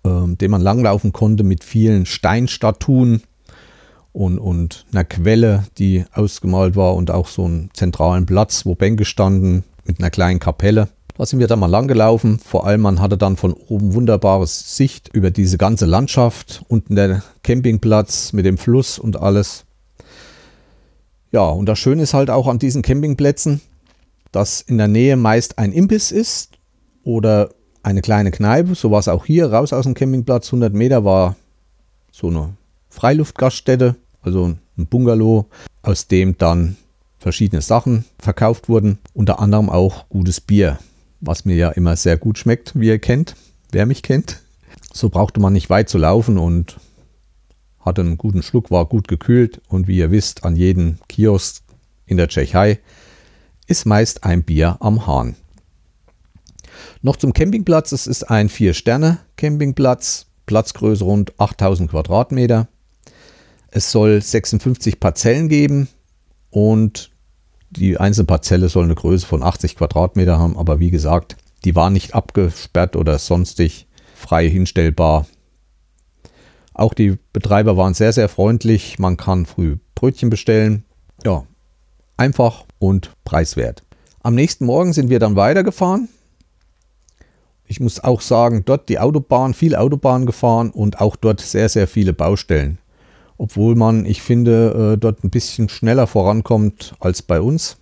ähm, 0.02 0.38
den 0.38 0.50
man 0.50 0.62
langlaufen 0.62 1.12
konnte 1.12 1.44
mit 1.44 1.62
vielen 1.62 2.06
Steinstatuen 2.06 3.20
und, 4.14 4.38
und 4.38 4.86
einer 4.92 5.04
Quelle, 5.04 5.64
die 5.76 6.06
ausgemalt 6.14 6.74
war 6.74 6.94
und 6.94 7.10
auch 7.10 7.28
so 7.28 7.44
einen 7.44 7.68
zentralen 7.74 8.24
Platz, 8.24 8.64
wo 8.64 8.74
Bänke 8.74 9.04
standen 9.04 9.62
mit 9.84 9.98
einer 9.98 10.08
kleinen 10.08 10.40
Kapelle. 10.40 10.88
Da 11.18 11.26
sind 11.26 11.38
wir 11.38 11.48
dann 11.48 11.58
mal 11.58 11.66
lang 11.66 11.86
gelaufen. 11.86 12.38
Vor 12.38 12.66
allem, 12.66 12.80
man 12.80 13.02
hatte 13.02 13.18
dann 13.18 13.36
von 13.36 13.52
oben 13.52 13.92
wunderbares 13.92 14.78
Sicht 14.78 15.10
über 15.12 15.30
diese 15.30 15.58
ganze 15.58 15.84
Landschaft. 15.84 16.64
Unten 16.66 16.96
der 16.96 17.22
Campingplatz 17.42 18.32
mit 18.32 18.46
dem 18.46 18.56
Fluss 18.56 18.98
und 18.98 19.20
alles. 19.20 19.66
Ja, 21.30 21.46
und 21.46 21.66
das 21.66 21.78
Schöne 21.78 22.04
ist 22.04 22.14
halt 22.14 22.30
auch 22.30 22.48
an 22.48 22.58
diesen 22.58 22.80
Campingplätzen, 22.80 23.60
dass 24.34 24.60
in 24.60 24.78
der 24.78 24.88
Nähe 24.88 25.16
meist 25.16 25.58
ein 25.58 25.72
Imbiss 25.72 26.10
ist 26.12 26.58
oder 27.02 27.50
eine 27.82 28.00
kleine 28.00 28.30
Kneipe. 28.30 28.74
So 28.74 28.90
war 28.90 28.98
es 29.00 29.08
auch 29.08 29.26
hier. 29.26 29.52
Raus 29.52 29.72
aus 29.72 29.84
dem 29.84 29.94
Campingplatz, 29.94 30.48
100 30.48 30.72
Meter 30.72 31.04
war 31.04 31.36
so 32.10 32.28
eine 32.28 32.54
Freiluftgaststätte 32.88 33.96
also 34.24 34.56
ein 34.76 34.86
Bungalow, 34.86 35.46
aus 35.82 36.08
dem 36.08 36.36
dann 36.38 36.76
verschiedene 37.18 37.62
Sachen 37.62 38.04
verkauft 38.18 38.68
wurden, 38.68 38.98
unter 39.12 39.38
anderem 39.38 39.70
auch 39.70 40.08
gutes 40.08 40.40
Bier, 40.40 40.78
was 41.20 41.44
mir 41.44 41.56
ja 41.56 41.70
immer 41.70 41.96
sehr 41.96 42.16
gut 42.16 42.38
schmeckt, 42.38 42.72
wie 42.78 42.88
ihr 42.88 42.98
kennt, 42.98 43.36
wer 43.70 43.86
mich 43.86 44.02
kennt. 44.02 44.40
So 44.92 45.08
brauchte 45.08 45.40
man 45.40 45.52
nicht 45.52 45.70
weit 45.70 45.88
zu 45.88 45.98
laufen 45.98 46.38
und 46.38 46.78
hatte 47.80 48.00
einen 48.00 48.18
guten 48.18 48.42
Schluck, 48.42 48.70
war 48.70 48.86
gut 48.86 49.08
gekühlt 49.08 49.60
und 49.68 49.88
wie 49.88 49.98
ihr 49.98 50.10
wisst, 50.10 50.44
an 50.44 50.56
jedem 50.56 50.98
Kiosk 51.08 51.62
in 52.06 52.16
der 52.16 52.28
Tschechei 52.28 52.80
ist 53.66 53.86
meist 53.86 54.24
ein 54.24 54.42
Bier 54.42 54.76
am 54.80 55.06
Hahn. 55.06 55.36
Noch 57.02 57.16
zum 57.16 57.32
Campingplatz. 57.32 57.92
Es 57.92 58.06
ist 58.06 58.24
ein 58.24 58.48
Vier-Sterne-Campingplatz, 58.48 60.26
Platzgröße 60.46 61.04
rund 61.04 61.38
8000 61.38 61.90
Quadratmeter. 61.90 62.68
Es 63.70 63.90
soll 63.90 64.20
56 64.20 65.00
Parzellen 65.00 65.48
geben 65.48 65.88
und 66.50 67.10
die 67.70 67.98
einzelne 67.98 68.26
Parzelle 68.26 68.68
soll 68.68 68.84
eine 68.84 68.94
Größe 68.94 69.26
von 69.26 69.42
80 69.42 69.76
Quadratmeter 69.76 70.38
haben, 70.38 70.56
aber 70.56 70.78
wie 70.78 70.90
gesagt, 70.90 71.36
die 71.64 71.74
war 71.74 71.90
nicht 71.90 72.14
abgesperrt 72.14 72.94
oder 72.94 73.18
sonstig 73.18 73.88
frei 74.14 74.48
hinstellbar. 74.48 75.26
Auch 76.72 76.94
die 76.94 77.18
Betreiber 77.32 77.76
waren 77.76 77.94
sehr, 77.94 78.12
sehr 78.12 78.28
freundlich. 78.28 78.98
Man 78.98 79.16
kann 79.16 79.46
früh 79.46 79.78
Brötchen 79.94 80.30
bestellen. 80.30 80.84
Ja, 81.24 81.46
einfach 82.16 82.64
und 82.78 83.12
preiswert. 83.24 83.82
Am 84.22 84.34
nächsten 84.34 84.66
Morgen 84.66 84.92
sind 84.92 85.10
wir 85.10 85.18
dann 85.18 85.36
weitergefahren. 85.36 86.08
Ich 87.66 87.80
muss 87.80 88.02
auch 88.02 88.20
sagen, 88.20 88.62
dort 88.64 88.88
die 88.88 88.98
Autobahn, 88.98 89.54
viel 89.54 89.74
Autobahn 89.74 90.26
gefahren 90.26 90.70
und 90.70 91.00
auch 91.00 91.16
dort 91.16 91.40
sehr, 91.40 91.68
sehr 91.68 91.86
viele 91.86 92.12
Baustellen 92.12 92.78
obwohl 93.36 93.74
man, 93.74 94.06
ich 94.06 94.22
finde, 94.22 94.94
äh, 94.94 94.98
dort 94.98 95.24
ein 95.24 95.30
bisschen 95.30 95.68
schneller 95.68 96.06
vorankommt 96.06 96.94
als 97.00 97.22
bei 97.22 97.40
uns. 97.40 97.76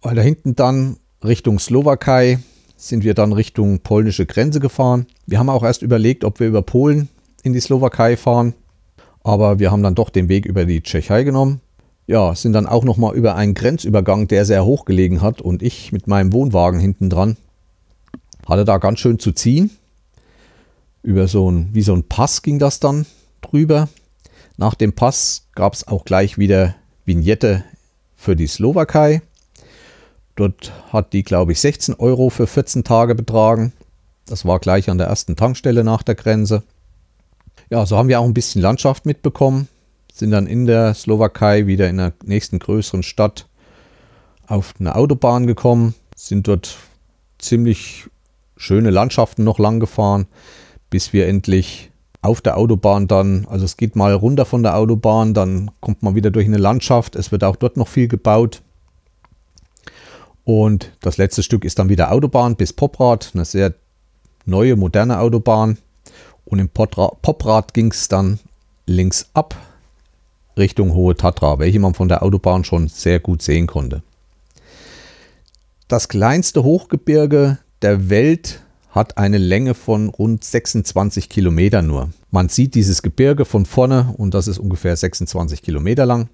Weil 0.00 0.14
da 0.14 0.22
hinten 0.22 0.54
dann 0.56 0.96
Richtung 1.24 1.58
Slowakei 1.58 2.38
sind 2.76 3.04
wir 3.04 3.14
dann 3.14 3.32
Richtung 3.32 3.80
polnische 3.80 4.26
Grenze 4.26 4.58
gefahren. 4.58 5.06
Wir 5.26 5.38
haben 5.38 5.48
auch 5.48 5.62
erst 5.62 5.82
überlegt, 5.82 6.24
ob 6.24 6.40
wir 6.40 6.48
über 6.48 6.62
Polen 6.62 7.08
in 7.42 7.52
die 7.52 7.60
Slowakei 7.60 8.16
fahren, 8.16 8.54
aber 9.22 9.58
wir 9.58 9.70
haben 9.70 9.82
dann 9.82 9.94
doch 9.94 10.10
den 10.10 10.28
Weg 10.28 10.46
über 10.46 10.64
die 10.64 10.82
Tschechei 10.82 11.22
genommen. 11.22 11.60
Ja, 12.12 12.34
sind 12.34 12.52
dann 12.52 12.66
auch 12.66 12.84
nochmal 12.84 13.14
über 13.14 13.36
einen 13.36 13.54
Grenzübergang, 13.54 14.28
der 14.28 14.44
sehr 14.44 14.64
hoch 14.64 14.84
gelegen 14.84 15.22
hat 15.22 15.40
und 15.40 15.62
ich 15.62 15.92
mit 15.92 16.06
meinem 16.06 16.32
Wohnwagen 16.32 16.78
hinten 16.78 17.08
dran 17.08 17.36
hatte 18.46 18.64
da 18.64 18.78
ganz 18.78 18.98
schön 18.98 19.18
zu 19.18 19.32
ziehen. 19.32 19.70
Über 21.02 21.26
so 21.26 21.50
ein, 21.50 21.70
wie 21.72 21.82
so 21.82 21.94
ein 21.94 22.04
Pass 22.04 22.42
ging 22.42 22.58
das 22.58 22.80
dann 22.80 23.06
drüber. 23.40 23.88
Nach 24.56 24.74
dem 24.74 24.92
Pass 24.92 25.48
gab 25.54 25.74
es 25.74 25.86
auch 25.88 26.04
gleich 26.04 26.38
wieder 26.38 26.74
Vignette 27.04 27.64
für 28.14 28.36
die 28.36 28.46
Slowakei. 28.46 29.22
Dort 30.36 30.72
hat 30.92 31.12
die, 31.12 31.24
glaube 31.24 31.52
ich, 31.52 31.60
16 31.60 31.94
Euro 31.94 32.30
für 32.30 32.46
14 32.46 32.84
Tage 32.84 33.14
betragen. 33.14 33.72
Das 34.26 34.44
war 34.44 34.60
gleich 34.60 34.88
an 34.88 34.98
der 34.98 35.08
ersten 35.08 35.34
Tankstelle 35.36 35.82
nach 35.82 36.02
der 36.02 36.14
Grenze. 36.14 36.62
Ja, 37.70 37.84
so 37.86 37.96
haben 37.96 38.08
wir 38.08 38.20
auch 38.20 38.24
ein 38.24 38.34
bisschen 38.34 38.62
Landschaft 38.62 39.04
mitbekommen. 39.04 39.68
Sind 40.12 40.30
dann 40.30 40.46
in 40.46 40.66
der 40.66 40.94
Slowakei 40.94 41.66
wieder 41.66 41.88
in 41.88 41.96
der 41.96 42.12
nächsten 42.24 42.58
größeren 42.58 43.02
Stadt 43.02 43.48
auf 44.46 44.74
eine 44.78 44.94
Autobahn 44.94 45.46
gekommen. 45.46 45.94
Sind 46.14 46.46
dort 46.48 46.76
ziemlich 47.38 48.08
schöne 48.56 48.90
Landschaften 48.90 49.42
noch 49.42 49.58
lang 49.58 49.80
gefahren, 49.80 50.26
bis 50.90 51.12
wir 51.12 51.26
endlich 51.26 51.90
auf 52.20 52.40
der 52.40 52.56
Autobahn 52.56 53.08
dann, 53.08 53.46
also 53.48 53.64
es 53.64 53.76
geht 53.76 53.96
mal 53.96 54.12
runter 54.12 54.44
von 54.44 54.62
der 54.62 54.76
Autobahn, 54.76 55.34
dann 55.34 55.70
kommt 55.80 56.02
man 56.02 56.14
wieder 56.14 56.30
durch 56.30 56.46
eine 56.46 56.58
Landschaft. 56.58 57.16
Es 57.16 57.32
wird 57.32 57.42
auch 57.42 57.56
dort 57.56 57.76
noch 57.76 57.88
viel 57.88 58.06
gebaut. 58.06 58.62
Und 60.44 60.92
das 61.00 61.16
letzte 61.16 61.42
Stück 61.42 61.64
ist 61.64 61.78
dann 61.78 61.88
wieder 61.88 62.12
Autobahn 62.12 62.56
bis 62.56 62.72
Poprad, 62.72 63.30
eine 63.34 63.44
sehr 63.44 63.74
neue, 64.44 64.76
moderne 64.76 65.18
Autobahn. 65.18 65.78
Und 66.44 66.58
im 66.58 66.68
Poprad 66.68 67.74
ging 67.74 67.90
es 67.90 68.08
dann 68.08 68.38
links 68.86 69.30
ab 69.34 69.56
Richtung 70.56 70.94
Hohe 70.94 71.16
Tatra, 71.16 71.58
welche 71.58 71.80
man 71.80 71.94
von 71.94 72.08
der 72.08 72.22
Autobahn 72.22 72.64
schon 72.64 72.88
sehr 72.88 73.20
gut 73.20 73.42
sehen 73.42 73.66
konnte. 73.66 74.02
Das 75.88 76.08
kleinste 76.08 76.62
Hochgebirge 76.62 77.58
der 77.82 78.08
Welt 78.10 78.62
hat 78.90 79.18
eine 79.18 79.38
Länge 79.38 79.74
von 79.74 80.08
rund 80.10 80.44
26 80.44 81.28
Kilometer 81.28 81.82
nur. 81.82 82.10
Man 82.30 82.48
sieht 82.48 82.74
dieses 82.74 83.02
Gebirge 83.02 83.44
von 83.44 83.66
vorne 83.66 84.14
und 84.16 84.34
das 84.34 84.48
ist 84.48 84.58
ungefähr 84.58 84.96
26 84.96 85.62
Kilometer 85.62 86.06
lang. 86.06 86.28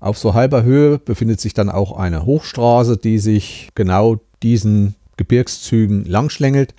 Auf 0.00 0.18
so 0.18 0.34
halber 0.34 0.64
Höhe 0.64 0.98
befindet 0.98 1.40
sich 1.40 1.54
dann 1.54 1.70
auch 1.70 1.96
eine 1.96 2.26
Hochstraße, 2.26 2.96
die 2.96 3.18
sich 3.18 3.70
genau 3.74 4.20
diesen 4.42 4.96
Gebirgszügen 5.16 6.04
langschlängelt. 6.04 6.74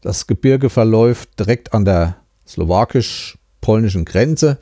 Das 0.00 0.26
Gebirge 0.26 0.70
verläuft 0.70 1.38
direkt 1.38 1.74
an 1.74 1.84
der 1.84 2.16
slowakisch-polnischen 2.46 4.06
Grenze 4.06 4.58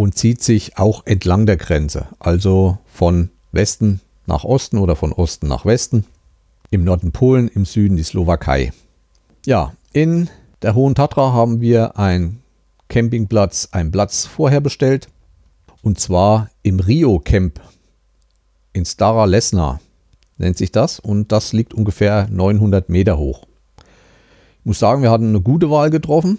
und 0.00 0.16
zieht 0.16 0.42
sich 0.42 0.78
auch 0.78 1.04
entlang 1.04 1.44
der 1.44 1.58
Grenze, 1.58 2.06
also 2.20 2.78
von 2.86 3.28
Westen 3.52 4.00
nach 4.24 4.44
Osten 4.44 4.78
oder 4.78 4.96
von 4.96 5.12
Osten 5.12 5.46
nach 5.46 5.66
Westen. 5.66 6.06
Im 6.70 6.84
Norden 6.84 7.12
Polen, 7.12 7.48
im 7.48 7.66
Süden 7.66 7.98
die 7.98 8.02
Slowakei. 8.02 8.72
Ja, 9.44 9.74
in 9.92 10.30
der 10.62 10.74
Hohen 10.74 10.94
Tatra 10.94 11.34
haben 11.34 11.60
wir 11.60 11.98
einen 11.98 12.42
Campingplatz, 12.88 13.68
einen 13.72 13.90
Platz 13.90 14.24
vorher 14.24 14.62
bestellt. 14.62 15.08
Und 15.82 16.00
zwar 16.00 16.48
im 16.62 16.80
Rio 16.80 17.18
Camp 17.18 17.60
in 18.72 18.86
Stara 18.86 19.26
Lesna 19.26 19.80
nennt 20.38 20.56
sich 20.56 20.72
das. 20.72 20.98
Und 20.98 21.30
das 21.30 21.52
liegt 21.52 21.74
ungefähr 21.74 22.26
900 22.30 22.88
Meter 22.88 23.18
hoch. 23.18 23.44
Ich 24.60 24.64
muss 24.64 24.78
sagen, 24.78 25.02
wir 25.02 25.10
hatten 25.10 25.28
eine 25.28 25.42
gute 25.42 25.70
Wahl 25.70 25.90
getroffen. 25.90 26.38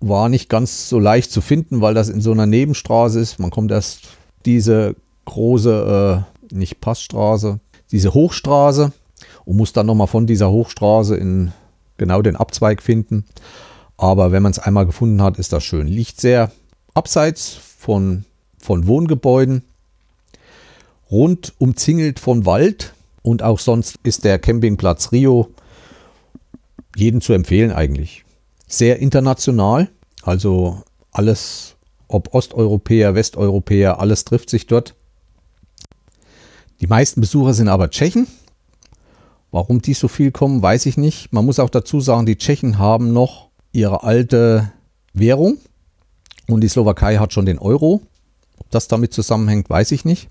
War 0.00 0.28
nicht 0.28 0.48
ganz 0.48 0.88
so 0.88 0.98
leicht 0.98 1.30
zu 1.30 1.40
finden, 1.40 1.80
weil 1.80 1.94
das 1.94 2.08
in 2.08 2.20
so 2.20 2.32
einer 2.32 2.46
Nebenstraße 2.46 3.18
ist. 3.18 3.38
Man 3.38 3.50
kommt 3.50 3.70
erst 3.70 4.08
diese 4.44 4.94
große, 5.24 6.24
äh, 6.50 6.54
nicht 6.54 6.80
Passstraße, 6.80 7.60
diese 7.90 8.14
Hochstraße 8.14 8.92
und 9.44 9.56
muss 9.56 9.72
dann 9.72 9.86
nochmal 9.86 10.06
von 10.06 10.26
dieser 10.26 10.50
Hochstraße 10.50 11.16
in 11.16 11.52
genau 11.96 12.22
den 12.22 12.36
Abzweig 12.36 12.82
finden. 12.82 13.24
Aber 13.96 14.30
wenn 14.30 14.42
man 14.42 14.52
es 14.52 14.58
einmal 14.58 14.86
gefunden 14.86 15.22
hat, 15.22 15.38
ist 15.38 15.52
das 15.52 15.64
schön. 15.64 15.88
Liegt 15.88 16.20
sehr 16.20 16.52
abseits 16.94 17.58
von, 17.78 18.24
von 18.58 18.86
Wohngebäuden. 18.86 19.62
rund 21.10 21.54
umzingelt 21.58 22.20
von 22.20 22.46
Wald 22.46 22.94
und 23.22 23.42
auch 23.42 23.58
sonst 23.58 23.98
ist 24.02 24.24
der 24.24 24.38
Campingplatz 24.38 25.10
Rio 25.12 25.50
jedem 26.96 27.20
zu 27.20 27.32
empfehlen 27.32 27.72
eigentlich. 27.72 28.24
Sehr 28.68 28.98
international, 28.98 29.88
also 30.22 30.82
alles, 31.10 31.76
ob 32.06 32.34
Osteuropäer, 32.34 33.14
Westeuropäer, 33.14 33.98
alles 33.98 34.24
trifft 34.24 34.50
sich 34.50 34.66
dort. 34.66 34.94
Die 36.80 36.86
meisten 36.86 37.20
Besucher 37.20 37.54
sind 37.54 37.68
aber 37.68 37.90
Tschechen. 37.90 38.26
Warum 39.50 39.80
die 39.80 39.94
so 39.94 40.06
viel 40.08 40.30
kommen, 40.30 40.62
weiß 40.62 40.86
ich 40.86 40.98
nicht. 40.98 41.32
Man 41.32 41.46
muss 41.46 41.58
auch 41.58 41.70
dazu 41.70 42.00
sagen, 42.00 42.26
die 42.26 42.36
Tschechen 42.36 42.78
haben 42.78 43.12
noch 43.12 43.48
ihre 43.72 44.02
alte 44.02 44.70
Währung 45.14 45.56
und 46.46 46.60
die 46.60 46.68
Slowakei 46.68 47.16
hat 47.16 47.32
schon 47.32 47.46
den 47.46 47.58
Euro. 47.58 48.02
Ob 48.58 48.70
das 48.70 48.88
damit 48.88 49.14
zusammenhängt, 49.14 49.70
weiß 49.70 49.92
ich 49.92 50.04
nicht. 50.04 50.28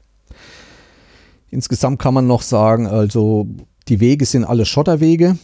Insgesamt 1.49 1.99
kann 1.99 2.13
man 2.13 2.27
noch 2.27 2.43
sagen, 2.43 2.87
also 2.87 3.47
die 3.87 3.99
Wege 3.99 4.25
sind 4.25 4.43
alle 4.43 4.65
Schotterwege. 4.65 5.37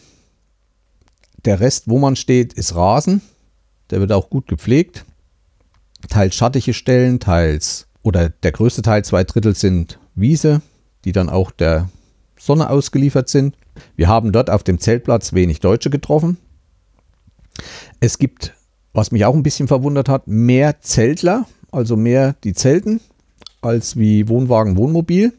Der 1.46 1.60
Rest, 1.60 1.90
wo 1.90 2.00
man 2.00 2.16
steht, 2.16 2.54
ist 2.54 2.76
Rasen. 2.76 3.22
Der 3.90 4.00
wird 4.00 4.12
auch 4.12 4.30
gut 4.30 4.48
gepflegt. 4.48 5.06
Teils 6.10 6.36
schattige 6.36 6.74
Stellen, 6.74 7.20
teils 7.20 7.88
oder 8.02 8.30
der 8.30 8.52
größte 8.52 8.82
Teil, 8.82 9.04
zwei 9.06 9.24
Drittel 9.24 9.56
sind 9.56 10.00
Wiese, 10.16 10.62
die 11.06 11.12
dann 11.14 11.30
auch 11.30 11.52
der 11.52 11.90
Sonne 12.38 12.70
ausgeliefert 12.70 13.30
sind. 13.30 13.56
Wir 13.96 14.08
haben 14.08 14.32
dort 14.32 14.50
auf 14.50 14.64
dem 14.64 14.80
Zeltplatz 14.80 15.34
wenig 15.34 15.62
Deutsche 15.62 15.90
getroffen. 15.90 16.38
Es 18.00 18.18
gibt, 18.18 18.54
was 18.92 19.12
mich 19.12 19.26
auch 19.26 19.34
ein 19.34 19.44
bisschen 19.44 19.68
verwundert 19.68 20.10
hat, 20.10 20.28
mehr 20.28 20.82
Zeltler, 20.82 21.46
also 21.72 21.96
mehr 21.96 22.36
die 22.44 22.54
Zelten, 22.54 23.00
als 23.62 23.98
wie 23.98 24.28
Wohnwagen, 24.28 24.78
Wohnmobil. 24.78 25.34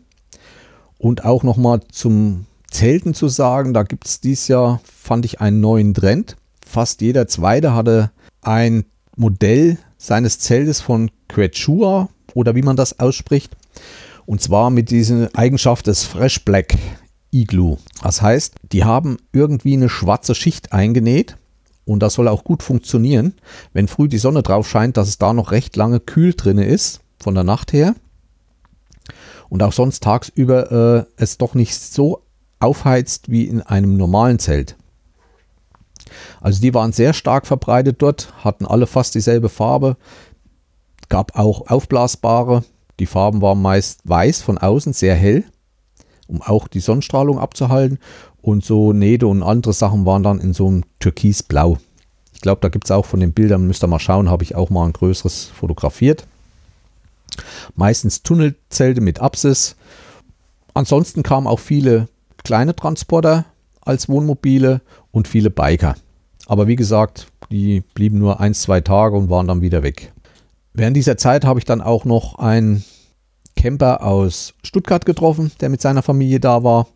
Und 0.99 1.25
auch 1.25 1.43
nochmal 1.43 1.81
zum 1.93 2.47
Zelten 2.75 3.15
zu 3.15 3.29
sagen, 3.29 3.73
da 3.73 3.85
gibt 3.85 4.07
es 4.07 4.21
dieses 4.21 4.49
Jahr, 4.49 4.81
fand 4.85 5.25
ich, 5.25 5.41
einen 5.41 5.61
neuen 5.61 5.95
Trend. 5.95 6.37
Fast 6.67 7.03
jeder 7.03 7.29
Zweite 7.29 7.73
hatte 7.73 8.11
ein 8.43 8.85
Modell 9.17 9.79
seines 9.97 10.41
Zeltes 10.41 10.81
von 10.81 11.13
Quechua 11.29 12.09
oder 12.35 12.57
wie 12.57 12.63
man 12.63 12.75
das 12.75 12.99
ausspricht. 12.99 13.57
Und 14.27 14.41
zwar 14.41 14.71
mit 14.71 14.91
dieser 14.91 15.29
Eigenschaft 15.35 15.87
des 15.87 16.03
Fresh 16.03 16.45
Black 16.45 16.75
Igloo. 17.31 17.79
Das 18.03 18.21
heißt, 18.21 18.57
die 18.73 18.83
haben 18.83 19.19
irgendwie 19.33 19.75
eine 19.75 19.89
schwarze 19.89 20.35
Schicht 20.35 20.73
eingenäht 20.73 21.37
und 21.85 22.01
das 22.01 22.15
soll 22.15 22.27
auch 22.27 22.43
gut 22.43 22.65
funktionieren, 22.65 23.35
wenn 23.73 23.87
früh 23.87 24.09
die 24.09 24.19
Sonne 24.19 24.43
drauf 24.43 24.69
scheint, 24.69 24.97
dass 24.97 25.07
es 25.07 25.19
da 25.19 25.33
noch 25.33 25.53
recht 25.53 25.77
lange 25.77 26.01
kühl 26.01 26.35
drin 26.35 26.59
ist, 26.59 27.03
von 27.21 27.37
der 27.37 27.45
Nacht 27.45 27.73
her 27.73 27.95
und 29.49 29.63
auch 29.63 29.73
sonst 29.73 30.03
tagsüber 30.03 31.07
äh, 31.07 31.23
es 31.23 31.39
doch 31.39 31.55
nicht 31.55 31.77
so 31.77 32.24
aufheizt 32.65 33.31
wie 33.31 33.45
in 33.45 33.63
einem 33.63 33.97
normalen 33.97 34.39
Zelt. 34.39 34.77
Also 36.41 36.61
die 36.61 36.75
waren 36.75 36.93
sehr 36.93 37.13
stark 37.13 37.47
verbreitet 37.47 37.97
dort, 38.01 38.33
hatten 38.43 38.67
alle 38.67 38.87
fast 38.87 39.15
dieselbe 39.15 39.49
Farbe, 39.49 39.97
gab 41.09 41.37
auch 41.37 41.69
aufblasbare. 41.69 42.65
Die 43.01 43.07
Farben 43.07 43.43
waren 43.43 43.61
meist 43.61 44.01
weiß 44.05 44.43
von 44.43 44.59
außen, 44.59 44.93
sehr 44.93 45.15
hell, 45.15 45.45
um 46.27 46.43
auch 46.43 46.69
die 46.69 46.81
Sonnenstrahlung 46.81 47.39
abzuhalten. 47.39 47.99
Und 48.41 48.65
so 48.65 48.93
Nähte 48.93 49.27
und 49.27 49.43
andere 49.43 49.73
Sachen 49.73 50.05
waren 50.05 50.23
dann 50.23 50.41
in 50.41 50.53
so 50.53 50.69
einem 50.69 50.85
Türkisblau. 51.01 51.79
Ich 52.35 52.41
glaube, 52.41 52.61
da 52.61 52.69
gibt 52.69 52.85
es 52.85 52.91
auch 52.91 53.07
von 53.07 53.21
den 53.21 53.33
Bildern, 53.33 53.67
müsst 53.67 53.83
ihr 53.83 53.87
mal 53.87 53.99
schauen, 53.99 54.29
habe 54.29 54.45
ich 54.45 54.55
auch 54.55 54.71
mal 54.71 54.85
ein 54.85 54.93
größeres 54.93 55.47
fotografiert. 55.47 56.27
Meistens 57.75 58.23
Tunnelzelte 58.23 59.01
mit 59.01 59.21
Apsis. 59.21 59.77
Ansonsten 60.75 61.23
kamen 61.23 61.47
auch 61.47 61.59
viele 61.59 62.09
kleine 62.45 62.77
Transporter 62.77 63.47
als 63.81 64.09
Wohnmobile 64.09 64.81
und 65.11 65.29
viele 65.29 65.51
Biker. 65.51 65.97
Aber 66.47 66.69
wie 66.69 66.77
gesagt, 66.77 67.29
die 67.51 67.83
blieben 67.95 68.19
nur 68.19 68.41
ein, 68.41 68.55
zwei 68.55 68.81
Tage 68.81 69.17
und 69.17 69.31
waren 69.31 69.49
dann 69.49 69.63
wieder 69.63 69.83
weg. 69.83 70.13
Während 70.73 70.97
dieser 70.97 71.17
Zeit 71.17 71.45
habe 71.45 71.59
ich 71.59 71.65
dann 71.65 71.81
auch 71.81 72.05
noch 72.05 72.39
einen 72.39 72.85
Camper 73.57 74.03
aus 74.03 74.55
Stuttgart 74.63 75.07
getroffen, 75.07 75.53
der 75.61 75.69
mit 75.69 75.81
seiner 75.81 76.03
Familie 76.03 76.41
da 76.41 76.65
war. 76.65 76.89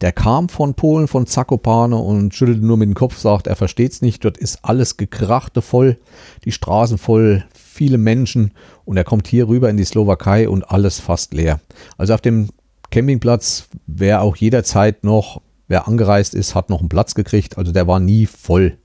Der 0.00 0.12
kam 0.12 0.48
von 0.48 0.74
Polen, 0.74 1.08
von 1.08 1.26
Zakopane 1.26 1.96
und 1.96 2.34
schüttelte 2.34 2.64
nur 2.64 2.76
mit 2.76 2.88
dem 2.88 2.94
Kopf, 2.94 3.18
sagt, 3.18 3.46
er 3.46 3.56
versteht 3.56 3.92
es 3.92 4.02
nicht. 4.02 4.24
Dort 4.24 4.36
ist 4.36 4.60
alles 4.62 4.96
gekrachte 4.96 5.62
voll, 5.62 5.98
die 6.44 6.52
Straßen 6.52 6.98
voll, 6.98 7.44
viele 7.54 7.98
Menschen 7.98 8.52
und 8.84 8.96
er 8.96 9.04
kommt 9.04 9.26
hier 9.26 9.48
rüber 9.48 9.70
in 9.70 9.76
die 9.76 9.84
Slowakei 9.84 10.48
und 10.48 10.70
alles 10.70 11.00
fast 11.00 11.34
leer. 11.34 11.60
Also 11.96 12.14
auf 12.14 12.20
dem 12.20 12.50
Campingplatz 12.94 13.66
wäre 13.88 14.20
auch 14.20 14.36
jederzeit 14.36 15.02
noch, 15.02 15.42
wer 15.66 15.88
angereist 15.88 16.32
ist, 16.32 16.54
hat 16.54 16.70
noch 16.70 16.78
einen 16.78 16.88
Platz 16.88 17.16
gekriegt. 17.16 17.58
Also 17.58 17.72
der 17.72 17.88
war 17.88 17.98
nie 17.98 18.26
voll. 18.26 18.78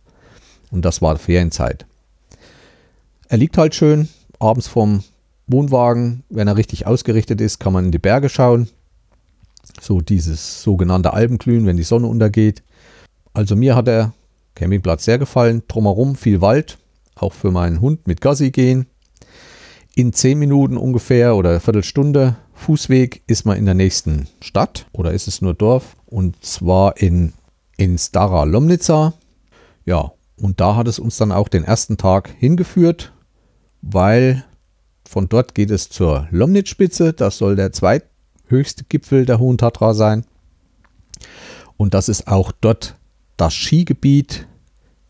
Und 0.71 0.83
das 0.83 1.03
war 1.03 1.15
Ferienzeit. 1.19 1.85
Er 3.27 3.37
liegt 3.37 3.59
halt 3.59 3.75
schön 3.75 4.09
abends 4.39 4.67
vom 4.67 5.03
Wohnwagen. 5.45 6.23
Wenn 6.27 6.47
er 6.47 6.57
richtig 6.57 6.87
ausgerichtet 6.87 7.39
ist, 7.39 7.59
kann 7.59 7.71
man 7.71 7.85
in 7.85 7.91
die 7.91 7.99
Berge 7.99 8.29
schauen. 8.29 8.67
So 9.79 10.01
dieses 10.01 10.63
sogenannte 10.63 11.13
Alpenglühen, 11.13 11.67
wenn 11.67 11.77
die 11.77 11.83
Sonne 11.83 12.07
untergeht. 12.07 12.63
Also 13.33 13.55
mir 13.55 13.75
hat 13.75 13.85
der 13.85 14.13
Campingplatz 14.55 15.05
sehr 15.05 15.19
gefallen. 15.19 15.61
Drumherum 15.67 16.15
viel 16.15 16.41
Wald, 16.41 16.79
auch 17.13 17.33
für 17.33 17.51
meinen 17.51 17.79
Hund 17.79 18.07
mit 18.07 18.21
Gassi 18.21 18.49
gehen. 18.49 18.87
In 19.93 20.13
zehn 20.13 20.39
Minuten 20.39 20.77
ungefähr 20.77 21.35
oder 21.35 21.59
Viertelstunde 21.59 22.37
Fußweg 22.59 23.23
ist 23.25 23.45
man 23.45 23.57
in 23.57 23.65
der 23.65 23.73
nächsten 23.73 24.27
Stadt 24.41 24.85
oder 24.91 25.13
ist 25.13 25.27
es 25.27 25.41
nur 25.41 25.53
Dorf 25.53 25.95
und 26.05 26.43
zwar 26.43 26.97
in, 26.97 27.33
in 27.77 27.97
Stara 27.97 28.43
Lomnica. 28.43 29.13
Ja, 29.85 30.11
und 30.35 30.59
da 30.59 30.75
hat 30.75 30.87
es 30.87 30.99
uns 30.99 31.17
dann 31.17 31.31
auch 31.31 31.47
den 31.47 31.63
ersten 31.63 31.97
Tag 31.97 32.29
hingeführt, 32.37 33.13
weil 33.81 34.43
von 35.07 35.29
dort 35.29 35.55
geht 35.55 35.71
es 35.71 35.89
zur 35.89 36.27
Lomnitz-Spitze. 36.31 37.13
Das 37.13 37.37
soll 37.37 37.55
der 37.55 37.71
zweithöchste 37.71 38.83
Gipfel 38.87 39.25
der 39.25 39.39
Hohen 39.39 39.57
Tatra 39.57 39.93
sein. 39.93 40.25
Und 41.77 41.93
das 41.93 42.09
ist 42.09 42.27
auch 42.27 42.51
dort 42.51 42.95
das 43.37 43.53
Skigebiet, 43.53 44.47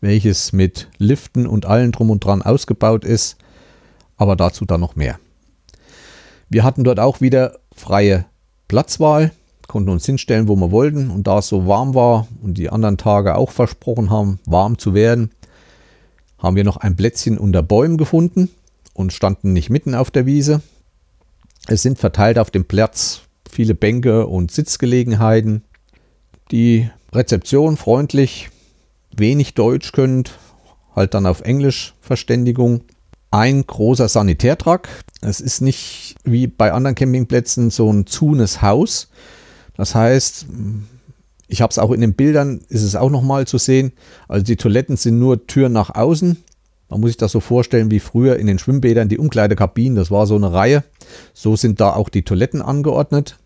welches 0.00 0.52
mit 0.52 0.88
Liften 0.98 1.46
und 1.46 1.66
allem 1.66 1.90
drum 1.90 2.10
und 2.10 2.24
dran 2.24 2.42
ausgebaut 2.42 3.04
ist. 3.04 3.36
Aber 4.16 4.36
dazu 4.36 4.64
dann 4.64 4.80
noch 4.80 4.94
mehr. 4.96 5.18
Wir 6.50 6.64
hatten 6.64 6.84
dort 6.84 7.00
auch 7.00 7.20
wieder 7.20 7.60
freie 7.74 8.26
Platzwahl, 8.68 9.30
konnten 9.68 9.88
uns 9.88 10.04
hinstellen, 10.04 10.48
wo 10.48 10.56
wir 10.56 10.72
wollten. 10.72 11.10
Und 11.10 11.26
da 11.26 11.38
es 11.38 11.48
so 11.48 11.66
warm 11.66 11.94
war 11.94 12.26
und 12.42 12.58
die 12.58 12.68
anderen 12.70 12.98
Tage 12.98 13.36
auch 13.36 13.50
versprochen 13.50 14.10
haben, 14.10 14.40
warm 14.44 14.76
zu 14.76 14.92
werden, 14.92 15.30
haben 16.38 16.56
wir 16.56 16.64
noch 16.64 16.76
ein 16.76 16.96
Plätzchen 16.96 17.38
unter 17.38 17.62
Bäumen 17.62 17.96
gefunden 17.96 18.50
und 18.94 19.12
standen 19.12 19.52
nicht 19.52 19.70
mitten 19.70 19.94
auf 19.94 20.10
der 20.10 20.26
Wiese. 20.26 20.60
Es 21.68 21.82
sind 21.82 21.98
verteilt 21.98 22.38
auf 22.38 22.50
dem 22.50 22.64
Platz 22.64 23.22
viele 23.48 23.74
Bänke 23.74 24.26
und 24.26 24.50
Sitzgelegenheiten. 24.50 25.62
Die 26.50 26.90
Rezeption 27.12 27.76
freundlich, 27.76 28.50
wenig 29.16 29.54
Deutsch 29.54 29.92
könnt, 29.92 30.38
halt 30.96 31.14
dann 31.14 31.26
auf 31.26 31.42
Englisch 31.42 31.94
Verständigung. 32.00 32.82
Ein 33.30 33.64
großer 33.66 34.08
Sanitärtrakt. 34.08 34.88
Es 35.20 35.40
ist 35.40 35.60
nicht 35.60 36.16
wie 36.24 36.46
bei 36.46 36.72
anderen 36.72 36.96
Campingplätzen 36.96 37.70
so 37.70 37.92
ein 37.92 38.06
zunes 38.06 38.60
Haus. 38.60 39.08
Das 39.76 39.94
heißt, 39.94 40.46
ich 41.46 41.62
habe 41.62 41.70
es 41.70 41.78
auch 41.78 41.92
in 41.92 42.00
den 42.00 42.14
Bildern, 42.14 42.60
ist 42.68 42.82
es 42.82 42.96
auch 42.96 43.10
nochmal 43.10 43.46
zu 43.46 43.58
sehen. 43.58 43.92
Also 44.28 44.44
die 44.44 44.56
Toiletten 44.56 44.96
sind 44.96 45.18
nur 45.18 45.46
Türen 45.46 45.72
nach 45.72 45.94
außen. 45.94 46.36
Man 46.88 47.00
muss 47.00 47.10
sich 47.10 47.16
das 47.16 47.32
so 47.32 47.40
vorstellen 47.40 47.90
wie 47.90 48.00
früher 48.00 48.36
in 48.36 48.48
den 48.48 48.58
Schwimmbädern 48.58 49.08
die 49.08 49.18
Umkleidekabinen. 49.18 49.94
Das 49.94 50.10
war 50.10 50.26
so 50.26 50.34
eine 50.34 50.52
Reihe. 50.52 50.82
So 51.32 51.54
sind 51.54 51.80
da 51.80 51.92
auch 51.92 52.08
die 52.08 52.22
Toiletten 52.22 52.62
angeordnet. 52.62 53.38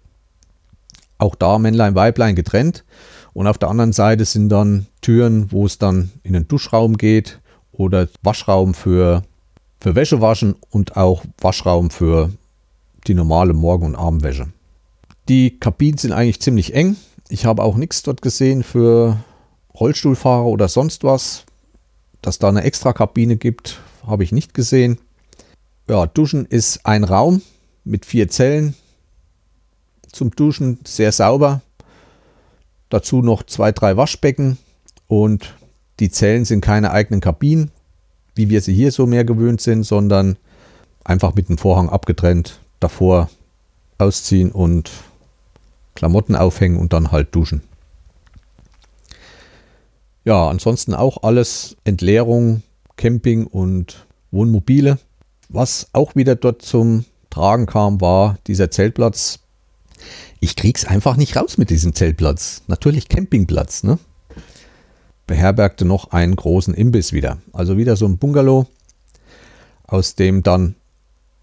Auch 1.19 1.35
da 1.35 1.59
Männlein, 1.59 1.95
Weiblein 1.95 2.35
getrennt. 2.37 2.85
Und 3.35 3.47
auf 3.47 3.59
der 3.59 3.69
anderen 3.69 3.93
Seite 3.93 4.25
sind 4.25 4.49
dann 4.49 4.87
Türen, 5.03 5.53
wo 5.53 5.67
es 5.67 5.77
dann 5.77 6.11
in 6.23 6.33
den 6.33 6.49
Duschraum 6.49 6.97
geht 6.97 7.41
oder 7.73 8.09
Waschraum 8.23 8.73
für, 8.73 9.23
für 9.85 9.95
Wäschewaschen 9.95 10.57
und 10.71 10.97
auch 10.97 11.25
Waschraum 11.43 11.91
für 11.91 12.31
die 13.07 13.13
normale 13.13 13.53
Morgen- 13.53 13.85
und 13.85 13.97
Abendwäsche. 13.97 14.47
Die 15.29 15.61
Kabinen 15.61 15.99
sind 15.99 16.13
eigentlich 16.13 16.41
ziemlich 16.41 16.73
eng. 16.73 16.97
Ich 17.29 17.45
habe 17.45 17.63
auch 17.63 17.77
nichts 17.77 18.03
dort 18.03 18.23
gesehen 18.23 18.63
für 18.63 19.19
Rollstuhlfahrer 19.79 20.47
oder 20.47 20.69
sonst 20.69 21.05
was. 21.05 21.45
Dass 22.23 22.39
da 22.39 22.49
eine 22.49 22.63
extra 22.63 22.95
Kabine 22.95 23.37
gibt, 23.37 23.79
habe 24.07 24.25
ich 24.25 24.33
nicht 24.33 24.55
gesehen. 24.55 24.97
Ja, 25.87 26.07
Duschen 26.07 26.47
ist 26.47 26.87
ein 26.87 27.05
Raum 27.05 27.43
mit 27.85 28.07
vier 28.07 28.29
Zellen. 28.29 28.75
Zum 30.11 30.31
Duschen 30.31 30.79
sehr 30.87 31.13
sauber. 31.13 31.61
Dazu 32.89 33.21
noch 33.21 33.43
zwei, 33.43 33.71
drei 33.71 33.99
Waschbecken 33.99 34.57
und 35.09 35.55
die 36.01 36.09
Zellen 36.09 36.47
sind 36.47 36.63
keine 36.63 36.91
eigenen 36.91 37.21
Kabinen, 37.21 37.71
wie 38.35 38.51
wir 38.51 38.61
sie 38.61 38.75
hier 38.75 38.93
so 38.93 39.07
mehr 39.07 39.25
gewöhnt 39.25 39.61
sind, 39.61 39.85
sondern 39.85 40.37
einfach 41.05 41.35
mit 41.35 41.49
dem 41.49 41.59
Vorhang 41.59 41.89
abgetrennt. 41.89 42.61
Davor 42.81 43.31
ausziehen 43.99 44.51
und 44.51 44.91
Klamotten 45.95 46.35
aufhängen 46.35 46.79
und 46.79 46.93
dann 46.93 47.13
halt 47.13 47.35
duschen. 47.35 47.63
Ja, 50.25 50.49
ansonsten 50.49 50.95
auch 50.95 51.23
alles 51.23 51.77
Entleerung, 51.85 52.63
Camping 52.97 53.47
und 53.47 54.07
Wohnmobile. 54.31 54.99
Was 55.49 55.89
auch 55.93 56.17
wieder 56.17 56.35
dort 56.35 56.63
zum 56.63 57.05
Tragen 57.31 57.67
kam, 57.67 58.01
war 58.01 58.39
dieser 58.47 58.71
Zeltplatz. 58.71 59.41
Ich 60.41 60.57
krieg's 60.57 60.85
einfach 60.85 61.17
nicht 61.17 61.37
raus 61.37 61.59
mit 61.59 61.71
diesem 61.71 61.95
Zeltplatz. 61.95 62.63
Natürlich 62.67 63.09
Campingplatz, 63.09 63.85
ne? 63.85 63.99
Beherbergte 65.27 65.85
noch 65.85 66.11
einen 66.11 66.37
großen 66.37 66.75
Imbiss 66.75 67.13
wieder. 67.13 67.39
Also 67.53 67.77
wieder 67.77 67.97
so 67.97 68.07
ein 68.07 68.19
Bungalow, 68.19 68.67
aus 69.87 70.15
dem 70.15 70.43
dann 70.43 70.75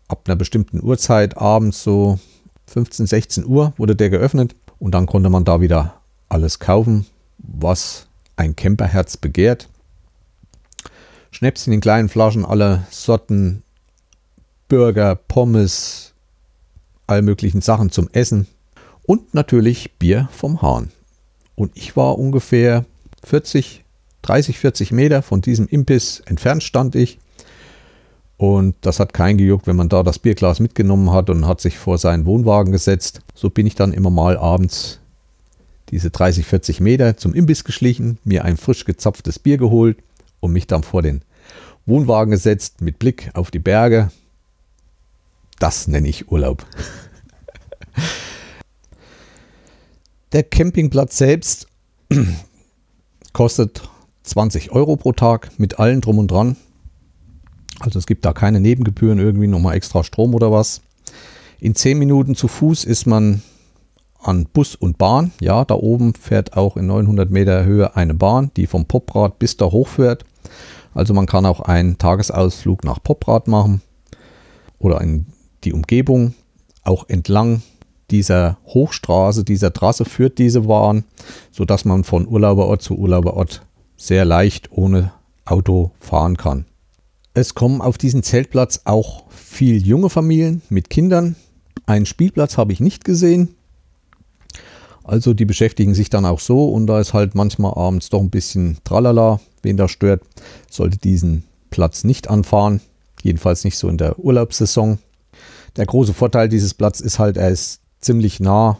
ab 0.07 0.23
einer 0.25 0.35
bestimmten 0.35 0.83
Uhrzeit 0.83 1.37
abends 1.37 1.83
so 1.83 2.19
15, 2.67 3.07
16 3.07 3.45
Uhr 3.45 3.73
wurde 3.77 3.95
der 3.95 4.09
geöffnet 4.09 4.55
und 4.79 4.91
dann 4.93 5.05
konnte 5.05 5.29
man 5.29 5.45
da 5.45 5.61
wieder 5.61 6.01
alles 6.29 6.59
kaufen, 6.59 7.05
was 7.37 8.07
ein 8.35 8.55
Camperherz 8.55 9.17
begehrt. 9.17 9.67
Schnäpschen 11.31 11.73
in 11.73 11.81
kleinen 11.81 12.09
Flaschen, 12.09 12.45
alle 12.45 12.85
Sorten, 12.89 13.63
Burger, 14.67 15.15
Pommes, 15.15 16.13
all 17.07 17.21
möglichen 17.21 17.61
Sachen 17.61 17.91
zum 17.91 18.09
Essen 18.13 18.47
und 19.03 19.33
natürlich 19.33 19.93
Bier 19.97 20.29
vom 20.31 20.61
Hahn. 20.61 20.91
Und 21.55 21.71
ich 21.75 21.95
war 21.95 22.17
ungefähr 22.17 22.85
40, 23.23 23.83
30, 24.21 24.59
40 24.59 24.91
Meter 24.91 25.21
von 25.21 25.41
diesem 25.41 25.67
Imbiss 25.67 26.21
entfernt 26.25 26.63
stand 26.63 26.95
ich. 26.95 27.19
Und 28.37 28.75
das 28.81 28.99
hat 28.99 29.13
keinen 29.13 29.37
gejuckt, 29.37 29.67
wenn 29.67 29.75
man 29.75 29.89
da 29.89 30.01
das 30.01 30.17
Bierglas 30.17 30.59
mitgenommen 30.59 31.11
hat 31.11 31.29
und 31.29 31.47
hat 31.47 31.61
sich 31.61 31.77
vor 31.77 31.99
seinen 31.99 32.25
Wohnwagen 32.25 32.71
gesetzt. 32.71 33.21
So 33.35 33.51
bin 33.51 33.67
ich 33.67 33.75
dann 33.75 33.93
immer 33.93 34.09
mal 34.09 34.37
abends 34.37 34.99
diese 35.91 36.09
30, 36.09 36.45
40 36.45 36.79
Meter 36.79 37.17
zum 37.17 37.33
Imbiss 37.35 37.63
geschlichen, 37.63 38.17
mir 38.23 38.43
ein 38.45 38.57
frisch 38.57 38.85
gezapftes 38.85 39.37
Bier 39.37 39.57
geholt 39.57 39.97
und 40.39 40.53
mich 40.53 40.65
dann 40.65 40.83
vor 40.83 41.01
den 41.03 41.21
Wohnwagen 41.85 42.31
gesetzt 42.31 42.81
mit 42.81 42.97
Blick 42.97 43.29
auf 43.33 43.51
die 43.51 43.59
Berge. 43.59 44.09
Das 45.59 45.87
nenne 45.87 46.07
ich 46.07 46.31
Urlaub. 46.31 46.65
Der 50.31 50.43
Campingplatz 50.43 51.17
selbst 51.17 51.67
kostet 53.33 53.83
20 54.23 54.71
Euro 54.71 54.95
pro 54.95 55.11
Tag 55.11 55.51
mit 55.57 55.79
allen 55.79 56.01
drum 56.01 56.19
und 56.19 56.29
dran. 56.29 56.55
Also 57.79 57.97
es 57.97 58.05
gibt 58.05 58.25
da 58.25 58.33
keine 58.33 58.59
Nebengebühren, 58.59 59.19
irgendwie 59.19 59.47
nochmal 59.47 59.75
extra 59.75 60.03
Strom 60.03 60.35
oder 60.35 60.51
was. 60.51 60.81
In 61.59 61.75
10 61.75 61.97
Minuten 61.97 62.35
zu 62.35 62.47
Fuß 62.47 62.83
ist 62.83 63.05
man 63.05 63.41
an 64.19 64.45
Bus 64.51 64.75
und 64.75 64.97
Bahn. 64.97 65.31
Ja, 65.41 65.65
da 65.65 65.75
oben 65.75 66.13
fährt 66.13 66.55
auch 66.55 66.77
in 66.77 66.87
900 66.87 67.31
Meter 67.31 67.65
Höhe 67.65 67.95
eine 67.95 68.13
Bahn, 68.13 68.51
die 68.55 68.67
vom 68.67 68.85
Poprad 68.85 69.39
bis 69.39 69.57
da 69.57 69.65
hochfährt. 69.65 70.25
Also 70.93 71.13
man 71.13 71.25
kann 71.25 71.45
auch 71.45 71.61
einen 71.61 71.97
Tagesausflug 71.97 72.83
nach 72.83 73.01
Poprad 73.01 73.47
machen 73.47 73.81
oder 74.77 75.01
in 75.01 75.27
die 75.63 75.73
Umgebung. 75.73 76.33
Auch 76.83 77.07
entlang 77.09 77.61
dieser 78.11 78.57
Hochstraße, 78.65 79.43
dieser 79.43 79.73
Trasse 79.73 80.05
führt 80.05 80.37
diese 80.37 80.61
Bahn, 80.61 81.05
sodass 81.51 81.85
man 81.85 82.03
von 82.03 82.27
Urlauberort 82.27 82.81
zu 82.81 82.97
Urlauberort 82.97 83.65
sehr 83.97 84.25
leicht 84.25 84.71
ohne 84.71 85.11
Auto 85.45 85.91
fahren 85.99 86.37
kann. 86.37 86.65
Es 87.33 87.55
kommen 87.55 87.81
auf 87.81 87.97
diesen 87.97 88.23
Zeltplatz 88.23 88.81
auch 88.83 89.23
viel 89.29 89.85
junge 89.85 90.09
Familien 90.09 90.61
mit 90.69 90.89
Kindern. 90.89 91.35
Einen 91.85 92.05
Spielplatz 92.05 92.57
habe 92.57 92.73
ich 92.73 92.79
nicht 92.79 93.05
gesehen. 93.05 93.55
Also 95.03 95.33
die 95.33 95.45
beschäftigen 95.45 95.93
sich 95.93 96.09
dann 96.09 96.25
auch 96.25 96.39
so 96.39 96.69
und 96.69 96.87
da 96.87 96.99
ist 96.99 97.13
halt 97.13 97.33
manchmal 97.35 97.73
abends 97.75 98.09
doch 98.09 98.19
ein 98.19 98.29
bisschen 98.29 98.77
tralala, 98.83 99.39
wen 99.63 99.77
da 99.77 99.87
stört, 99.87 100.21
sollte 100.69 100.97
diesen 100.97 101.43
Platz 101.69 102.03
nicht 102.03 102.29
anfahren. 102.29 102.81
Jedenfalls 103.23 103.63
nicht 103.63 103.77
so 103.77 103.87
in 103.87 103.97
der 103.97 104.19
Urlaubssaison. 104.19 104.99
Der 105.75 105.85
große 105.85 106.13
Vorteil 106.13 106.49
dieses 106.49 106.73
Platzes 106.73 107.05
ist 107.05 107.19
halt, 107.19 107.37
er 107.37 107.49
ist 107.49 107.80
ziemlich 108.01 108.39
nah 108.39 108.79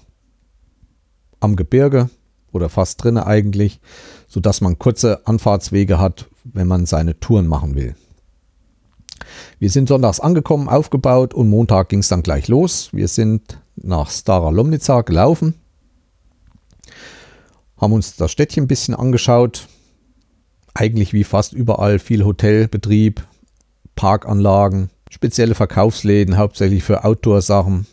am 1.40 1.56
Gebirge 1.56 2.10
oder 2.52 2.70
fast 2.70 3.04
drinne 3.04 3.26
eigentlich, 3.26 3.80
sodass 4.28 4.62
man 4.62 4.80
kurze 4.80 5.26
Anfahrtswege 5.26 6.00
hat, 6.00 6.28
wenn 6.44 6.68
man 6.68 6.86
seine 6.86 7.20
Touren 7.20 7.48
machen 7.48 7.76
will. 7.76 7.96
Wir 9.60 9.70
sind 9.70 9.88
sonntags 9.88 10.20
angekommen, 10.20 10.68
aufgebaut 10.68 11.34
und 11.34 11.50
Montag 11.50 11.90
ging 11.90 12.00
es 12.00 12.10
dann 12.10 12.24
gleich 12.24 12.48
los. 12.48 12.90
Wir 12.92 13.08
sind 13.08 13.60
nach 13.76 14.10
Stara 14.10 14.50
Lomnica 14.50 15.02
gelaufen 15.02 15.56
haben 17.82 17.94
uns 17.94 18.16
das 18.16 18.32
Städtchen 18.32 18.66
ein 18.66 18.68
bisschen 18.68 18.94
angeschaut. 18.94 19.68
Eigentlich 20.76 21.12
wie 21.14 21.24
fast 21.24 21.52
überall 21.52 21.98
viel 21.98 22.24
Hotelbetrieb, 22.24 23.26
Parkanlagen, 23.96 24.92
spezielle 25.10 25.56
Verkaufsläden, 25.56 26.38
hauptsächlich 26.38 26.84
für 26.84 27.04
Outdoor-Sachen 27.04 27.88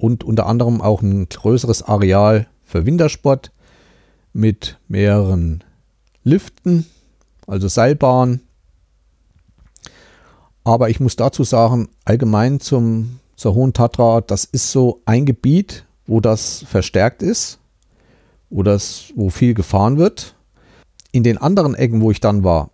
und 0.00 0.24
unter 0.24 0.46
anderem 0.46 0.80
auch 0.80 1.02
ein 1.02 1.28
größeres 1.28 1.82
Areal 1.82 2.46
für 2.64 2.86
Wintersport 2.86 3.52
mit 4.32 4.78
mehreren 4.88 5.62
Liften, 6.24 6.86
also 7.46 7.68
Seilbahnen. 7.68 8.40
Aber 10.64 10.90
ich 10.90 11.00
muss 11.00 11.16
dazu 11.16 11.44
sagen, 11.44 11.88
allgemein 12.04 12.60
zum, 12.60 13.20
zur 13.36 13.54
Hohen 13.54 13.72
Tatra, 13.72 14.20
das 14.20 14.44
ist 14.44 14.72
so 14.72 15.02
ein 15.04 15.26
Gebiet, 15.26 15.84
wo 16.06 16.20
das 16.20 16.64
verstärkt 16.68 17.22
ist 17.22 17.60
wo, 18.50 18.62
das, 18.62 19.12
wo 19.14 19.30
viel 19.30 19.54
gefahren 19.54 19.96
wird. 19.96 20.34
In 21.12 21.22
den 21.22 21.38
anderen 21.38 21.74
Ecken, 21.74 22.02
wo 22.02 22.10
ich 22.10 22.20
dann 22.20 22.44
war, 22.44 22.70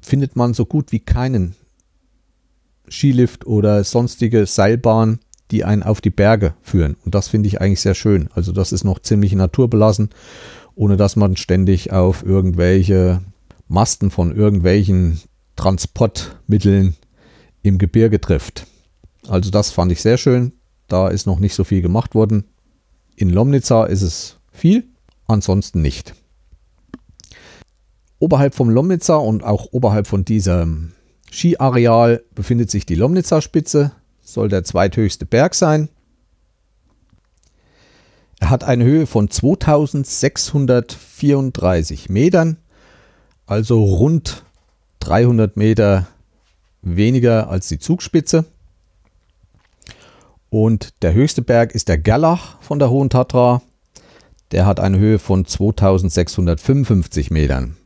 findet 0.00 0.36
man 0.36 0.54
so 0.54 0.64
gut 0.64 0.92
wie 0.92 1.00
keinen 1.00 1.56
Skilift 2.88 3.46
oder 3.46 3.82
sonstige 3.84 4.46
Seilbahn, 4.46 5.18
die 5.52 5.64
einen 5.64 5.82
auf 5.82 6.00
die 6.00 6.10
Berge 6.10 6.54
führen. 6.62 6.96
Und 7.04 7.14
das 7.14 7.28
finde 7.28 7.46
ich 7.46 7.60
eigentlich 7.60 7.80
sehr 7.80 7.94
schön. 7.94 8.28
Also 8.34 8.52
das 8.52 8.72
ist 8.72 8.84
noch 8.84 8.98
ziemlich 8.98 9.34
naturbelassen, 9.34 10.10
ohne 10.74 10.96
dass 10.96 11.14
man 11.14 11.36
ständig 11.36 11.92
auf 11.92 12.24
irgendwelche 12.24 13.20
Masten 13.68 14.10
von 14.10 14.34
irgendwelchen 14.34 15.20
Transportmitteln 15.56 16.96
im 17.62 17.78
Gebirge 17.78 18.20
trifft. 18.20 18.66
Also 19.28 19.50
das 19.50 19.70
fand 19.70 19.92
ich 19.92 20.02
sehr 20.02 20.16
schön. 20.16 20.52
Da 20.88 21.08
ist 21.08 21.26
noch 21.26 21.38
nicht 21.38 21.54
so 21.54 21.64
viel 21.64 21.82
gemacht 21.82 22.14
worden. 22.14 22.44
In 23.14 23.30
Lomnica 23.30 23.84
ist 23.84 24.02
es 24.02 24.38
viel, 24.50 24.88
ansonsten 25.26 25.82
nicht. 25.82 26.14
Oberhalb 28.18 28.54
vom 28.54 28.70
Lomnitzer 28.70 29.20
und 29.20 29.44
auch 29.44 29.68
oberhalb 29.72 30.06
von 30.06 30.24
diesem 30.24 30.92
Skiareal 31.30 32.22
befindet 32.34 32.70
sich 32.70 32.86
die 32.86 32.94
Lomnitzer 32.94 33.40
Spitze, 33.40 33.92
soll 34.22 34.48
der 34.48 34.64
zweithöchste 34.64 35.26
Berg 35.26 35.54
sein. 35.54 35.90
Er 38.40 38.48
hat 38.50 38.64
eine 38.64 38.84
Höhe 38.84 39.06
von 39.06 39.30
2634 39.30 42.08
Metern, 42.08 42.56
also 43.46 43.84
rund 43.84 44.42
300 45.00 45.56
Meter 45.56 46.08
weniger 46.82 47.48
als 47.48 47.68
die 47.68 47.78
Zugspitze. 47.78 48.44
Und 50.50 51.02
der 51.02 51.14
höchste 51.14 51.42
Berg 51.42 51.74
ist 51.74 51.88
der 51.88 51.98
Gerlach 51.98 52.60
von 52.60 52.78
der 52.78 52.90
Hohen 52.90 53.10
Tatra 53.10 53.62
der 54.52 54.66
hat 54.66 54.80
eine 54.80 54.98
Höhe 54.98 55.18
von 55.18 55.46
2655 55.46 57.30
Metern. 57.30 57.76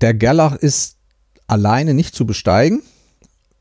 Der 0.00 0.14
Gerlach 0.14 0.54
ist 0.54 0.98
alleine 1.46 1.94
nicht 1.94 2.14
zu 2.14 2.26
besteigen. 2.26 2.82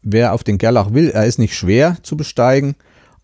Wer 0.04 0.34
auf 0.34 0.44
den 0.44 0.58
Gerlach 0.58 0.94
will, 0.94 1.10
er 1.10 1.26
ist 1.26 1.40
nicht 1.40 1.56
schwer 1.56 1.98
zu 2.04 2.18
besteigen, 2.18 2.76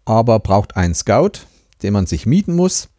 aber 0.05 0.39
braucht 0.39 0.77
einen 0.77 0.95
Scout, 0.95 1.41
den 1.83 1.93
man 1.93 2.05
sich 2.05 2.25
mieten 2.25 2.55
muss. 2.55 2.89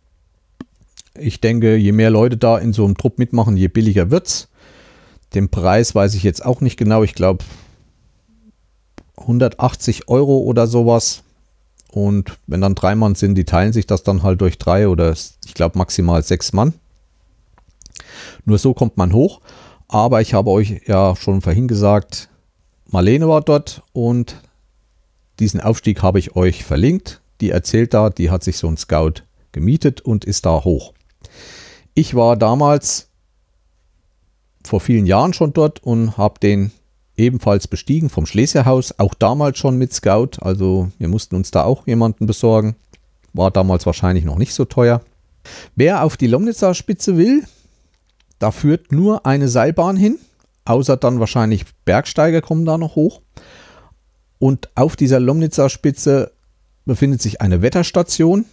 Ich 1.19 1.41
denke, 1.41 1.77
je 1.77 1.93
mehr 1.93 2.11
Leute 2.11 2.37
da 2.37 2.59
in 2.59 2.73
so 2.73 2.85
einem 2.85 2.97
Trupp 2.97 3.19
mitmachen, 3.19 3.57
je 3.57 3.69
billiger 3.69 4.11
wird's. 4.11 4.49
Den 5.35 5.49
Preis 5.49 5.95
weiß 5.95 6.15
ich 6.15 6.23
jetzt 6.23 6.45
auch 6.45 6.61
nicht 6.61 6.77
genau. 6.77 7.03
Ich 7.03 7.15
glaube 7.15 7.45
180 9.17 10.09
Euro 10.09 10.39
oder 10.39 10.67
sowas. 10.67 11.23
Und 11.91 12.39
wenn 12.47 12.61
dann 12.61 12.75
drei 12.75 12.95
Mann 12.95 13.15
sind, 13.15 13.35
die 13.35 13.45
teilen 13.45 13.73
sich 13.73 13.87
das 13.87 14.03
dann 14.03 14.23
halt 14.23 14.41
durch 14.41 14.59
drei 14.59 14.89
oder 14.89 15.13
ich 15.13 15.55
glaube 15.55 15.79
maximal 15.79 16.23
sechs 16.23 16.53
Mann. 16.53 16.75
Nur 18.45 18.59
so 18.59 18.75
kommt 18.75 18.97
man 18.97 19.13
hoch. 19.13 19.41
Aber 19.89 20.21
ich 20.21 20.35
habe 20.35 20.51
euch 20.51 20.83
ja 20.87 21.17
schon 21.17 21.41
vorhin 21.41 21.67
gesagt, 21.67 22.30
Marlene 22.93 23.29
war 23.29 23.41
dort 23.41 23.83
und 23.93 24.37
diesen 25.39 25.61
Aufstieg 25.61 26.03
habe 26.03 26.19
ich 26.19 26.37
euch 26.37 26.65
verlinkt. 26.65 27.21
Die 27.41 27.51
erzählt 27.51 27.95
da, 27.95 28.11
die 28.11 28.31
hat 28.31 28.45
sich 28.45 28.59
so 28.59 28.67
ein 28.69 28.77
Scout 28.77 29.23
gemietet 29.53 30.01
und 30.01 30.25
ist 30.25 30.45
da 30.45 30.65
hoch. 30.65 30.93
Ich 31.95 32.15
war 32.15 32.37
damals 32.37 33.09
vor 34.65 34.81
vielen 34.81 35.07
Jahren 35.07 35.33
schon 35.33 35.53
dort 35.53 35.83
und 35.83 36.17
habe 36.17 36.39
den 36.41 36.73
ebenfalls 37.17 37.69
bestiegen 37.69 38.11
vom 38.11 38.27
Schlesierhaus, 38.27 38.99
auch 38.99 39.15
damals 39.15 39.59
schon 39.59 39.77
mit 39.77 39.93
Scout. 39.93 40.41
Also 40.41 40.91
wir 40.99 41.09
mussten 41.09 41.37
uns 41.37 41.51
da 41.51 41.65
auch 41.65 41.87
jemanden 41.87 42.27
besorgen. 42.27 42.77
War 43.33 43.51
damals 43.51 43.87
wahrscheinlich 43.87 44.25
noch 44.25 44.37
nicht 44.37 44.55
so 44.55 44.65
teuer. 44.65 45.03
Wer 45.77 46.03
auf 46.05 46.17
die 46.17 46.27
Lomnitzer 46.27 46.75
Spitze 46.75 47.17
will, 47.17 47.45
da 48.39 48.51
führt 48.51 48.93
nur 48.93 49.27
eine 49.27 49.49
Seilbahn 49.49 49.97
hin, 49.97 50.19
außer 50.71 50.97
dann 50.97 51.21
wahrscheinlich 51.21 51.65
Bergsteiger 51.85 52.41
kommen 52.41 52.65
da 52.65 52.79
noch 52.79 52.95
hoch. 52.95 53.21
Und 54.39 54.71
auf 54.75 54.97
dieser 54.97 55.21
Lomnitzer 55.21 55.69
Spitze 55.69 56.33
befindet 56.87 57.21
sich 57.21 57.41
eine 57.41 57.61
Wetterstation. 57.61 58.45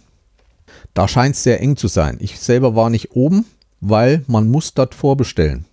Da 0.94 1.08
scheint 1.08 1.36
es 1.36 1.44
sehr 1.44 1.60
eng 1.60 1.76
zu 1.76 1.88
sein. 1.88 2.18
Ich 2.20 2.38
selber 2.38 2.74
war 2.74 2.90
nicht 2.90 3.12
oben, 3.12 3.46
weil 3.80 4.24
man 4.26 4.50
muss 4.50 4.74
dort 4.74 4.94
vorbestellen. 4.94 5.64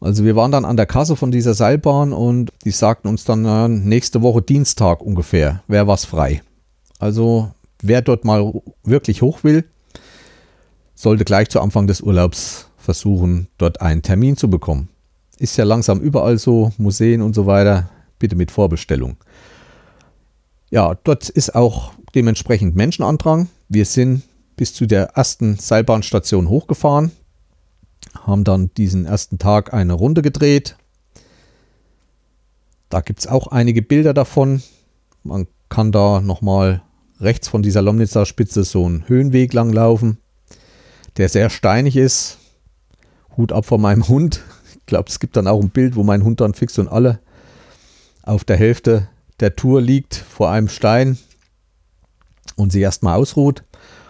Also 0.00 0.24
wir 0.24 0.36
waren 0.36 0.52
dann 0.52 0.66
an 0.66 0.76
der 0.76 0.86
Kasse 0.86 1.16
von 1.16 1.30
dieser 1.30 1.54
Seilbahn 1.54 2.12
und 2.12 2.52
die 2.64 2.70
sagten 2.70 3.08
uns 3.08 3.24
dann 3.24 3.44
äh, 3.46 3.68
nächste 3.68 4.20
Woche 4.20 4.42
Dienstag 4.42 5.00
ungefähr, 5.00 5.62
wäre 5.68 5.86
was 5.86 6.04
frei. 6.04 6.42
Also 6.98 7.50
wer 7.80 8.02
dort 8.02 8.24
mal 8.24 8.52
wirklich 8.82 9.22
hoch 9.22 9.42
will, 9.42 9.64
sollte 10.94 11.24
gleich 11.24 11.48
zu 11.48 11.60
Anfang 11.60 11.86
des 11.86 12.02
Urlaubs 12.02 12.68
versuchen, 12.76 13.48
dort 13.56 13.80
einen 13.80 14.02
Termin 14.02 14.36
zu 14.36 14.50
bekommen. 14.50 14.88
Ist 15.38 15.56
ja 15.56 15.64
langsam 15.64 16.00
überall 16.00 16.38
so, 16.38 16.72
Museen 16.78 17.22
und 17.22 17.34
so 17.34 17.46
weiter, 17.46 17.90
bitte 18.18 18.36
mit 18.36 18.50
Vorbestellung. 18.50 19.16
Ja, 20.70 20.94
dort 21.04 21.28
ist 21.28 21.54
auch 21.54 21.92
dementsprechend 22.14 22.74
Menschenandrang. 22.74 23.48
Wir 23.68 23.84
sind 23.84 24.22
bis 24.56 24.72
zu 24.72 24.86
der 24.86 25.10
ersten 25.14 25.56
Seilbahnstation 25.56 26.48
hochgefahren 26.48 27.12
haben 28.24 28.44
dann 28.44 28.70
diesen 28.76 29.06
ersten 29.06 29.38
Tag 29.38 29.74
eine 29.74 29.92
Runde 29.92 30.22
gedreht. 30.22 30.76
Da 32.88 33.00
gibt 33.00 33.20
es 33.20 33.26
auch 33.26 33.48
einige 33.48 33.82
Bilder 33.82 34.14
davon. 34.14 34.62
Man 35.22 35.46
kann 35.68 35.92
da 35.92 36.20
nochmal 36.20 36.82
rechts 37.20 37.48
von 37.48 37.62
dieser 37.62 37.82
Lomnitzer 37.82 38.26
Spitze 38.26 38.64
so 38.64 38.84
einen 38.84 39.08
Höhenweg 39.08 39.52
lang 39.52 39.72
laufen, 39.72 40.18
der 41.16 41.28
sehr 41.28 41.50
steinig 41.50 41.96
ist. 41.96 42.38
Hut 43.36 43.52
ab 43.52 43.66
von 43.66 43.80
meinem 43.80 44.06
Hund. 44.08 44.42
Ich 44.86 44.88
glaube, 44.88 45.08
es 45.08 45.18
gibt 45.18 45.36
dann 45.36 45.48
auch 45.48 45.60
ein 45.60 45.70
Bild, 45.70 45.96
wo 45.96 46.04
mein 46.04 46.22
Hund 46.22 46.40
dann 46.40 46.54
fix 46.54 46.78
und 46.78 46.88
alle 46.88 47.18
auf 48.22 48.44
der 48.44 48.56
Hälfte 48.56 49.08
der 49.40 49.56
Tour 49.56 49.80
liegt 49.80 50.14
vor 50.14 50.50
einem 50.50 50.68
Stein 50.68 51.18
und 52.56 52.72
sich 52.72 52.82
erstmal 52.82 53.18
ausruht 53.18 53.64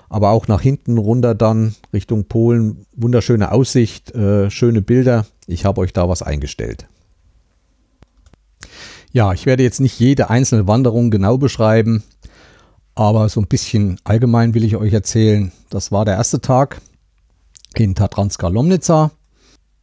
aber 0.09 0.31
auch 0.31 0.49
nach 0.49 0.61
hinten 0.61 0.99
runter 0.99 1.35
dann 1.35 1.75
Richtung 1.93 2.25
Polen. 2.25 2.87
Wunderschöne 2.95 3.53
Aussicht, 3.53 4.15
äh, 4.15 4.51
schöne 4.51 4.83
Bilder. 4.83 5.27
Ich 5.47 5.65
habe 5.65 5.81
euch 5.81 5.93
da 5.93 6.09
was 6.09 6.23
eingestellt. 6.23 6.87
Ja, 9.13 9.33
ich 9.33 9.47
werde 9.47 9.63
jetzt 9.63 9.81
nicht 9.81 9.99
jede 9.99 10.31
einzelne 10.31 10.67
Wanderung 10.67 11.11
genau 11.11 11.39
beschreiben, 11.39 12.03
aber 12.95 13.29
so 13.29 13.41
ein 13.41 13.47
bisschen 13.47 13.99
allgemein 14.05 14.55
will 14.55 14.65
ich 14.65 14.77
euch 14.77 14.93
erzählen. 14.93 15.53
Das 15.71 15.91
war 15.91 16.05
der 16.05 16.17
erste 16.17 16.41
Tag 16.41 16.81
in 17.75 17.95
Tatranska 17.95 18.49
Lomnica. 18.49 19.11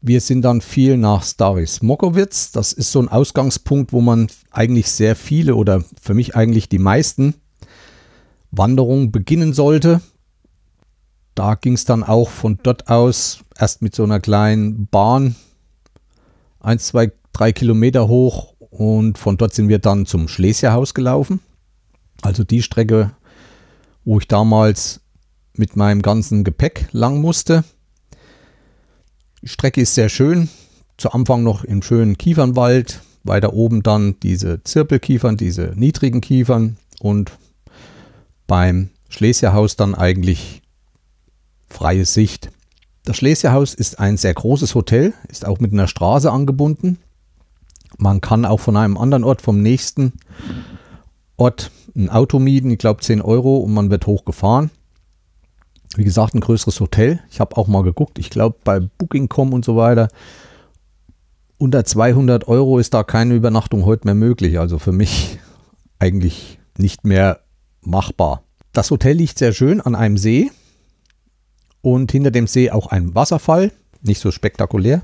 Wir 0.03 0.21
sind 0.21 0.43
dann 0.43 0.61
viel 0.61 0.97
nach 0.97 1.23
Staris 1.23 1.81
Mokowitz. 1.81 2.51
Das 2.51 2.73
ist 2.73 2.91
so 2.91 2.99
ein 2.99 3.07
Ausgangspunkt, 3.07 3.91
wo 3.93 4.01
man 4.01 4.27
eigentlich 4.51 4.91
sehr 4.91 5.15
viele 5.15 5.55
oder 5.55 5.83
für 5.99 6.13
mich 6.13 6.35
eigentlich 6.35 6.69
die 6.69 6.77
meisten 6.77 7.35
Wanderungen 8.51 9.11
beginnen 9.11 9.53
sollte 9.53 10.01
da 11.35 11.55
ging 11.55 11.73
es 11.73 11.85
dann 11.85 12.03
auch 12.03 12.29
von 12.29 12.59
dort 12.63 12.89
aus 12.89 13.43
erst 13.57 13.81
mit 13.81 13.95
so 13.95 14.03
einer 14.03 14.19
kleinen 14.19 14.87
Bahn 14.87 15.35
ein, 16.59 16.79
zwei, 16.79 17.11
drei 17.33 17.51
Kilometer 17.51 18.07
hoch 18.07 18.53
und 18.59 19.17
von 19.17 19.37
dort 19.37 19.53
sind 19.53 19.67
wir 19.67 19.79
dann 19.79 20.05
zum 20.05 20.27
Schlesierhaus 20.27 20.93
gelaufen. 20.93 21.39
Also 22.21 22.43
die 22.43 22.61
Strecke, 22.61 23.11
wo 24.05 24.19
ich 24.19 24.27
damals 24.27 25.01
mit 25.55 25.75
meinem 25.75 26.01
ganzen 26.01 26.43
Gepäck 26.43 26.87
lang 26.91 27.19
musste. 27.19 27.63
Die 29.43 29.49
Strecke 29.49 29.81
ist 29.81 29.93
sehr 29.93 30.07
schön. 30.07 30.47
Zu 30.95 31.11
Anfang 31.11 31.43
noch 31.43 31.65
im 31.65 31.81
schönen 31.81 32.17
Kiefernwald, 32.17 33.01
weiter 33.25 33.51
oben 33.51 33.83
dann 33.83 34.15
diese 34.23 34.63
Zirpelkiefern, 34.63 35.35
diese 35.35 35.73
niedrigen 35.75 36.21
Kiefern 36.21 36.77
und 37.01 37.33
beim 38.47 38.89
Schlesierhaus 39.09 39.75
dann 39.75 39.95
eigentlich 39.95 40.61
freie 41.67 42.05
Sicht. 42.05 42.51
Das 43.03 43.17
Schlesierhaus 43.17 43.73
ist 43.73 43.99
ein 43.99 44.15
sehr 44.15 44.33
großes 44.33 44.75
Hotel, 44.75 45.13
ist 45.27 45.45
auch 45.45 45.59
mit 45.59 45.73
einer 45.73 45.89
Straße 45.89 46.31
angebunden. 46.31 46.99
Man 47.97 48.21
kann 48.21 48.45
auch 48.45 48.61
von 48.61 48.77
einem 48.77 48.97
anderen 48.97 49.25
Ort, 49.25 49.41
vom 49.41 49.61
nächsten 49.61 50.13
Ort, 51.35 51.69
ein 51.97 52.09
Auto 52.09 52.39
mieten, 52.39 52.71
ich 52.71 52.77
glaube 52.77 53.01
10 53.01 53.21
Euro 53.21 53.57
und 53.57 53.73
man 53.73 53.91
wird 53.91 54.07
hochgefahren. 54.07 54.71
Wie 55.95 56.03
gesagt, 56.03 56.33
ein 56.33 56.41
größeres 56.41 56.79
Hotel. 56.79 57.19
Ich 57.29 57.39
habe 57.39 57.57
auch 57.57 57.67
mal 57.67 57.83
geguckt, 57.83 58.17
ich 58.17 58.29
glaube 58.29 58.57
bei 58.63 58.79
Booking.com 58.79 59.53
und 59.53 59.63
so 59.63 59.75
weiter. 59.75 60.07
Unter 61.57 61.85
200 61.85 62.47
Euro 62.47 62.79
ist 62.79 62.93
da 62.93 63.03
keine 63.03 63.35
Übernachtung 63.35 63.85
heute 63.85 64.05
mehr 64.05 64.15
möglich. 64.15 64.59
Also 64.59 64.79
für 64.79 64.91
mich 64.91 65.39
eigentlich 65.99 66.59
nicht 66.77 67.05
mehr 67.05 67.39
machbar. 67.81 68.43
Das 68.71 68.89
Hotel 68.89 69.17
liegt 69.17 69.37
sehr 69.37 69.53
schön 69.53 69.81
an 69.81 69.93
einem 69.95 70.17
See 70.17 70.51
und 71.81 72.11
hinter 72.11 72.31
dem 72.31 72.47
See 72.47 72.71
auch 72.71 72.87
ein 72.87 73.13
Wasserfall, 73.13 73.71
nicht 74.01 74.19
so 74.19 74.31
spektakulär, 74.31 75.03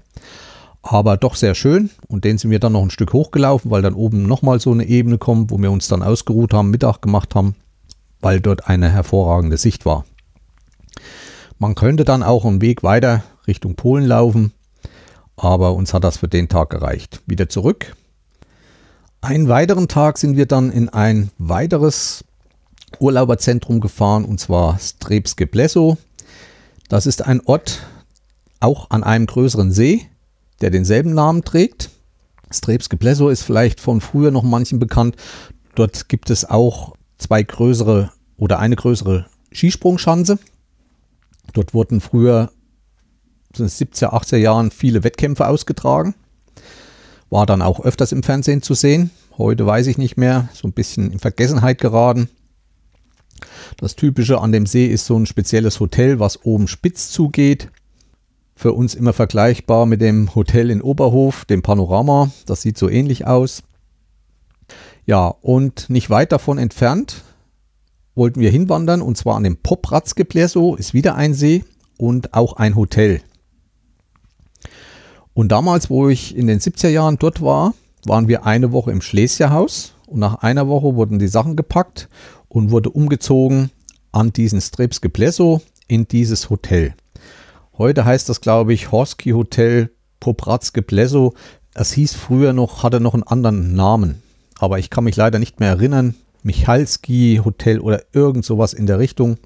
aber 0.82 1.18
doch 1.18 1.36
sehr 1.36 1.54
schön. 1.54 1.92
Und 2.08 2.24
den 2.24 2.40
sind 2.40 2.50
wir 2.50 2.60
dann 2.60 2.74
noch 2.74 2.82
ein 2.82 2.90
Stück 2.90 3.14
hochgelaufen, 3.14 3.70
weil 3.70 3.84
dann 3.84 3.94
oben 3.94 4.24
nochmal 4.24 4.60
so 4.60 4.72
eine 4.72 4.86
Ebene 4.86 5.20
kommt, 5.20 5.52
wo 5.52 5.60
wir 5.60 5.72
uns 5.72 5.88
dann 5.88 6.02
ausgeruht 6.02 6.54
haben, 6.54 6.72
Mittag 6.72 7.02
gemacht 7.02 7.36
haben, 7.36 7.56
weil 8.22 8.40
dort 8.40 8.68
eine 8.68 8.90
hervorragende 8.90 9.58
Sicht 9.58 9.86
war. 9.86 10.06
Man 11.62 11.76
könnte 11.76 12.06
dann 12.06 12.24
auch 12.24 12.46
einen 12.46 12.62
Weg 12.62 12.84
weiter 12.84 13.22
Richtung 13.46 13.76
Polen 13.76 14.06
laufen, 14.06 14.54
aber 15.36 15.74
uns 15.74 15.94
hat 15.94 16.06
das 16.06 16.16
für 16.16 16.30
den 16.30 16.48
Tag 16.48 16.70
gereicht. 16.70 17.22
Wieder 17.26 17.50
zurück. 17.50 17.98
Einen 19.20 19.50
weiteren 19.50 19.90
Tag 19.90 20.18
sind 20.18 20.38
wir 20.38 20.46
dann 20.46 20.72
in 20.72 20.88
ein 20.88 21.32
weiteres 21.38 22.24
Urlauberzentrum 23.00 23.82
gefahren, 23.82 24.24
und 24.24 24.40
zwar 24.40 24.80
Strebske 24.80 25.48
Pleso. 25.48 25.98
Das 26.88 27.06
ist 27.06 27.26
ein 27.26 27.42
Ort 27.42 27.86
auch 28.62 28.90
an 28.90 29.04
einem 29.04 29.26
größeren 29.26 29.74
See, 29.74 30.06
der 30.62 30.70
denselben 30.70 31.14
Namen 31.14 31.44
trägt. 31.44 31.90
Strebske 32.52 32.96
Pleso 32.96 33.28
ist 33.28 33.44
vielleicht 33.44 33.82
von 33.82 34.00
früher 34.00 34.32
noch 34.32 34.44
manchen 34.44 34.80
bekannt. 34.80 35.18
Dort 35.76 36.08
gibt 36.08 36.30
es 36.30 36.50
auch 36.50 36.94
zwei 37.18 37.44
größere 37.44 38.14
oder 38.38 38.60
eine 38.60 38.78
größere 38.78 39.26
Skisprungschanze. 39.52 40.40
Dort 41.54 41.74
wurden 41.74 42.02
früher 42.02 42.52
in 43.54 43.66
den 43.66 43.68
70er, 43.68 44.14
80er 44.14 44.38
Jahren 44.38 44.72
viele 44.72 45.04
Wettkämpfe 45.04 45.48
ausgetragen. 45.48 46.16
War 47.30 47.46
dann 47.46 47.62
auch 47.62 47.80
öfters 47.80 48.12
im 48.12 48.24
Fernsehen 48.24 48.62
zu 48.62 48.74
sehen. 48.74 49.12
Heute 49.38 49.66
weiß 49.66 49.88
ich 49.88 49.98
nicht 49.98 50.18
mehr, 50.18 50.50
so 50.54 50.68
ein 50.68 50.74
bisschen 50.74 51.12
in 51.12 51.20
Vergessenheit 51.20 51.80
geraten. 51.80 52.30
Das 53.78 53.96
Typische 53.96 54.42
an 54.42 54.52
dem 54.52 54.66
See 54.66 54.88
ist 54.88 55.06
so 55.06 55.18
ein 55.18 55.26
spezielles 55.26 55.80
Hotel, 55.80 56.20
was 56.20 56.44
oben 56.44 56.68
spitz 56.68 57.10
zugeht. 57.10 57.70
Für 58.56 58.74
uns 58.74 58.94
immer 58.94 59.14
vergleichbar 59.14 59.86
mit 59.86 60.02
dem 60.02 60.36
Hotel 60.36 60.70
in 60.70 60.82
Oberhof, 60.82 61.46
dem 61.46 61.62
Panorama. 61.62 62.32
Das 62.46 62.62
sieht 62.62 62.78
so 62.78 62.90
ähnlich 62.90 63.26
aus. 63.26 63.64
Ja, 65.06 65.28
und 65.28 65.90
nicht 65.90 66.10
weit 66.10 66.32
davon 66.32 66.58
entfernt 66.58 67.24
wollten 68.16 68.40
wir 68.40 68.52
hinwandern 68.52 69.02
und 69.02 69.18
zwar 69.18 69.36
an 69.36 69.44
dem 69.44 69.58
Popratzgebläso 69.58 70.76
ist 70.76 70.94
wieder 70.94 71.16
ein 71.16 71.34
See 71.34 71.64
und 71.98 72.34
auch 72.34 72.54
ein 72.54 72.76
Hotel. 72.76 73.22
Und 75.34 75.52
damals, 75.52 75.90
wo 75.90 76.10
ich 76.10 76.36
in 76.36 76.48
den 76.48 76.60
70er 76.60 76.90
Jahren 76.90 77.18
dort 77.18 77.42
war, 77.42 77.74
waren 78.06 78.28
wir 78.28 78.46
eine 78.46 78.72
Woche 78.72 78.92
im 78.92 79.02
Schlesierhaus 79.02 79.94
und 80.08 80.20
nach 80.20 80.36
einer 80.36 80.68
Woche 80.68 80.96
wurden 80.96 81.20
die 81.20 81.28
Sachen 81.28 81.56
gepackt 81.56 82.10
und 82.48 82.72
wurde 82.72 82.90
umgezogen 82.90 83.72
an 84.12 84.34
diesen 84.34 84.60
Strebske 84.60 85.10
Pleso 85.10 85.62
in 85.88 86.08
dieses 86.08 86.50
Hotel. 86.50 86.94
Heute 87.78 88.06
heißt 88.06 88.28
das, 88.28 88.42
glaube 88.42 88.74
ich, 88.74 88.92
Horski 88.92 89.32
Hotel 89.32 89.92
Popratske 90.20 90.82
Pleso. 90.82 91.34
Es 91.74 91.94
hieß 91.94 92.14
früher 92.16 92.54
noch, 92.54 92.84
hatte 92.84 93.00
noch 93.00 93.14
einen 93.14 93.24
anderen 93.24 93.74
Namen. 93.76 94.22
Aber 94.58 94.80
ich 94.80 94.90
kann 94.90 95.06
mich 95.06 95.16
leider 95.16 95.40
nicht 95.40 95.60
mehr 95.60 95.70
erinnern. 95.70 96.16
Michalski 96.44 97.42
Hotel 97.44 97.80
oder 97.80 98.04
irgend 98.14 98.46
sowas 98.46 98.74
in 98.74 98.86
der 98.86 99.00
Richtung. 99.00 99.38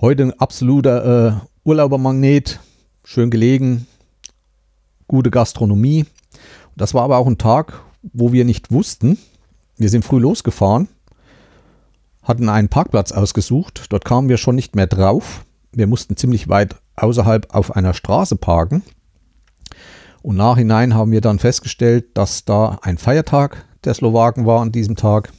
Heute 0.00 0.24
ein 0.24 0.40
absoluter 0.40 1.26
äh, 1.26 1.32
Urlaubermagnet. 1.64 2.60
Schön 3.04 3.30
gelegen. 3.30 3.86
Gute 5.06 5.30
Gastronomie. 5.30 6.06
Das 6.76 6.94
war 6.94 7.02
aber 7.02 7.18
auch 7.18 7.26
ein 7.26 7.38
Tag, 7.38 7.82
wo 8.02 8.32
wir 8.32 8.44
nicht 8.44 8.72
wussten, 8.72 9.18
wir 9.76 9.88
sind 9.88 10.04
früh 10.04 10.20
losgefahren, 10.20 10.88
hatten 12.22 12.48
einen 12.48 12.68
Parkplatz 12.68 13.12
ausgesucht. 13.12 13.86
Dort 13.90 14.04
kamen 14.04 14.28
wir 14.28 14.36
schon 14.36 14.54
nicht 14.54 14.76
mehr 14.76 14.86
drauf. 14.86 15.44
Wir 15.72 15.86
mussten 15.86 16.16
ziemlich 16.16 16.48
weit 16.48 16.76
außerhalb 16.96 17.54
auf 17.54 17.74
einer 17.74 17.94
Straße 17.94 18.36
parken. 18.36 18.82
Und 20.22 20.36
nachhinein 20.36 20.94
haben 20.94 21.10
wir 21.10 21.20
dann 21.20 21.38
festgestellt, 21.38 22.16
dass 22.16 22.44
da 22.44 22.78
ein 22.82 22.96
Feiertag 22.96 23.64
der 23.84 23.94
Slowaken 23.94 24.46
war 24.46 24.60
an 24.60 24.72
diesem 24.72 24.96
Tag. 24.96 25.32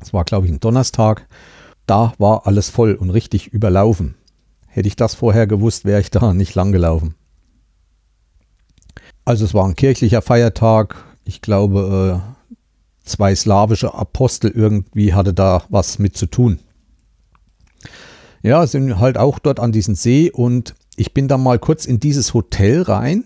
Es 0.00 0.12
war, 0.12 0.24
glaube 0.24 0.46
ich, 0.46 0.52
ein 0.52 0.60
Donnerstag. 0.60 1.26
Da 1.86 2.12
war 2.18 2.46
alles 2.46 2.70
voll 2.70 2.94
und 2.94 3.10
richtig 3.10 3.48
überlaufen. 3.48 4.14
Hätte 4.66 4.88
ich 4.88 4.96
das 4.96 5.14
vorher 5.14 5.46
gewusst, 5.46 5.84
wäre 5.84 6.00
ich 6.00 6.10
da 6.10 6.34
nicht 6.34 6.54
lang 6.54 6.72
gelaufen. 6.72 7.14
Also 9.24 9.44
es 9.44 9.54
war 9.54 9.64
ein 9.64 9.76
kirchlicher 9.76 10.22
Feiertag. 10.22 10.96
Ich 11.24 11.40
glaube, 11.40 12.20
äh, 12.20 13.08
zwei 13.08 13.34
slawische 13.34 13.94
Apostel 13.94 14.50
irgendwie 14.50 15.14
hatte 15.14 15.32
da 15.32 15.62
was 15.68 15.98
mit 15.98 16.16
zu 16.16 16.26
tun. 16.26 16.58
Ja, 18.42 18.66
sind 18.66 18.98
halt 18.98 19.16
auch 19.16 19.38
dort 19.38 19.58
an 19.58 19.72
diesem 19.72 19.94
See 19.94 20.30
und 20.30 20.74
ich 20.96 21.14
bin 21.14 21.28
dann 21.28 21.42
mal 21.42 21.58
kurz 21.58 21.86
in 21.86 21.98
dieses 21.98 22.34
Hotel 22.34 22.82
rein 22.82 23.24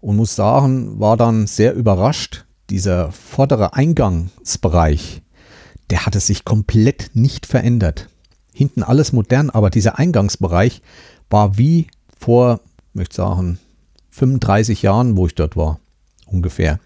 und 0.00 0.16
muss 0.16 0.34
sagen, 0.34 0.98
war 0.98 1.16
dann 1.16 1.46
sehr 1.46 1.74
überrascht. 1.74 2.43
Dieser 2.70 3.12
vordere 3.12 3.74
Eingangsbereich, 3.74 5.22
der 5.90 6.06
hatte 6.06 6.20
sich 6.20 6.44
komplett 6.44 7.10
nicht 7.14 7.46
verändert. 7.46 8.08
Hinten 8.52 8.82
alles 8.82 9.12
modern, 9.12 9.50
aber 9.50 9.70
dieser 9.70 9.98
Eingangsbereich 9.98 10.80
war 11.28 11.58
wie 11.58 11.88
vor, 12.18 12.60
möchte 12.92 13.16
sagen, 13.16 13.58
35 14.10 14.82
Jahren, 14.82 15.16
wo 15.16 15.26
ich 15.26 15.34
dort 15.34 15.56
war, 15.56 15.80
ungefähr. 16.26 16.78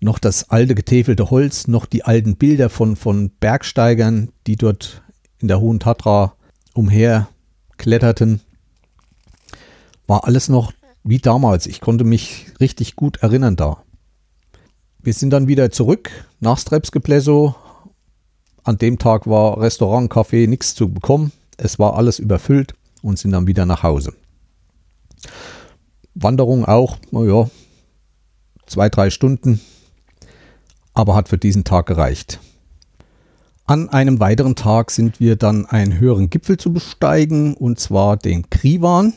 Noch 0.00 0.18
das 0.18 0.50
alte 0.50 0.74
getäfelte 0.74 1.30
Holz, 1.30 1.68
noch 1.68 1.86
die 1.86 2.04
alten 2.04 2.36
Bilder 2.36 2.68
von, 2.68 2.96
von 2.96 3.30
Bergsteigern, 3.30 4.30
die 4.48 4.56
dort 4.56 5.02
in 5.38 5.48
der 5.48 5.60
Hohen 5.60 5.78
Tatra 5.78 6.34
umher 6.74 7.28
kletterten. 7.76 8.40
War 10.06 10.24
alles 10.24 10.48
noch 10.48 10.72
wie 11.04 11.18
damals. 11.18 11.66
Ich 11.66 11.80
konnte 11.80 12.04
mich 12.04 12.46
richtig 12.58 12.96
gut 12.96 13.18
erinnern 13.18 13.54
da. 13.54 13.82
Wir 15.04 15.12
sind 15.12 15.30
dann 15.30 15.48
wieder 15.48 15.72
zurück 15.72 16.10
nach 16.38 16.58
Strepskepleso. 16.58 17.56
An 18.62 18.78
dem 18.78 19.00
Tag 19.00 19.26
war 19.26 19.60
Restaurant, 19.60 20.12
Café 20.12 20.46
nichts 20.46 20.76
zu 20.76 20.92
bekommen. 20.92 21.32
Es 21.56 21.80
war 21.80 21.96
alles 21.96 22.20
überfüllt 22.20 22.74
und 23.02 23.18
sind 23.18 23.32
dann 23.32 23.48
wieder 23.48 23.66
nach 23.66 23.82
Hause. 23.82 24.14
Wanderung 26.14 26.64
auch, 26.66 26.98
naja, 27.10 27.50
zwei, 28.66 28.88
drei 28.88 29.10
Stunden, 29.10 29.60
aber 30.94 31.16
hat 31.16 31.28
für 31.28 31.38
diesen 31.38 31.64
Tag 31.64 31.86
gereicht. 31.86 32.38
An 33.64 33.88
einem 33.88 34.20
weiteren 34.20 34.54
Tag 34.54 34.92
sind 34.92 35.18
wir 35.18 35.34
dann 35.34 35.66
einen 35.66 35.98
höheren 35.98 36.30
Gipfel 36.30 36.58
zu 36.58 36.72
besteigen, 36.72 37.54
und 37.54 37.80
zwar 37.80 38.16
den 38.16 38.50
Krivan. 38.50 39.14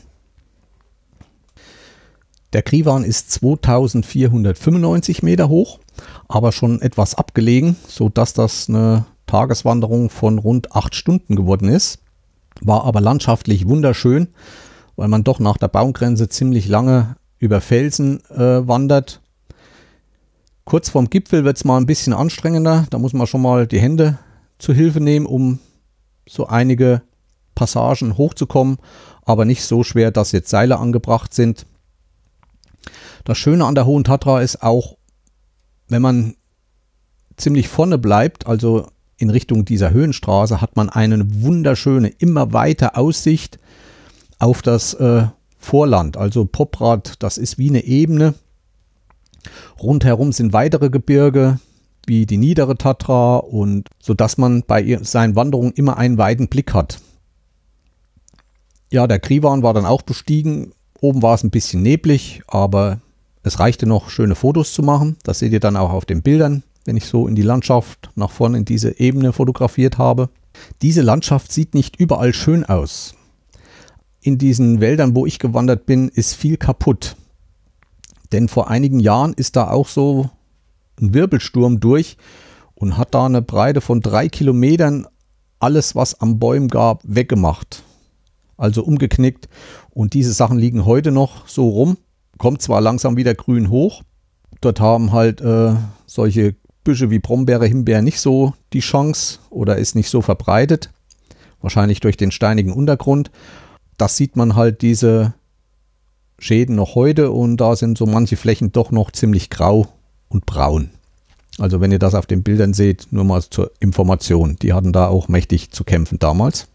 Der 2.54 2.62
Krivan 2.62 3.04
ist 3.04 3.32
2495 3.32 5.24
Meter 5.24 5.50
hoch, 5.50 5.80
aber 6.28 6.52
schon 6.52 6.82
etwas 6.82 7.16
abgelegen, 7.16 7.76
sodass 7.88 8.34
das 8.34 8.70
eine 8.70 9.06
Tageswanderung 9.28 10.10
von 10.10 10.40
rund 10.40 10.74
acht 10.74 10.96
Stunden 10.96 11.36
geworden 11.36 11.68
ist. 11.68 12.00
War 12.62 12.86
aber 12.86 13.02
landschaftlich 13.02 13.68
wunderschön, 13.68 14.30
weil 14.96 15.08
man 15.08 15.24
doch 15.24 15.40
nach 15.40 15.58
der 15.58 15.68
Baumgrenze 15.68 16.30
ziemlich 16.30 16.68
lange 16.68 17.18
über 17.40 17.60
Felsen 17.60 18.24
äh, 18.30 18.68
wandert. 18.68 19.22
Kurz 20.64 20.90
vorm 20.90 21.10
Gipfel 21.10 21.44
wird 21.44 21.58
es 21.58 21.66
mal 21.66 21.78
ein 21.78 21.86
bisschen 21.86 22.14
anstrengender. 22.14 22.88
Da 22.90 22.98
muss 22.98 23.14
man 23.14 23.28
schon 23.28 23.42
mal 23.42 23.68
die 23.68 23.80
Hände 23.80 24.18
zu 24.58 24.74
Hilfe 24.74 25.02
nehmen, 25.02 25.26
um 25.26 25.60
so 26.28 26.48
einige 26.48 27.02
Passagen 27.54 28.18
hochzukommen, 28.18 28.78
aber 29.24 29.46
nicht 29.46 29.64
so 29.64 29.84
schwer, 29.84 30.12
dass 30.12 30.32
jetzt 30.32 30.50
Seile 30.50 30.78
angebracht 30.78 31.34
sind. 31.34 31.66
Das 33.26 33.40
Schöne 33.40 33.66
an 33.66 33.76
der 33.76 33.88
Hohen 33.88 34.04
Tatra 34.04 34.40
ist 34.42 34.62
auch, 34.62 34.98
wenn 35.90 36.02
man 36.02 36.36
ziemlich 37.38 37.68
vorne 37.68 37.98
bleibt, 37.98 38.48
also 38.48 38.88
in 39.18 39.32
Richtung 39.32 39.66
dieser 39.66 39.90
Höhenstraße, 39.90 40.62
hat 40.62 40.76
man 40.76 40.90
eine 40.90 41.42
wunderschöne, 41.42 42.08
immer 42.08 42.54
weiter 42.54 42.98
Aussicht 42.98 43.60
auf 44.38 44.62
das 44.62 44.94
äh, 44.94 45.26
Vorland. 45.58 46.18
Also 46.18 46.46
Poprad, 46.46 47.16
das 47.20 47.40
ist 47.40 47.58
wie 47.58 47.70
eine 47.70 47.84
Ebene. 47.84 48.36
Rundherum 49.82 50.32
sind 50.32 50.54
weitere 50.54 50.92
Gebirge, 50.92 51.60
wie 52.06 52.28
die 52.28 52.38
niedere 52.38 52.78
Tatra 52.78 53.38
und 53.38 53.90
so 54.00 54.14
dass 54.14 54.38
man 54.38 54.62
bei 54.68 55.00
seinen 55.02 55.36
Wanderungen 55.36 55.74
immer 55.74 55.98
einen 55.98 56.20
weiten 56.20 56.48
Blick 56.48 56.76
hat. 56.76 57.00
Ja, 58.92 59.08
der 59.08 59.20
Krivan 59.20 59.64
war 59.64 59.74
dann 59.74 59.86
auch 59.88 60.04
bestiegen. 60.04 60.74
Oben 61.02 61.24
war 61.24 61.34
es 61.34 61.44
ein 61.44 61.50
bisschen 61.50 61.82
neblig, 61.82 62.44
aber 62.48 63.00
es 63.46 63.60
reichte 63.60 63.86
noch, 63.86 64.10
schöne 64.10 64.34
Fotos 64.34 64.74
zu 64.74 64.82
machen. 64.82 65.18
Das 65.22 65.38
seht 65.38 65.54
ihr 65.54 65.60
dann 65.60 65.78
auch 65.78 65.92
auf 65.92 66.06
den 66.06 66.24
Bildern, 66.24 66.64
wenn 66.86 66.98
ich 66.98 67.06
so 67.06 67.28
in 67.28 67.36
die 67.36 67.44
Landschaft 67.44 68.10
nach 68.16 68.32
vorne 68.32 68.58
in 68.58 68.66
diese 68.66 69.00
Ebene 69.00 69.34
fotografiert 69.34 70.00
habe. 70.00 70.30
Diese 70.82 71.04
Landschaft 71.04 71.52
sieht 71.52 71.76
nicht 71.76 71.96
überall 71.98 72.34
schön 72.34 72.66
aus. 72.66 73.14
In 74.20 74.40
diesen 74.40 74.82
Wäldern, 74.82 75.16
wo 75.16 75.28
ich 75.28 75.38
gewandert 75.38 75.86
bin, 75.86 76.10
ist 76.10 76.34
viel 76.34 76.58
kaputt. 76.58 77.18
Denn 78.32 78.48
vor 78.48 78.72
einigen 78.72 79.00
Jahren 79.00 79.34
ist 79.34 79.56
da 79.56 79.70
auch 79.70 79.90
so 79.90 80.32
einen 81.00 81.14
Wirbelsturm 81.14 81.80
durch 81.80 82.18
und 82.74 82.98
hat 82.98 83.14
da 83.14 83.28
eine 83.28 83.44
Breite 83.44 83.80
von 83.80 84.02
drei 84.02 84.28
Kilometern 84.28 85.06
alles, 85.60 85.96
was 85.96 86.20
am 86.20 86.40
Bäumen 86.40 86.68
gab, 86.68 87.04
weggemacht. 87.04 87.84
Also 88.58 88.84
umgeknickt. 88.84 89.50
Und 89.92 90.16
diese 90.16 90.34
Sachen 90.34 90.58
liegen 90.58 90.86
heute 90.86 91.12
noch 91.12 91.48
so 91.48 91.70
rum. 91.70 91.98
Kommt 92.38 92.62
zwar 92.62 92.82
langsam 92.82 93.18
wieder 93.18 93.34
grün 93.34 93.70
hoch. 93.70 94.04
Dort 94.62 94.80
haben 94.80 95.12
halt 95.12 95.42
äh, 95.42 95.74
solche 96.06 96.56
Büsche 96.84 97.10
wie 97.10 97.20
Brombeere, 97.20 97.66
Himbeere 97.66 98.02
nicht 98.02 98.20
so 98.20 98.54
die 98.74 98.80
Chance 98.80 99.40
oder 99.50 99.78
ist 99.78 99.96
nicht 99.96 100.10
so 100.10 100.22
verbreitet. 100.22 100.92
Wahrscheinlich 101.62 102.00
durch 102.00 102.18
den 102.18 102.32
steinigen 102.32 102.74
Untergrund. 102.74 103.32
Das 103.98 104.18
sieht 104.18 104.36
man 104.36 104.56
halt 104.56 104.82
diese 104.82 105.34
Schäden 106.38 106.76
noch 106.76 106.96
heute 106.96 107.32
und 107.32 107.58
da 107.58 107.76
sind 107.76 107.98
so 107.98 108.06
manche 108.06 108.36
Flächen 108.36 108.72
doch 108.72 108.92
noch 108.92 109.12
ziemlich 109.12 109.50
grau 109.50 109.88
und 110.30 110.46
braun. 110.46 110.92
Also 111.58 111.80
wenn 111.80 111.92
ihr 111.92 112.00
das 112.00 112.16
auf 112.16 112.26
den 112.26 112.44
Bildern 112.44 112.74
seht, 112.74 113.08
nur 113.12 113.24
mal 113.24 113.42
zur 113.42 113.72
Information. 113.80 114.58
Die 114.62 114.74
hatten 114.74 114.92
da 114.92 115.08
auch 115.08 115.28
mächtig 115.28 115.72
zu 115.72 115.84
kämpfen 115.84 116.20
damals. 116.20 116.68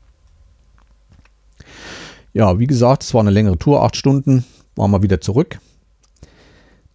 Ja, 2.32 2.58
wie 2.58 2.66
gesagt, 2.66 3.02
es 3.02 3.12
war 3.12 3.20
eine 3.20 3.30
längere 3.30 3.58
Tour, 3.58 3.82
acht 3.82 3.96
Stunden, 3.96 4.44
waren 4.80 4.90
wir 4.90 5.02
wieder 5.02 5.20
zurück. 5.20 5.60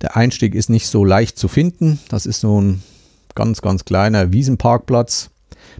Der 0.01 0.17
Einstieg 0.17 0.55
ist 0.55 0.69
nicht 0.69 0.87
so 0.87 1.05
leicht 1.05 1.39
zu 1.39 1.47
finden. 1.47 1.99
Das 2.09 2.25
ist 2.25 2.41
so 2.41 2.59
ein 2.59 2.83
ganz, 3.33 3.61
ganz 3.61 3.85
kleiner 3.85 4.33
Wiesenparkplatz. 4.33 5.29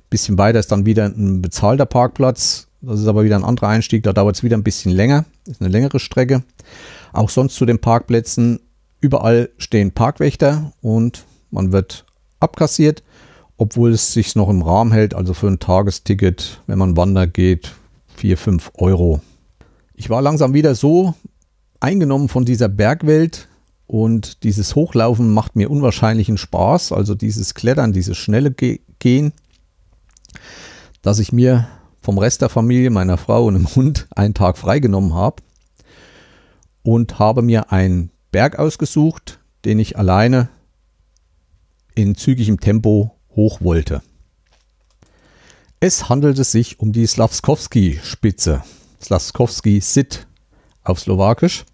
Bisschen 0.10 0.38
weiter 0.38 0.60
ist 0.60 0.72
dann 0.72 0.86
wieder 0.86 1.06
ein 1.06 1.42
bezahlter 1.42 1.86
Parkplatz. 1.86 2.68
Das 2.82 3.02
ist 3.02 3.08
aber 3.08 3.24
wieder 3.24 3.36
ein 3.36 3.44
anderer 3.44 3.68
Einstieg, 3.68 4.04
da 4.04 4.14
dauert 4.14 4.38
es 4.38 4.44
wieder 4.44 4.56
ein 4.56 4.64
bisschen 4.64 4.92
länger. 4.92 5.26
Ist 5.46 5.60
eine 5.60 5.70
längere 5.70 6.00
Strecke. 6.00 6.44
Auch 7.12 7.30
sonst 7.30 7.56
zu 7.56 7.66
den 7.66 7.80
Parkplätzen 7.80 8.60
Überall 9.06 9.52
stehen 9.60 9.92
Parkwächter 9.92 10.74
und 10.82 11.26
man 11.52 11.72
wird 11.72 12.06
abkassiert, 12.40 13.04
obwohl 13.56 13.92
es 13.92 14.14
sich 14.14 14.36
noch 14.36 14.50
im 14.50 14.64
Rahmen 14.64 14.92
hält. 14.92 15.14
Also 15.14 15.36
für 15.36 15.46
ein 15.46 15.60
Tagesticket, 15.60 16.64
wenn 16.66 16.80
man 16.80 16.98
wandern 16.98 17.32
geht, 17.32 17.74
4, 18.16 18.36
5 18.36 18.72
Euro. 18.80 19.22
Ich 19.94 20.10
war 20.10 20.24
langsam 20.24 20.56
wieder 20.56 20.74
so 20.74 21.14
eingenommen 21.80 22.30
von 22.30 22.46
dieser 22.46 22.70
Bergwelt 22.70 23.48
und 23.88 24.44
dieses 24.44 24.76
Hochlaufen 24.76 25.34
macht 25.34 25.56
mir 25.56 25.70
unwahrscheinlichen 25.70 26.38
Spaß. 26.38 26.92
Also 26.92 27.16
dieses 27.16 27.54
Klettern, 27.54 27.94
dieses 27.94 28.18
schnelle 28.18 28.52
Ge 28.52 28.80
Gehen, 29.00 29.34
dass 31.02 31.20
ich 31.20 31.32
mir 31.32 31.68
vom 32.02 32.18
Rest 32.18 32.42
der 32.42 32.50
Familie, 32.50 32.90
meiner 32.90 33.18
Frau 33.18 33.46
und 33.46 33.56
dem 33.56 33.76
Hund 33.76 34.08
einen 34.16 34.34
Tag 34.34 34.58
freigenommen 34.58 35.14
habe 35.14 35.44
und 36.82 37.20
habe 37.20 37.42
mir 37.42 37.72
ein 37.72 38.10
Berg 38.32 38.58
ausgesucht, 38.58 39.40
den 39.66 39.80
ich 39.80 39.98
alleine 39.98 40.50
in 41.94 42.16
zügigem 42.16 42.60
Tempo 42.60 43.16
hoch 43.36 43.62
wollte. 43.62 44.02
Es 45.80 46.10
handelte 46.10 46.44
sich 46.44 46.80
um 46.80 46.94
die 46.94 47.06
Slavskowski-Spitze, 47.06 48.64
Slavskowski-Sit 49.02 50.28
auf 50.86 51.00
Slowakisch. 51.00 51.66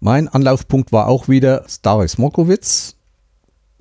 Mein 0.00 0.28
Anlaufpunkt 0.28 0.92
war 0.92 1.08
auch 1.08 1.28
wieder 1.28 1.64
Stary 1.68 2.08
Smokowitz. 2.08 2.96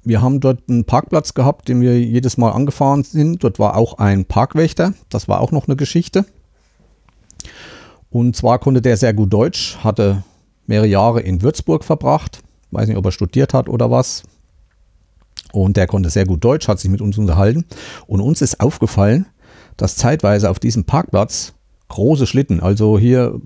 Wir 0.03 0.21
haben 0.21 0.39
dort 0.39 0.69
einen 0.69 0.85
Parkplatz 0.85 1.33
gehabt, 1.33 1.67
den 1.67 1.81
wir 1.81 1.99
jedes 1.99 2.37
Mal 2.37 2.51
angefahren 2.51 3.03
sind. 3.03 3.43
Dort 3.43 3.59
war 3.59 3.75
auch 3.75 3.97
ein 3.99 4.25
Parkwächter. 4.25 4.93
Das 5.09 5.27
war 5.27 5.41
auch 5.41 5.51
noch 5.51 5.67
eine 5.67 5.75
Geschichte. 5.75 6.25
Und 8.09 8.35
zwar 8.35 8.59
konnte 8.59 8.81
der 8.81 8.97
sehr 8.97 9.13
gut 9.13 9.31
Deutsch, 9.31 9.77
hatte 9.83 10.23
mehrere 10.67 10.87
Jahre 10.87 11.21
in 11.21 11.41
Würzburg 11.41 11.83
verbracht. 11.83 12.43
Weiß 12.71 12.87
nicht, 12.87 12.97
ob 12.97 13.05
er 13.05 13.11
studiert 13.11 13.53
hat 13.53 13.69
oder 13.69 13.91
was. 13.91 14.23
Und 15.53 15.77
der 15.77 15.87
konnte 15.87 16.09
sehr 16.09 16.25
gut 16.25 16.43
Deutsch, 16.43 16.67
hat 16.67 16.79
sich 16.79 16.89
mit 16.89 17.01
uns 17.01 17.17
unterhalten. 17.17 17.65
Und 18.07 18.21
uns 18.21 18.41
ist 18.41 18.59
aufgefallen, 18.59 19.27
dass 19.77 19.95
zeitweise 19.95 20.49
auf 20.49 20.59
diesem 20.59 20.85
Parkplatz 20.85 21.53
große 21.89 22.25
Schlitten, 22.27 22.61
also 22.61 22.97
hier, 22.97 23.39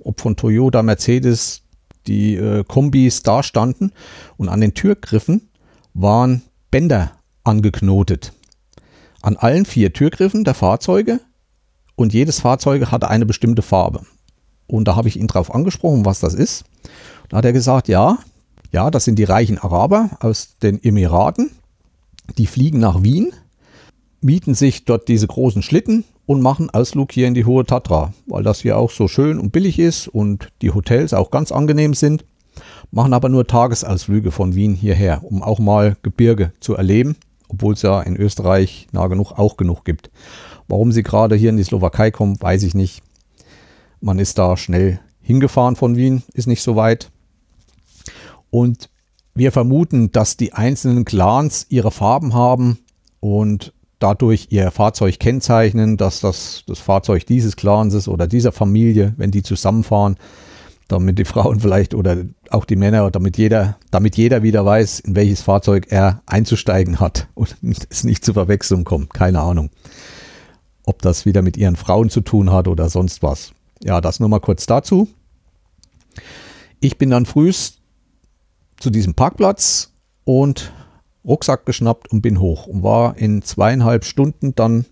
ob 0.00 0.20
von 0.20 0.36
Toyota, 0.36 0.82
Mercedes, 0.82 1.62
die 2.06 2.36
äh, 2.36 2.64
Kombis 2.64 3.22
da 3.22 3.42
standen 3.42 3.92
und 4.36 4.48
an 4.48 4.60
den 4.60 4.74
Türgriffen 4.74 5.48
waren 5.94 6.42
Bänder 6.70 7.12
angeknotet. 7.44 8.32
An 9.22 9.36
allen 9.36 9.64
vier 9.64 9.92
Türgriffen 9.92 10.44
der 10.44 10.54
Fahrzeuge 10.54 11.20
und 11.96 12.12
jedes 12.12 12.40
Fahrzeug 12.40 12.90
hatte 12.90 13.08
eine 13.08 13.26
bestimmte 13.26 13.62
Farbe. 13.62 14.02
Und 14.66 14.88
da 14.88 14.96
habe 14.96 15.08
ich 15.08 15.18
ihn 15.18 15.26
drauf 15.26 15.54
angesprochen, 15.54 16.04
was 16.04 16.20
das 16.20 16.34
ist. 16.34 16.64
Da 17.28 17.38
hat 17.38 17.44
er 17.44 17.52
gesagt, 17.52 17.88
ja, 17.88 18.18
ja, 18.72 18.90
das 18.90 19.04
sind 19.04 19.18
die 19.18 19.24
reichen 19.24 19.58
Araber 19.58 20.10
aus 20.20 20.56
den 20.62 20.82
Emiraten. 20.82 21.52
Die 22.38 22.46
fliegen 22.46 22.80
nach 22.80 23.02
Wien, 23.02 23.32
mieten 24.20 24.54
sich 24.54 24.84
dort 24.84 25.08
diese 25.08 25.26
großen 25.26 25.62
Schlitten 25.62 26.04
und 26.26 26.40
machen 26.40 26.70
Ausflug 26.70 27.12
hier 27.12 27.26
in 27.28 27.34
die 27.34 27.44
Hohe 27.44 27.64
Tatra, 27.64 28.12
weil 28.26 28.42
das 28.42 28.60
hier 28.60 28.78
auch 28.78 28.90
so 28.90 29.08
schön 29.08 29.38
und 29.38 29.52
billig 29.52 29.78
ist 29.78 30.08
und 30.08 30.48
die 30.62 30.70
Hotels 30.70 31.12
auch 31.12 31.30
ganz 31.30 31.52
angenehm 31.52 31.94
sind, 31.94 32.24
machen 32.90 33.12
aber 33.12 33.28
nur 33.28 33.46
Tagesausflüge 33.46 34.30
von 34.30 34.54
Wien 34.54 34.74
hierher, 34.74 35.22
um 35.24 35.42
auch 35.42 35.58
mal 35.58 35.96
Gebirge 36.02 36.52
zu 36.60 36.74
erleben, 36.74 37.16
obwohl 37.48 37.74
es 37.74 37.82
ja 37.82 38.00
in 38.00 38.16
Österreich 38.16 38.86
nah 38.92 39.06
genug 39.08 39.32
auch 39.32 39.56
genug 39.56 39.84
gibt. 39.84 40.10
Warum 40.68 40.92
sie 40.92 41.02
gerade 41.02 41.34
hier 41.36 41.50
in 41.50 41.56
die 41.56 41.64
Slowakei 41.64 42.10
kommen, 42.10 42.40
weiß 42.40 42.62
ich 42.62 42.74
nicht. 42.74 43.02
Man 44.00 44.18
ist 44.18 44.38
da 44.38 44.56
schnell 44.56 45.00
hingefahren 45.20 45.76
von 45.76 45.96
Wien, 45.96 46.22
ist 46.32 46.46
nicht 46.46 46.62
so 46.62 46.76
weit. 46.76 47.10
Und 48.50 48.88
wir 49.34 49.50
vermuten, 49.50 50.12
dass 50.12 50.36
die 50.36 50.52
einzelnen 50.52 51.04
Clans 51.04 51.66
ihre 51.68 51.90
Farben 51.90 52.34
haben 52.34 52.78
und 53.20 53.72
dadurch 54.04 54.48
ihr 54.50 54.70
Fahrzeug 54.70 55.18
kennzeichnen, 55.18 55.96
dass 55.96 56.20
das 56.20 56.62
das 56.66 56.78
Fahrzeug 56.78 57.24
dieses 57.24 57.56
Clans 57.56 57.94
ist 57.94 58.06
oder 58.06 58.26
dieser 58.26 58.52
Familie, 58.52 59.14
wenn 59.16 59.30
die 59.30 59.42
zusammenfahren, 59.42 60.16
damit 60.88 61.18
die 61.18 61.24
Frauen 61.34 61.58
vielleicht 61.58 61.94
oder 61.94 62.18
auch 62.50 62.66
die 62.66 62.76
Männer, 62.76 63.10
damit 63.10 63.38
jeder, 63.38 63.78
damit 63.90 64.18
jeder 64.18 64.42
wieder 64.42 64.62
weiß, 64.66 65.00
in 65.00 65.16
welches 65.16 65.40
Fahrzeug 65.40 65.86
er 65.88 66.22
einzusteigen 66.26 67.00
hat 67.00 67.28
und 67.34 67.56
es 67.88 68.04
nicht 68.04 68.26
zur 68.26 68.34
Verwechslung 68.34 68.84
kommt. 68.84 69.14
Keine 69.14 69.40
Ahnung. 69.40 69.70
Ob 70.84 71.00
das 71.00 71.24
wieder 71.24 71.40
mit 71.40 71.56
ihren 71.56 71.76
Frauen 71.76 72.10
zu 72.10 72.20
tun 72.20 72.52
hat 72.52 72.68
oder 72.68 72.90
sonst 72.90 73.22
was. 73.22 73.52
Ja, 73.82 74.02
das 74.02 74.20
nur 74.20 74.28
mal 74.28 74.40
kurz 74.40 74.66
dazu. 74.66 75.08
Ich 76.80 76.98
bin 76.98 77.08
dann 77.08 77.24
frühst 77.24 77.78
zu 78.78 78.90
diesem 78.90 79.14
Parkplatz 79.14 79.94
und 80.24 80.72
Rucksack 81.26 81.66
geschnappt 81.66 82.12
und 82.12 82.20
bin 82.20 82.38
hoch 82.40 82.66
und 82.66 82.82
war 82.82 83.16
in 83.16 83.40
zweieinhalb 83.42 84.04
Stunden 84.04 84.54
dann 84.54 84.84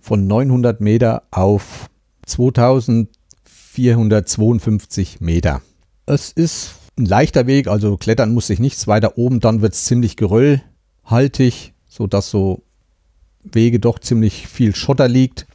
von 0.00 0.26
900 0.26 0.80
Meter 0.80 1.24
auf 1.30 1.90
2452 2.26 5.20
Meter. 5.20 5.60
Es 6.06 6.32
ist 6.32 6.76
ein 6.98 7.04
leichter 7.04 7.46
Weg, 7.46 7.68
also 7.68 7.98
klettern 7.98 8.32
muss 8.32 8.48
ich 8.50 8.58
nichts 8.58 8.88
weiter 8.88 9.18
oben, 9.18 9.38
dann 9.40 9.60
wird 9.60 9.74
es 9.74 9.84
ziemlich 9.84 10.16
geröllhaltig, 10.16 11.74
sodass 11.86 12.30
so 12.30 12.62
Wege 13.44 13.78
doch 13.78 13.98
ziemlich 13.98 14.48
viel 14.48 14.74
Schotter 14.74 15.08
liegt. 15.08 15.46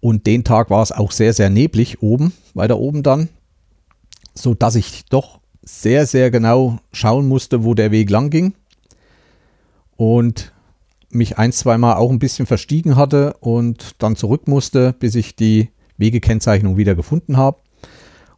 Und 0.00 0.26
den 0.26 0.44
Tag 0.44 0.68
war 0.70 0.82
es 0.82 0.92
auch 0.92 1.12
sehr, 1.12 1.34
sehr 1.34 1.50
neblig 1.50 2.02
oben, 2.02 2.32
weiter 2.54 2.78
oben 2.78 3.02
dann, 3.02 3.28
sodass 4.34 4.74
ich 4.74 5.04
doch 5.06 5.40
sehr, 5.62 6.06
sehr 6.06 6.30
genau 6.30 6.78
schauen 6.92 7.28
musste, 7.28 7.64
wo 7.64 7.74
der 7.74 7.90
Weg 7.90 8.08
lang 8.08 8.30
ging 8.30 8.54
und 10.00 10.54
mich 11.10 11.36
ein, 11.36 11.52
zweimal 11.52 11.96
auch 11.96 12.08
ein 12.08 12.18
bisschen 12.18 12.46
verstiegen 12.46 12.96
hatte 12.96 13.34
und 13.40 13.96
dann 13.98 14.16
zurück 14.16 14.48
musste, 14.48 14.94
bis 14.94 15.14
ich 15.14 15.36
die 15.36 15.68
Wegekennzeichnung 15.98 16.78
wieder 16.78 16.94
gefunden 16.94 17.36
habe. 17.36 17.58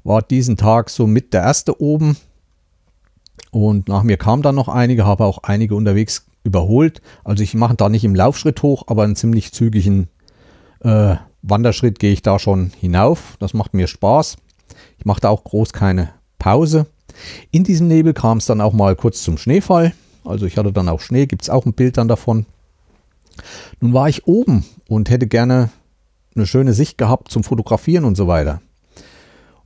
War 0.03 0.23
diesen 0.23 0.57
Tag 0.57 0.91
so 0.91 1.07
mit 1.07 1.33
der 1.33 1.43
erste 1.43 1.81
oben 1.81 2.17
und 3.53 3.87
nach 3.87 4.03
mir 4.03 4.17
kamen 4.17 4.43
dann 4.43 4.57
noch 4.57 4.67
einige, 4.67 5.07
habe 5.07 5.25
auch 5.25 5.39
einige 5.45 5.77
unterwegs 5.77 6.27
überholt. 6.43 7.01
Also 7.23 7.45
ich 7.45 7.55
mache 7.55 7.77
da 7.77 7.89
nicht 7.89 8.03
im 8.03 8.17
Laufschritt 8.17 8.61
hoch, 8.65 8.83
aber 8.89 9.05
einen 9.05 9.15
ziemlich 9.15 9.53
zügigen 9.53 10.09
äh, 10.81 11.15
Wanderschritt 11.43 12.01
gehe 12.01 12.13
ich 12.13 12.23
da 12.23 12.41
schon 12.41 12.73
hinauf. 12.81 13.37
Das 13.39 13.55
macht 13.55 13.73
mir 13.73 13.87
Spaß. 13.87 14.37
Ich 14.99 15.05
mache 15.05 15.21
da 15.21 15.29
auch 15.29 15.45
groß 15.45 15.73
keine 15.73 16.09
Pause. 16.41 16.87
In 17.53 17.63
diesem 17.63 17.87
Nebel 17.87 18.15
kam 18.15 18.39
es 18.39 18.47
dann 18.47 18.61
auch 18.61 18.73
mal 18.73 18.97
kurz 18.97 19.23
zum 19.23 19.39
Schneefall. 19.39 19.93
Also 20.25 20.47
ich 20.47 20.57
hatte 20.57 20.73
dann 20.73 20.89
auch 20.89 21.01
Schnee, 21.01 21.27
gibt 21.27 21.43
es 21.43 21.51
auch 21.51 21.67
ein 21.67 21.75
Bild 21.75 21.97
dann 21.97 22.09
davon. 22.09 22.47
Nun 23.81 23.93
war 23.93 24.09
ich 24.09 24.27
oben 24.27 24.65
und 24.89 25.11
hätte 25.11 25.27
gerne 25.27 25.71
eine 26.35 26.47
schöne 26.47 26.73
Sicht 26.73 26.99
gehabt 26.99 27.31
zum 27.31 27.45
Fotografieren 27.45 28.05
und 28.05 28.17
so 28.17 28.27
weiter. 28.27 28.63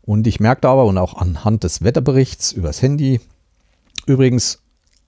Und 0.03 0.27
ich 0.27 0.41
merkte 0.41 0.69
aber, 0.69 0.85
und 0.85 0.99
auch 0.99 1.15
anhand 1.15 1.65
des 1.65 1.83
Wetterberichts 1.83 2.53
übers 2.53 2.81
Handy, 2.81 3.21
übrigens 4.07 4.63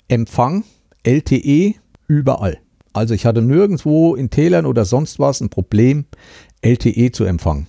Empfang 0.08 0.64
LTE 1.04 1.74
überall. 2.08 2.58
Also 2.92 3.14
ich 3.14 3.26
hatte 3.26 3.42
nirgendwo 3.42 4.14
in 4.14 4.30
Tälern 4.30 4.66
oder 4.66 4.84
sonst 4.84 5.18
was 5.18 5.40
ein 5.40 5.50
Problem, 5.50 6.06
LTE 6.62 7.12
zu 7.12 7.24
empfangen. 7.24 7.68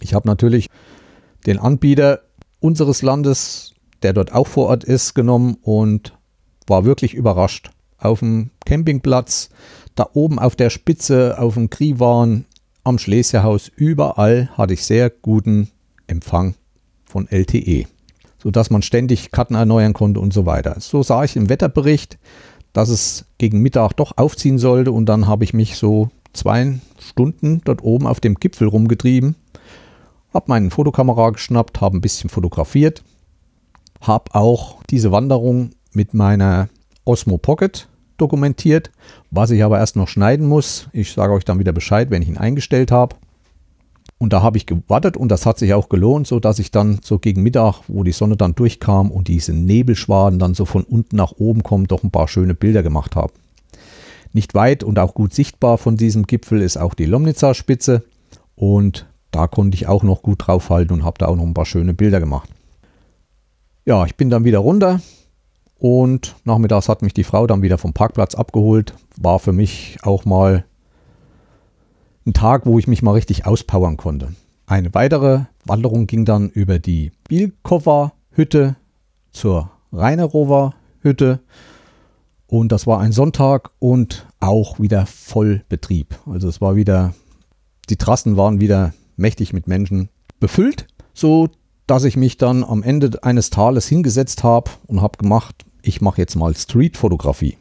Ich 0.00 0.14
habe 0.14 0.28
natürlich 0.28 0.68
den 1.46 1.58
Anbieter 1.58 2.20
unseres 2.60 3.02
Landes, 3.02 3.74
der 4.02 4.12
dort 4.12 4.32
auch 4.32 4.46
vor 4.46 4.66
Ort 4.66 4.84
ist, 4.84 5.14
genommen 5.14 5.56
und 5.62 6.17
war 6.68 6.84
wirklich 6.84 7.14
überrascht. 7.14 7.70
Auf 7.98 8.20
dem 8.20 8.50
Campingplatz, 8.64 9.50
da 9.94 10.08
oben 10.12 10.38
auf 10.38 10.54
der 10.54 10.70
Spitze, 10.70 11.38
auf 11.38 11.54
dem 11.54 11.70
Kriwan, 11.70 12.44
am 12.84 12.98
Schlesierhaus, 12.98 13.70
überall 13.74 14.48
hatte 14.56 14.74
ich 14.74 14.84
sehr 14.84 15.10
guten 15.10 15.68
Empfang 16.06 16.54
von 17.04 17.28
LTE, 17.28 17.86
sodass 18.42 18.70
man 18.70 18.82
ständig 18.82 19.30
Karten 19.30 19.54
erneuern 19.54 19.92
konnte 19.92 20.20
und 20.20 20.32
so 20.32 20.46
weiter. 20.46 20.76
So 20.80 21.02
sah 21.02 21.24
ich 21.24 21.36
im 21.36 21.48
Wetterbericht, 21.48 22.18
dass 22.72 22.88
es 22.88 23.26
gegen 23.38 23.60
Mittag 23.60 23.94
doch 23.94 24.16
aufziehen 24.16 24.58
sollte 24.58 24.92
und 24.92 25.06
dann 25.06 25.26
habe 25.26 25.44
ich 25.44 25.52
mich 25.52 25.76
so 25.76 26.10
zwei 26.32 26.78
Stunden 26.98 27.60
dort 27.64 27.82
oben 27.82 28.06
auf 28.06 28.20
dem 28.20 28.36
Gipfel 28.36 28.68
rumgetrieben, 28.68 29.34
habe 30.32 30.46
meine 30.48 30.70
Fotokamera 30.70 31.30
geschnappt, 31.30 31.80
habe 31.80 31.98
ein 31.98 32.02
bisschen 32.02 32.30
fotografiert, 32.30 33.02
habe 34.00 34.34
auch 34.34 34.82
diese 34.90 35.10
Wanderung 35.10 35.70
mit 35.92 36.14
meiner 36.14 36.68
Osmo 37.04 37.38
Pocket 37.38 37.88
dokumentiert, 38.16 38.90
was 39.30 39.50
ich 39.50 39.62
aber 39.64 39.78
erst 39.78 39.96
noch 39.96 40.08
schneiden 40.08 40.46
muss. 40.46 40.88
Ich 40.92 41.12
sage 41.12 41.32
euch 41.32 41.44
dann 41.44 41.58
wieder 41.58 41.72
Bescheid, 41.72 42.10
wenn 42.10 42.22
ich 42.22 42.28
ihn 42.28 42.36
eingestellt 42.36 42.90
habe. 42.90 43.16
Und 44.18 44.32
da 44.32 44.42
habe 44.42 44.56
ich 44.56 44.66
gewartet 44.66 45.16
und 45.16 45.28
das 45.28 45.46
hat 45.46 45.58
sich 45.58 45.74
auch 45.74 45.88
gelohnt, 45.88 46.26
so 46.26 46.40
dass 46.40 46.58
ich 46.58 46.72
dann 46.72 46.98
so 47.04 47.20
gegen 47.20 47.44
Mittag, 47.44 47.82
wo 47.86 48.02
die 48.02 48.12
Sonne 48.12 48.36
dann 48.36 48.56
durchkam 48.56 49.12
und 49.12 49.28
diese 49.28 49.52
Nebelschwaden 49.52 50.40
dann 50.40 50.54
so 50.54 50.64
von 50.64 50.82
unten 50.82 51.14
nach 51.14 51.32
oben 51.38 51.62
kommen, 51.62 51.86
doch 51.86 52.02
ein 52.02 52.10
paar 52.10 52.26
schöne 52.26 52.54
Bilder 52.54 52.82
gemacht 52.82 53.14
habe. 53.14 53.32
Nicht 54.32 54.54
weit 54.54 54.82
und 54.82 54.98
auch 54.98 55.14
gut 55.14 55.32
sichtbar 55.32 55.78
von 55.78 55.96
diesem 55.96 56.26
Gipfel 56.26 56.60
ist 56.60 56.76
auch 56.76 56.94
die 56.94 57.06
Lomnitzer 57.06 57.54
Spitze 57.54 58.04
und 58.56 59.06
da 59.30 59.46
konnte 59.46 59.76
ich 59.76 59.86
auch 59.86 60.02
noch 60.02 60.22
gut 60.22 60.46
draufhalten 60.46 60.96
und 60.96 61.04
habe 61.04 61.18
da 61.18 61.26
auch 61.26 61.36
noch 61.36 61.44
ein 61.44 61.54
paar 61.54 61.66
schöne 61.66 61.94
Bilder 61.94 62.18
gemacht. 62.18 62.50
Ja, 63.86 64.04
ich 64.04 64.16
bin 64.16 64.30
dann 64.30 64.44
wieder 64.44 64.58
runter, 64.58 65.00
und 65.78 66.34
nachmittags 66.44 66.88
hat 66.88 67.02
mich 67.02 67.14
die 67.14 67.24
Frau 67.24 67.46
dann 67.46 67.62
wieder 67.62 67.78
vom 67.78 67.92
Parkplatz 67.92 68.34
abgeholt. 68.34 68.94
War 69.16 69.38
für 69.38 69.52
mich 69.52 69.98
auch 70.02 70.24
mal 70.24 70.64
ein 72.26 72.32
Tag, 72.32 72.66
wo 72.66 72.78
ich 72.78 72.88
mich 72.88 73.02
mal 73.02 73.12
richtig 73.12 73.46
auspowern 73.46 73.96
konnte. 73.96 74.34
Eine 74.66 74.92
weitere 74.92 75.42
Wanderung 75.64 76.06
ging 76.06 76.24
dann 76.24 76.50
über 76.50 76.78
die 76.78 77.12
Bielkower 77.28 78.12
Hütte 78.32 78.76
zur 79.30 79.70
Rheinerower 79.92 80.74
Hütte. 81.00 81.40
Und 82.48 82.72
das 82.72 82.86
war 82.86 83.00
ein 83.00 83.12
Sonntag 83.12 83.70
und 83.78 84.26
auch 84.40 84.80
wieder 84.80 85.06
voll 85.06 85.64
Betrieb. 85.68 86.18
Also 86.26 86.48
es 86.48 86.60
war 86.60 86.76
wieder, 86.76 87.14
die 87.88 87.96
Trassen 87.96 88.36
waren 88.36 88.60
wieder 88.60 88.94
mächtig 89.16 89.52
mit 89.52 89.68
Menschen 89.68 90.08
befüllt, 90.40 90.86
so 91.14 91.48
dass 91.86 92.04
ich 92.04 92.16
mich 92.16 92.36
dann 92.36 92.64
am 92.64 92.82
Ende 92.82 93.22
eines 93.22 93.50
Tales 93.50 93.86
hingesetzt 93.86 94.44
habe 94.44 94.70
und 94.86 95.00
habe 95.00 95.18
gemacht, 95.18 95.64
ich 95.82 96.00
mache 96.00 96.20
jetzt 96.20 96.36
mal 96.36 96.54
Streetfotografie. 96.54 97.56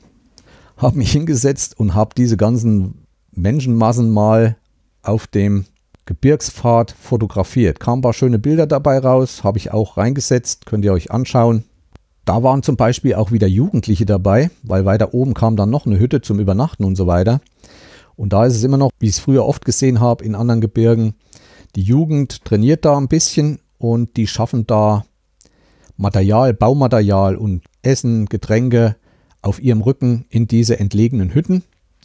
Habe 0.78 0.98
mich 0.98 1.12
hingesetzt 1.12 1.80
und 1.80 1.96
habe 1.96 2.16
diese 2.16 2.38
ganzen 2.38 3.06
Menschenmassen 3.32 4.12
mal 4.12 4.58
auf 5.02 5.28
dem 5.28 5.66
Gebirgspfad 6.06 6.92
fotografiert. 6.92 7.80
Kamen 7.80 8.00
ein 8.00 8.02
paar 8.02 8.14
schöne 8.14 8.40
Bilder 8.40 8.68
dabei 8.68 9.00
raus, 9.00 9.44
habe 9.44 9.58
ich 9.58 9.72
auch 9.72 9.98
reingesetzt, 9.98 10.66
könnt 10.66 10.86
ihr 10.86 10.94
euch 10.94 11.12
anschauen. 11.12 11.66
Da 12.26 12.44
waren 12.44 12.64
zum 12.64 12.76
Beispiel 12.76 13.16
auch 13.16 13.32
wieder 13.32 13.48
Jugendliche 13.48 14.06
dabei, 14.06 14.50
weil 14.64 14.86
weiter 14.86 15.14
oben 15.14 15.34
kam 15.34 15.56
dann 15.56 15.70
noch 15.70 15.86
eine 15.86 16.00
Hütte 16.00 16.22
zum 16.22 16.40
Übernachten 16.40 16.84
und 16.84 16.96
so 16.96 17.08
weiter. 17.08 17.42
Und 18.16 18.34
da 18.34 18.46
ist 18.46 18.56
es 18.56 18.64
immer 18.64 18.78
noch, 18.78 18.92
wie 19.00 19.06
ich 19.06 19.14
es 19.14 19.20
früher 19.20 19.46
oft 19.46 19.64
gesehen 19.64 20.00
habe 20.00 20.26
in 20.26 20.36
anderen 20.36 20.62
Gebirgen, 20.62 21.14
die 21.76 21.84
Jugend 21.84 22.44
trainiert 22.44 22.86
da 22.86 22.98
ein 22.98 23.08
bisschen 23.08 23.60
und 23.78 24.18
die 24.18 24.28
schaffen 24.28 24.66
da 24.66 25.06
Material, 25.96 26.54
Baumaterial 26.54 27.36
und 27.36 27.64
Essen, 27.88 28.28
Getränke 28.28 28.96
auf 29.42 29.62
ihrem 29.62 29.82
Rücken 29.82 30.26
in 30.30 30.48
diese 30.48 30.80
entlegenen 30.80 31.34
Hütten. 31.34 31.64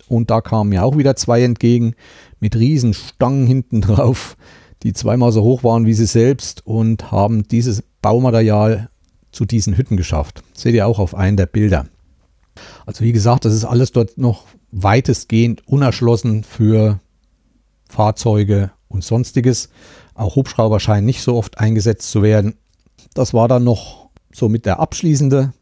Und 0.09 0.31
da 0.31 0.41
kamen 0.41 0.71
mir 0.71 0.85
auch 0.85 0.97
wieder 0.97 1.17
zwei 1.17 1.43
entgegen 1.43 1.95
mit 2.41 2.57
riesen 2.57 2.95
Stangen 2.95 3.47
hinten 3.47 3.81
drauf, 3.81 4.37
die 4.83 4.93
zweimal 4.93 5.33
so 5.33 5.43
hoch 5.43 5.65
waren 5.65 5.87
wie 5.87 5.95
sie 5.95 6.07
selbst 6.07 6.67
und 6.67 7.11
haben 7.11 7.45
diese 7.45 7.83
Baumaterial 8.01 8.91
zu 9.31 9.45
diesen 9.45 9.77
Hütten 9.77 9.97
geschafft. 9.97 10.43
Seht 10.55 10.75
ihr 10.75 10.87
auch 10.87 10.99
auf 10.99 11.15
einen 11.15 11.37
der 11.37 11.47
Bilder. 11.47 11.87
Also 12.85 13.05
wie 13.05 13.13
gesagt, 13.13 13.45
das 13.45 13.55
ist 13.55 13.65
alles 13.65 13.93
dort 13.93 14.19
noch 14.19 14.47
weitestgehend 14.71 15.67
unerschlossen 15.67 16.45
für 16.45 17.01
Fahrzeuge 17.89 18.71
und 18.89 19.05
sonstiges. 19.05 19.71
Auch 20.15 20.37
Hubschrauber 20.37 20.81
scheinen 20.81 21.07
nicht 21.07 21.23
so 21.23 21.37
oft 21.37 21.59
eingesetzt 21.59 22.11
zu 22.11 22.23
werden. 22.23 22.55
Das 23.15 23.33
war 23.33 23.49
dann 23.49 23.65
noch 23.65 24.11
so 24.33 24.49
mit 24.49 24.67
der 24.67 24.81
abschließende 24.81 25.53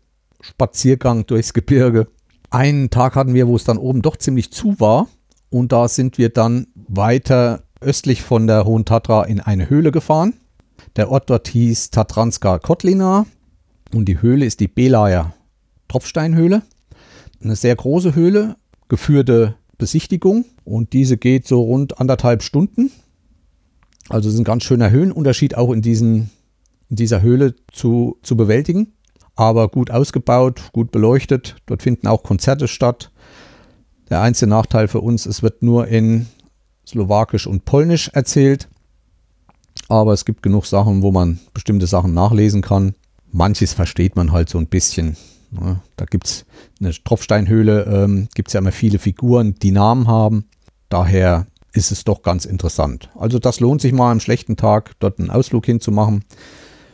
Spaziergang 0.41 1.27
durchs 1.27 1.53
Gebirge. 1.53 2.09
Einen 2.51 2.91
Tag 2.91 3.15
hatten 3.15 3.35
wir, 3.35 3.47
wo 3.47 3.57
es 3.57 3.65
dann 3.65 3.79
oben 3.79 4.03
doch 4.03 4.17
ziemlich 4.17 4.53
zu 4.53 4.79
war. 4.81 5.09
Und 5.51 5.73
da 5.73 5.89
sind 5.89 6.19
wir 6.19 6.29
dann 6.29 6.69
weiter 6.75 7.65
östlich 7.81 8.23
von 8.23 8.47
der 8.47 8.65
Hohen 8.65 8.85
Tatra 8.85 9.25
in 9.25 9.41
eine 9.41 9.69
Höhle 9.71 9.91
gefahren. 9.91 10.35
Der 10.97 11.11
Ort 11.11 11.31
dort 11.31 11.49
hieß 11.49 11.91
Tatranska 11.91 12.59
Kotlina 12.59 13.27
und 13.95 14.07
die 14.07 14.21
Höhle 14.23 14.45
ist 14.45 14.61
die 14.61 14.69
Belaja 14.69 15.35
Tropfsteinhöhle. 15.89 16.63
Eine 17.43 17.57
sehr 17.57 17.75
große 17.75 18.15
Höhle, 18.15 18.57
geführte 18.89 19.57
Besichtigung 19.79 20.45
und 20.65 20.93
diese 20.93 21.17
geht 21.17 21.47
so 21.47 21.63
rund 21.63 21.99
anderthalb 22.01 22.43
Stunden. 22.43 22.91
Also 24.09 24.29
es 24.29 24.35
ist 24.35 24.41
ein 24.41 24.45
ganz 24.45 24.65
schöner 24.65 24.91
Höhenunterschied 24.91 25.57
auch 25.57 25.73
in, 25.73 25.83
diesen, 25.83 26.31
in 26.89 26.97
dieser 26.97 27.23
Höhle 27.23 27.55
zu, 27.73 28.19
zu 28.23 28.37
bewältigen. 28.37 28.93
Aber 29.37 29.69
gut 29.69 29.91
ausgebaut, 29.91 30.61
gut 30.73 30.91
beleuchtet. 30.91 31.57
Dort 31.67 31.83
finden 31.83 32.07
auch 32.07 32.23
Konzerte 32.23 32.69
statt. 32.69 33.11
Der 34.11 34.21
einzige 34.21 34.51
Nachteil 34.51 34.89
für 34.89 35.01
uns, 35.01 35.27
es 35.27 35.43
wird 35.43 35.63
nur 35.63 35.87
in 35.89 36.27
Slowakisch 36.87 37.47
und 37.47 37.65
Polnisch 37.65 38.09
erzählt. 38.09 38.69
Aber 39.89 40.13
es 40.13 40.25
gibt 40.25 40.43
genug 40.43 40.67
Sachen, 40.67 41.03
wo 41.03 41.13
man 41.13 41.41
bestimmte 41.55 41.87
Sachen 41.87 42.13
nachlesen 42.13 42.63
kann. 42.63 42.95
Manches 43.33 43.73
versteht 43.73 44.17
man 44.17 44.33
halt 44.33 44.49
so 44.49 44.59
ein 44.59 44.67
bisschen. 44.67 45.17
Da 45.97 46.05
gibt 46.05 46.27
es 46.27 46.45
eine 46.81 46.93
Tropfsteinhöhle, 46.93 47.83
ähm, 47.85 48.29
gibt 48.35 48.49
es 48.49 48.55
ja 48.55 48.61
immer 48.61 48.73
viele 48.73 48.99
Figuren, 48.99 49.57
die 49.57 49.73
Namen 49.73 50.07
haben. 50.07 50.45
Daher 50.89 51.47
ist 51.73 51.91
es 51.91 52.05
doch 52.05 52.23
ganz 52.23 52.45
interessant. 52.45 53.11
Also 53.17 53.39
das 53.39 53.61
lohnt 53.61 53.81
sich 53.81 53.93
mal 53.93 54.13
am 54.13 54.21
schlechten 54.21 54.57
Tag, 54.57 54.93
dort 55.01 55.19
einen 55.19 55.31
Ausflug 55.31 55.67
hinzumachen. 55.67 56.25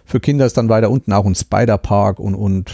Für 0.06 0.20
Kinder 0.20 0.46
ist 0.46 0.56
dann 0.56 0.68
weiter 0.68 0.88
unten 0.88 1.12
auch 1.12 1.26
ein 1.26 1.34
Spiderpark 1.34 2.20
und, 2.20 2.36
und 2.36 2.72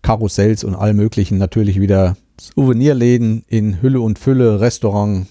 Karussells 0.00 0.64
und 0.64 0.74
all 0.74 0.94
möglichen 0.94 1.36
natürlich 1.36 1.80
wieder 1.80 2.16
Souvenirläden 2.40 3.44
in 3.46 3.82
Hülle 3.82 4.00
und 4.00 4.18
Fülle, 4.18 4.58
Restaurant. 4.58 5.26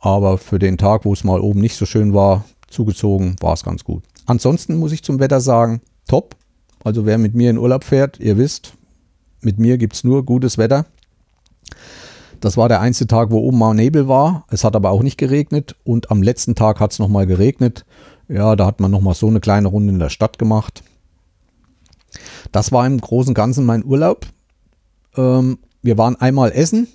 Aber 0.00 0.36
für 0.36 0.58
den 0.58 0.76
Tag, 0.76 1.06
wo 1.06 1.14
es 1.14 1.24
mal 1.24 1.40
oben 1.40 1.60
nicht 1.60 1.76
so 1.76 1.86
schön 1.86 2.12
war, 2.12 2.44
zugezogen, 2.68 3.36
war 3.40 3.54
es 3.54 3.64
ganz 3.64 3.84
gut. 3.84 4.02
Ansonsten 4.26 4.76
muss 4.76 4.92
ich 4.92 5.02
zum 5.02 5.18
Wetter 5.18 5.40
sagen, 5.40 5.80
top. 6.06 6.36
Also 6.84 7.06
wer 7.06 7.16
mit 7.16 7.34
mir 7.34 7.48
in 7.50 7.58
Urlaub 7.58 7.82
fährt, 7.82 8.20
ihr 8.20 8.36
wisst, 8.36 8.74
mit 9.40 9.58
mir 9.58 9.78
gibt 9.78 9.94
es 9.94 10.04
nur 10.04 10.24
gutes 10.26 10.58
Wetter. 10.58 10.84
Das 12.40 12.58
war 12.58 12.68
der 12.68 12.80
einzige 12.80 13.08
Tag, 13.08 13.30
wo 13.30 13.38
oben 13.38 13.58
mal 13.58 13.72
Nebel 13.72 14.08
war. 14.08 14.44
Es 14.50 14.62
hat 14.62 14.76
aber 14.76 14.90
auch 14.90 15.02
nicht 15.02 15.16
geregnet. 15.16 15.74
Und 15.84 16.10
am 16.10 16.22
letzten 16.22 16.54
Tag 16.54 16.80
hat 16.80 16.92
es 16.92 16.98
nochmal 16.98 17.26
geregnet. 17.26 17.86
Ja, 18.28 18.56
da 18.56 18.66
hat 18.66 18.80
man 18.80 18.90
nochmal 18.90 19.14
so 19.14 19.28
eine 19.28 19.40
kleine 19.40 19.68
Runde 19.68 19.92
in 19.92 19.98
der 19.98 20.10
Stadt 20.10 20.38
gemacht. 20.38 20.82
Das 22.52 22.72
war 22.72 22.86
im 22.86 23.00
Großen 23.00 23.30
und 23.30 23.34
Ganzen 23.34 23.64
mein 23.64 23.84
Urlaub. 23.84 24.26
Ähm, 25.16 25.58
wir 25.82 25.98
waren 25.98 26.16
einmal 26.16 26.52
essen. 26.52 26.88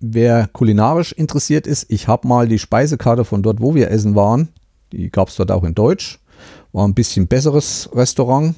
Wer 0.00 0.46
kulinarisch 0.48 1.12
interessiert 1.12 1.66
ist, 1.66 1.90
ich 1.90 2.06
habe 2.06 2.28
mal 2.28 2.46
die 2.46 2.58
Speisekarte 2.58 3.24
von 3.24 3.42
dort, 3.42 3.60
wo 3.60 3.74
wir 3.74 3.90
essen 3.90 4.14
waren. 4.14 4.48
Die 4.92 5.10
gab 5.10 5.28
es 5.28 5.36
dort 5.36 5.50
auch 5.50 5.64
in 5.64 5.74
Deutsch. 5.74 6.20
War 6.72 6.86
ein 6.86 6.94
bisschen 6.94 7.26
besseres 7.26 7.88
Restaurant. 7.92 8.54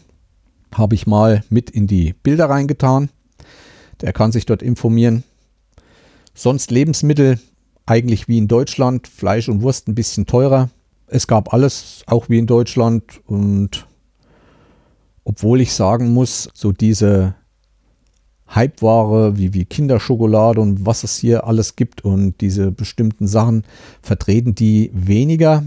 Habe 0.75 0.95
ich 0.95 1.07
mal 1.07 1.43
mit 1.49 1.71
in 1.71 1.87
die 1.87 2.13
Bilder 2.13 2.51
reingetan. 2.51 3.09
Der 4.01 4.13
kann 4.13 4.33
sich 4.33 4.47
dort 4.47 4.63
informieren. 4.63 5.25
Sonst 6.35 6.71
Lebensmittel 6.71 7.41
eigentlich 7.87 8.29
wie 8.29 8.39
in 8.39 8.49
Deutschland. 8.49 9.09
Fleisch 9.09 9.49
und 9.49 9.63
Wurst 9.63 9.89
ein 9.89 9.95
bisschen 9.95 10.27
teurer. 10.27 10.71
Es 11.11 11.27
gab 11.27 11.53
alles 11.53 12.03
auch 12.07 12.29
wie 12.29 12.39
in 12.39 12.47
Deutschland. 12.47 13.21
Und 13.27 13.87
obwohl 15.25 15.61
ich 15.61 15.73
sagen 15.73 16.13
muss, 16.13 16.49
so 16.55 16.73
diese 16.73 17.35
Hypeware 18.47 19.37
wie, 19.37 19.55
wie 19.55 19.65
Kinderschokolade 19.65 20.61
und 20.61 20.85
was 20.85 21.05
es 21.05 21.17
hier 21.19 21.47
alles 21.47 21.77
gibt 21.77 22.05
und 22.05 22.41
diese 22.41 22.73
bestimmten 22.73 23.27
Sachen 23.27 23.65
vertreten 24.03 24.55
die 24.55 24.91
weniger. 24.93 25.65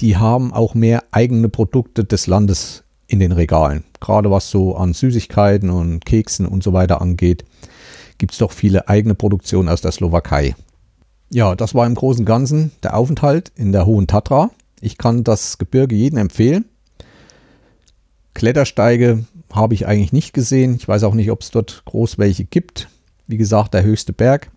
Die 0.00 0.16
haben 0.16 0.52
auch 0.52 0.74
mehr 0.74 1.04
eigene 1.12 1.48
Produkte 1.48 2.04
des 2.04 2.26
Landes 2.26 2.82
in 3.06 3.20
den 3.20 3.32
Regalen. 3.32 3.84
Gerade 4.00 4.30
was 4.30 4.50
so 4.50 4.74
an 4.74 4.92
Süßigkeiten 4.92 5.70
und 5.70 6.04
Keksen 6.04 6.46
und 6.46 6.64
so 6.64 6.72
weiter 6.72 7.00
angeht, 7.00 7.44
gibt 8.18 8.32
es 8.32 8.38
doch 8.38 8.50
viele 8.50 8.88
eigene 8.88 9.14
Produktionen 9.14 9.68
aus 9.68 9.80
der 9.80 9.92
Slowakei. 9.92 10.56
Ja, 11.30 11.54
das 11.54 11.74
war 11.74 11.86
im 11.86 11.94
Großen 11.94 12.22
und 12.22 12.26
Ganzen 12.26 12.72
der 12.82 12.96
Aufenthalt 12.96 13.52
in 13.54 13.72
der 13.72 13.86
Hohen 13.86 14.06
Tatra. 14.06 14.50
Ich 14.84 14.98
kann 14.98 15.24
das 15.24 15.56
Gebirge 15.56 15.94
jedem 15.94 16.18
empfehlen. 16.18 16.66
Klettersteige 18.34 19.24
habe 19.50 19.72
ich 19.72 19.86
eigentlich 19.86 20.12
nicht 20.12 20.34
gesehen. 20.34 20.74
Ich 20.74 20.86
weiß 20.86 21.04
auch 21.04 21.14
nicht, 21.14 21.30
ob 21.30 21.40
es 21.40 21.50
dort 21.50 21.82
groß 21.86 22.18
welche 22.18 22.44
gibt. 22.44 22.90
Wie 23.26 23.38
gesagt, 23.38 23.72
der 23.72 23.82
höchste 23.82 24.12
Berg. 24.12 24.50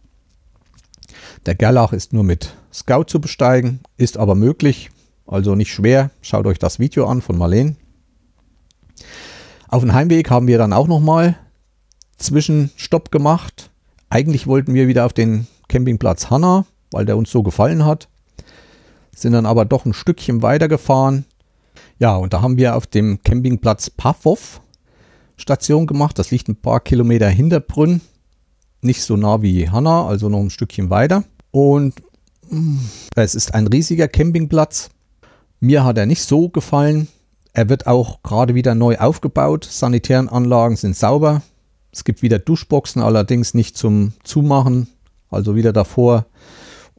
Der 1.46 1.56
Gerlach 1.56 1.94
ist 1.94 2.12
nur 2.12 2.26
mit 2.26 2.54
Scout 2.74 3.06
zu 3.08 3.22
besteigen, 3.22 3.80
ist 3.96 4.18
aber 4.18 4.36
möglich, 4.36 4.90
also 5.26 5.56
nicht 5.56 5.72
schwer. 5.72 6.12
Schaut 6.22 6.46
euch 6.46 6.60
das 6.60 6.78
Video 6.78 7.08
an 7.08 7.22
von 7.22 7.38
Marleen. 7.38 7.78
Auf 9.70 9.82
dem 9.82 9.94
Heimweg 9.94 10.30
haben 10.30 10.48
wir 10.48 10.58
dann 10.58 10.74
auch 10.74 10.88
nochmal 10.88 11.38
Zwischenstopp 12.18 13.12
gemacht. 13.12 13.70
Eigentlich 14.10 14.46
wollten 14.46 14.74
wir 14.74 14.90
wieder 14.90 15.06
auf 15.06 15.14
den 15.14 15.48
Campingplatz 15.70 16.30
Hanna, 16.30 16.66
weil 16.92 17.06
der 17.06 17.16
uns 17.16 17.32
so 17.32 17.44
gefallen 17.44 17.86
hat. 17.86 18.10
Sind 19.18 19.34
dann 19.34 19.48
aber 19.48 19.66
doch 19.66 19.84
ein 19.84 19.94
Stückchen 19.94 20.44
weiter 20.44 20.68
gefahren. 20.68 21.26
Ja, 21.98 22.16
und 22.18 22.34
da 22.34 22.44
haben 22.44 22.58
wir 22.58 22.76
auf 22.76 22.86
dem 22.86 23.24
Campingplatz 23.24 23.90
Pavov 23.90 24.62
Station 25.38 25.88
gemacht. 25.88 26.20
Das 26.20 26.30
liegt 26.30 26.48
ein 26.50 26.56
paar 26.56 26.82
Kilometer 26.82 27.28
hinter 27.28 27.60
Brünn. 27.60 28.02
Nicht 28.82 29.02
so 29.02 29.18
nah 29.18 29.42
wie 29.42 29.72
Hanna, 29.72 30.06
also 30.06 30.30
noch 30.30 30.42
ein 30.42 30.52
Stückchen 30.52 30.92
weiter. 30.92 31.24
Und 31.50 31.96
mm, 32.52 32.78
es 33.16 33.34
ist 33.34 33.56
ein 33.56 33.66
riesiger 33.66 34.08
Campingplatz. 34.08 34.92
Mir 35.60 35.84
hat 35.84 35.98
er 35.98 36.06
nicht 36.06 36.22
so 36.22 36.50
gefallen. 36.50 37.08
Er 37.54 37.70
wird 37.70 37.88
auch 37.88 38.22
gerade 38.22 38.54
wieder 38.54 38.76
neu 38.76 39.00
aufgebaut. 39.00 39.68
Sanitären 39.68 40.30
Anlagen 40.30 40.76
sind 40.76 40.96
sauber. 40.96 41.42
Es 41.92 42.04
gibt 42.04 42.22
wieder 42.22 42.38
Duschboxen, 42.38 43.02
allerdings 43.02 43.56
nicht 43.56 43.78
zum 43.78 44.14
Zumachen. 44.24 44.90
Also 45.32 45.56
wieder 45.56 45.74
davor 45.74 46.28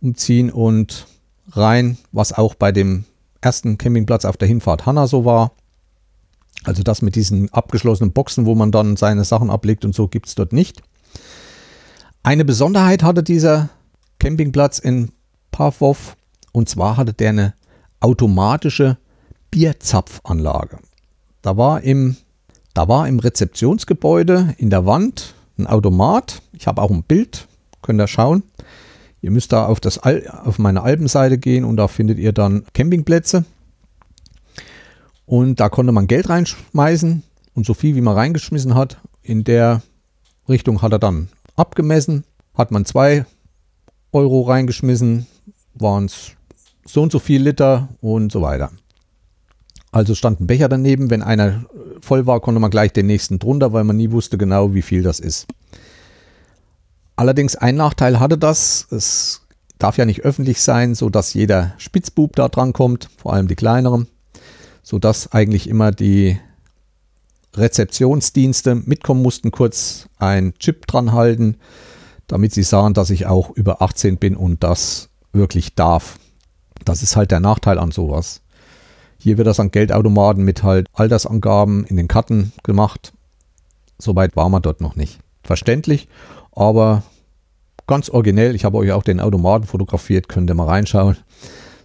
umziehen 0.00 0.50
und 0.50 1.06
rein, 1.52 1.98
was 2.12 2.32
auch 2.32 2.54
bei 2.54 2.72
dem 2.72 3.04
ersten 3.40 3.78
Campingplatz 3.78 4.24
auf 4.24 4.36
der 4.36 4.48
Hinfahrt 4.48 4.86
Hanna 4.86 5.06
so 5.06 5.24
war. 5.24 5.52
Also 6.64 6.82
das 6.82 7.02
mit 7.02 7.14
diesen 7.14 7.52
abgeschlossenen 7.52 8.12
Boxen, 8.12 8.46
wo 8.46 8.54
man 8.54 8.72
dann 8.72 8.96
seine 8.96 9.24
Sachen 9.24 9.50
ablegt 9.50 9.84
und 9.84 9.94
so 9.94 10.08
gibt 10.08 10.26
es 10.26 10.34
dort 10.34 10.52
nicht. 10.52 10.82
Eine 12.22 12.44
Besonderheit 12.44 13.02
hatte 13.02 13.22
dieser 13.22 13.70
Campingplatz 14.18 14.78
in 14.78 15.12
Pavov 15.52 16.16
und 16.52 16.68
zwar 16.68 16.96
hatte 16.96 17.12
der 17.12 17.30
eine 17.30 17.54
automatische 18.00 18.98
Bierzapfanlage. 19.50 20.78
Da 21.42 21.56
war 21.56 21.82
im, 21.82 22.16
da 22.74 22.88
war 22.88 23.08
im 23.08 23.20
Rezeptionsgebäude 23.20 24.54
in 24.58 24.70
der 24.70 24.84
Wand 24.84 25.34
ein 25.58 25.66
Automat. 25.66 26.42
Ich 26.52 26.66
habe 26.66 26.82
auch 26.82 26.90
ein 26.90 27.04
Bild, 27.04 27.46
könnt 27.82 28.00
ihr 28.00 28.08
schauen. 28.08 28.42
Ihr 29.20 29.30
müsst 29.30 29.52
da 29.52 29.66
auf, 29.66 29.80
das, 29.80 29.98
auf 29.98 30.58
meine 30.58 30.82
Alpenseite 30.82 31.38
gehen 31.38 31.64
und 31.64 31.76
da 31.76 31.88
findet 31.88 32.18
ihr 32.18 32.32
dann 32.32 32.64
Campingplätze. 32.72 33.44
Und 35.26 35.60
da 35.60 35.68
konnte 35.68 35.92
man 35.92 36.06
Geld 36.06 36.28
reinschmeißen 36.28 37.22
und 37.54 37.66
so 37.66 37.74
viel 37.74 37.96
wie 37.96 38.00
man 38.00 38.14
reingeschmissen 38.14 38.74
hat, 38.74 38.98
in 39.22 39.44
der 39.44 39.82
Richtung 40.48 40.80
hat 40.80 40.92
er 40.92 40.98
dann 40.98 41.28
abgemessen. 41.56 42.24
Hat 42.54 42.70
man 42.70 42.84
2 42.84 43.26
Euro 44.12 44.42
reingeschmissen, 44.42 45.26
waren 45.74 46.06
es 46.06 46.32
so 46.86 47.02
und 47.02 47.12
so 47.12 47.18
viel 47.18 47.42
Liter 47.42 47.88
und 48.00 48.32
so 48.32 48.40
weiter. 48.40 48.70
Also 49.92 50.14
stand 50.14 50.40
ein 50.40 50.46
Becher 50.46 50.68
daneben. 50.68 51.10
Wenn 51.10 51.22
einer 51.22 51.64
voll 52.00 52.26
war, 52.26 52.40
konnte 52.40 52.60
man 52.60 52.70
gleich 52.70 52.92
den 52.92 53.06
nächsten 53.06 53.38
drunter, 53.38 53.72
weil 53.72 53.84
man 53.84 53.96
nie 53.96 54.10
wusste 54.10 54.38
genau, 54.38 54.74
wie 54.74 54.82
viel 54.82 55.02
das 55.02 55.20
ist. 55.20 55.46
Allerdings 57.18 57.56
ein 57.56 57.74
Nachteil 57.74 58.20
hatte 58.20 58.38
das. 58.38 58.86
Es 58.92 59.40
darf 59.76 59.98
ja 59.98 60.04
nicht 60.04 60.20
öffentlich 60.20 60.62
sein, 60.62 60.94
sodass 60.94 61.34
jeder 61.34 61.74
Spitzbub 61.76 62.36
da 62.36 62.48
dran 62.48 62.72
kommt, 62.72 63.10
vor 63.16 63.32
allem 63.32 63.48
die 63.48 63.56
kleineren, 63.56 64.06
sodass 64.84 65.32
eigentlich 65.32 65.68
immer 65.68 65.90
die 65.90 66.38
Rezeptionsdienste 67.56 68.76
mitkommen 68.76 69.20
mussten, 69.20 69.50
kurz 69.50 70.08
ein 70.18 70.54
Chip 70.60 70.86
dran 70.86 71.10
halten, 71.10 71.56
damit 72.28 72.52
sie 72.52 72.62
sahen, 72.62 72.94
dass 72.94 73.10
ich 73.10 73.26
auch 73.26 73.50
über 73.50 73.82
18 73.82 74.18
bin 74.18 74.36
und 74.36 74.62
das 74.62 75.08
wirklich 75.32 75.74
darf. 75.74 76.20
Das 76.84 77.02
ist 77.02 77.16
halt 77.16 77.32
der 77.32 77.40
Nachteil 77.40 77.80
an 77.80 77.90
sowas. 77.90 78.42
Hier 79.18 79.38
wird 79.38 79.48
das 79.48 79.58
an 79.58 79.72
Geldautomaten 79.72 80.44
mit 80.44 80.62
halt 80.62 80.86
Altersangaben 80.92 81.82
in 81.82 81.96
den 81.96 82.06
Karten 82.06 82.52
gemacht. 82.62 83.12
Soweit 83.98 84.36
war 84.36 84.48
man 84.48 84.62
dort 84.62 84.80
noch 84.80 84.94
nicht. 84.94 85.18
Verständlich, 85.42 86.08
aber 86.58 87.04
ganz 87.86 88.10
originell. 88.10 88.54
Ich 88.56 88.64
habe 88.64 88.78
euch 88.78 88.90
auch 88.90 89.04
den 89.04 89.20
Automaten 89.20 89.64
fotografiert, 89.64 90.28
könnt 90.28 90.50
ihr 90.50 90.54
mal 90.54 90.66
reinschauen, 90.66 91.16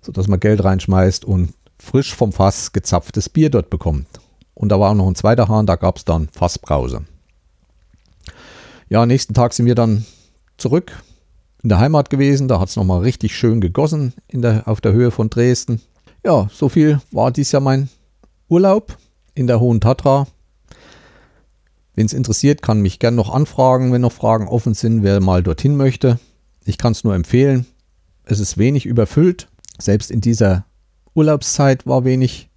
sodass 0.02 0.28
man 0.28 0.40
Geld 0.40 0.64
reinschmeißt 0.64 1.24
und 1.26 1.54
frisch 1.78 2.16
vom 2.16 2.32
Fass 2.32 2.72
gezapftes 2.72 3.30
Bier 3.30 3.52
dort 3.52 3.70
bekommt. 3.70 4.08
Und 4.56 4.70
da 4.70 4.80
war 4.80 4.92
auch 4.92 4.96
noch 4.96 5.08
ein 5.08 5.16
zweiter 5.16 5.48
Hahn, 5.48 5.68
da 5.68 5.76
gab 5.76 5.98
es 5.98 6.06
dann 6.06 6.28
Fassbrause. 6.30 7.06
Ja, 8.90 9.06
nächsten 9.06 9.34
Tag 9.34 9.54
sind 9.54 9.68
wir 9.68 9.76
dann 9.76 10.06
zurück 10.58 10.92
in 11.62 11.70
der 11.70 11.80
Heimat 11.80 12.10
gewesen. 12.10 12.48
Da 12.48 12.60
hat 12.60 12.70
es 12.70 12.76
nochmal 12.76 13.02
richtig 13.02 13.36
schön 13.36 13.62
gegossen 13.62 14.14
der, 14.32 14.68
auf 14.68 14.82
der 14.82 14.94
Höhe 14.94 15.12
von 15.12 15.30
Dresden. 15.30 15.82
Ja, 16.26 16.48
so 16.52 16.68
viel 16.70 17.00
war 17.12 17.32
dies 17.32 17.52
Jahr 17.52 17.62
mein 17.62 17.90
Urlaub 18.50 18.98
in 19.36 19.48
der 19.48 19.60
Hohen 19.60 19.82
Tatra. 19.82 20.28
Wen 21.96 22.06
es 22.06 22.14
interessiert, 22.14 22.62
kann 22.62 22.82
mich 22.82 23.00
gerne 23.00 23.18
noch 23.18 23.34
anfragen, 23.34 23.94
wenn 23.94 24.02
noch 24.02 24.12
Fragen 24.12 24.48
offen 24.48 24.74
sind, 24.74 25.04
wer 25.04 25.22
mal 25.22 25.44
dorthin 25.44 25.76
möchte. 25.76 26.20
Ich 26.66 26.78
kann 26.78 26.94
es 26.94 27.04
nur 27.04 27.14
empfehlen. 27.14 27.66
Es 28.26 28.40
ist 28.40 28.58
wenig 28.58 28.86
überfüllt. 28.86 29.50
Selbst 29.80 30.10
in 30.10 30.22
dieser 30.22 30.66
Urlaubszeit 31.14 31.86
war 31.86 32.06
wenig 32.06 32.50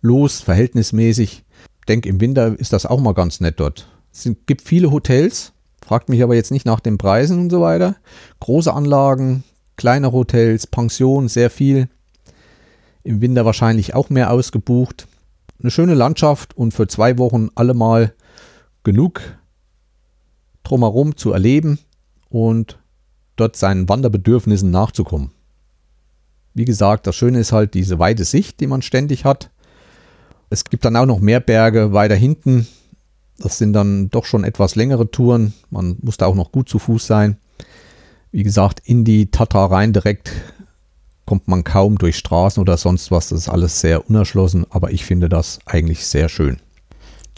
los, 0.00 0.40
verhältnismäßig. 0.40 1.44
Ich 1.80 1.86
denke, 1.86 2.08
im 2.08 2.20
Winter 2.20 2.58
ist 2.58 2.72
das 2.72 2.86
auch 2.86 3.00
mal 3.00 3.14
ganz 3.14 3.40
nett 3.40 3.58
dort. 3.58 3.88
Es 4.12 4.28
gibt 4.46 4.62
viele 4.62 4.90
Hotels, 4.90 5.52
fragt 5.84 6.08
mich 6.08 6.22
aber 6.22 6.34
jetzt 6.34 6.50
nicht 6.50 6.66
nach 6.66 6.80
den 6.80 6.98
Preisen 6.98 7.38
und 7.38 7.50
so 7.50 7.60
weiter. 7.60 7.96
Große 8.40 8.72
Anlagen, 8.72 9.42
kleine 9.76 10.12
Hotels, 10.12 10.66
Pensionen, 10.66 11.28
sehr 11.28 11.50
viel. 11.50 11.88
Im 13.02 13.20
Winter 13.20 13.44
wahrscheinlich 13.44 13.94
auch 13.94 14.10
mehr 14.10 14.30
ausgebucht. 14.30 15.08
Eine 15.60 15.70
schöne 15.70 15.94
Landschaft 15.94 16.56
und 16.56 16.74
für 16.74 16.86
zwei 16.86 17.18
Wochen 17.18 17.48
allemal 17.54 18.12
genug 18.88 19.20
drumherum 20.62 21.14
zu 21.14 21.32
erleben 21.32 21.78
und 22.30 22.78
dort 23.36 23.54
seinen 23.54 23.86
Wanderbedürfnissen 23.86 24.70
nachzukommen. 24.70 25.32
Wie 26.54 26.64
gesagt, 26.64 27.06
das 27.06 27.14
Schöne 27.14 27.38
ist 27.38 27.52
halt 27.52 27.74
diese 27.74 27.98
weite 27.98 28.24
Sicht, 28.24 28.60
die 28.60 28.66
man 28.66 28.80
ständig 28.80 29.26
hat. 29.26 29.50
Es 30.48 30.64
gibt 30.64 30.86
dann 30.86 30.96
auch 30.96 31.04
noch 31.04 31.20
mehr 31.20 31.40
Berge 31.40 31.92
weiter 31.92 32.14
hinten. 32.14 32.66
Das 33.36 33.58
sind 33.58 33.74
dann 33.74 34.08
doch 34.08 34.24
schon 34.24 34.42
etwas 34.42 34.74
längere 34.74 35.10
Touren. 35.10 35.52
Man 35.68 35.98
muss 36.00 36.16
da 36.16 36.24
auch 36.24 36.34
noch 36.34 36.50
gut 36.50 36.70
zu 36.70 36.78
Fuß 36.78 37.06
sein. 37.06 37.36
Wie 38.32 38.42
gesagt, 38.42 38.80
in 38.84 39.04
die 39.04 39.30
Tatra 39.30 39.66
rein 39.66 39.92
direkt 39.92 40.32
kommt 41.26 41.46
man 41.46 41.62
kaum 41.62 41.98
durch 41.98 42.16
Straßen 42.16 42.58
oder 42.58 42.78
sonst 42.78 43.10
was. 43.10 43.28
Das 43.28 43.40
ist 43.40 43.48
alles 43.50 43.82
sehr 43.82 44.08
unerschlossen, 44.08 44.64
aber 44.70 44.92
ich 44.92 45.04
finde 45.04 45.28
das 45.28 45.58
eigentlich 45.66 46.06
sehr 46.06 46.30
schön. 46.30 46.58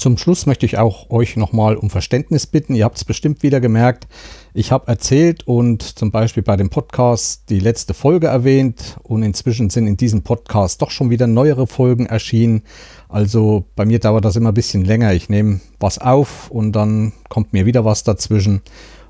Zum 0.01 0.17
Schluss 0.17 0.47
möchte 0.47 0.65
ich 0.65 0.79
auch 0.79 1.11
euch 1.11 1.37
nochmal 1.37 1.77
um 1.77 1.91
Verständnis 1.91 2.47
bitten. 2.47 2.75
Ihr 2.75 2.87
habt 2.87 2.97
es 2.97 3.05
bestimmt 3.05 3.43
wieder 3.43 3.61
gemerkt. 3.61 4.09
Ich 4.55 4.73
habe 4.73 4.89
erzählt 4.89 5.47
und 5.47 5.83
zum 5.83 6.11
Beispiel 6.11 6.43
bei 6.43 6.57
dem 6.57 6.71
Podcast 6.71 7.51
die 7.51 7.61
letzte 7.61 7.93
Folge 7.93 8.29
erwähnt 8.29 8.97
und 9.03 9.23
inzwischen 9.23 9.69
sind 9.69 9.87
in 9.87 9.99
diesem 9.99 10.23
Podcast 10.23 10.81
doch 10.81 10.91
schon 10.91 11.11
wieder 11.11 11.27
neuere 11.27 11.67
Folgen 11.67 12.07
erschienen. 12.07 12.63
Also 13.11 13.67
bei 13.77 13.85
mir 13.85 13.99
dauert 13.99 14.25
das 14.25 14.37
immer 14.37 14.53
ein 14.53 14.55
bisschen 14.55 14.87
länger. 14.87 15.13
Ich 15.13 15.29
nehme 15.29 15.61
was 15.81 15.99
auf 15.99 16.51
und 16.51 16.73
dann 16.73 17.13
kommt 17.29 17.53
mir 17.53 17.67
wieder 17.67 17.85
was 17.85 18.03
dazwischen. 18.03 18.63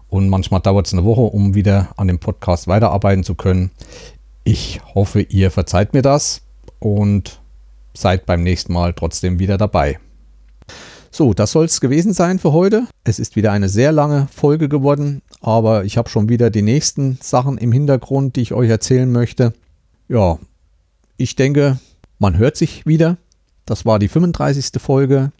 Und 0.08 0.28
manchmal 0.28 0.60
dauert 0.60 0.88
es 0.88 0.92
eine 0.92 1.04
Woche, 1.04 1.20
um 1.20 1.54
wieder 1.54 1.90
an 1.98 2.08
dem 2.08 2.18
Podcast 2.18 2.66
weiterarbeiten 2.66 3.22
zu 3.22 3.36
können. 3.36 3.70
Ich 4.42 4.80
hoffe, 4.96 5.20
ihr 5.20 5.52
verzeiht 5.52 5.94
mir 5.94 6.02
das 6.02 6.42
und 6.80 7.40
seid 7.94 8.26
beim 8.26 8.42
nächsten 8.42 8.72
Mal 8.72 8.92
trotzdem 8.92 9.38
wieder 9.38 9.56
dabei. 9.56 10.00
So, 11.10 11.34
das 11.34 11.52
soll 11.52 11.64
es 11.64 11.80
gewesen 11.80 12.12
sein 12.12 12.38
für 12.38 12.52
heute. 12.52 12.86
Es 13.04 13.18
ist 13.18 13.36
wieder 13.36 13.52
eine 13.52 13.68
sehr 13.68 13.92
lange 13.92 14.28
Folge 14.32 14.68
geworden, 14.68 15.22
aber 15.40 15.84
ich 15.84 15.96
habe 15.96 16.08
schon 16.08 16.28
wieder 16.28 16.50
die 16.50 16.62
nächsten 16.62 17.18
Sachen 17.20 17.58
im 17.58 17.72
Hintergrund, 17.72 18.36
die 18.36 18.42
ich 18.42 18.52
euch 18.52 18.70
erzählen 18.70 19.10
möchte. 19.10 19.52
Ja, 20.08 20.38
ich 21.16 21.36
denke, 21.36 21.78
man 22.18 22.38
hört 22.38 22.56
sich 22.56 22.86
wieder. 22.86 23.16
Das 23.66 23.84
war 23.84 23.98
die 23.98 24.08
35. 24.08 24.80
Folge, 24.80 25.32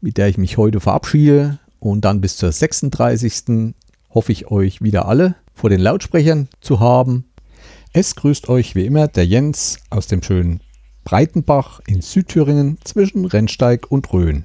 mit 0.00 0.16
der 0.16 0.28
ich 0.28 0.38
mich 0.38 0.56
heute 0.56 0.80
verabschiede. 0.80 1.58
Und 1.78 2.04
dann 2.04 2.20
bis 2.20 2.36
zur 2.36 2.52
36. 2.52 3.74
hoffe 4.10 4.32
ich 4.32 4.50
euch 4.50 4.82
wieder 4.82 5.06
alle 5.06 5.36
vor 5.54 5.70
den 5.70 5.80
Lautsprechern 5.80 6.48
zu 6.60 6.80
haben 6.80 7.24
es 7.92 8.14
grüßt 8.14 8.48
euch 8.48 8.76
wie 8.76 8.86
immer 8.86 9.08
der 9.08 9.26
Jens 9.26 9.80
aus 9.90 10.06
dem 10.06 10.22
schönen 10.22 10.60
Breitenbach 11.02 11.80
in 11.88 12.02
Südthüringen 12.02 12.78
zwischen 12.84 13.24
Rennsteig 13.24 13.90
und 13.90 14.12
Rhön. 14.12 14.44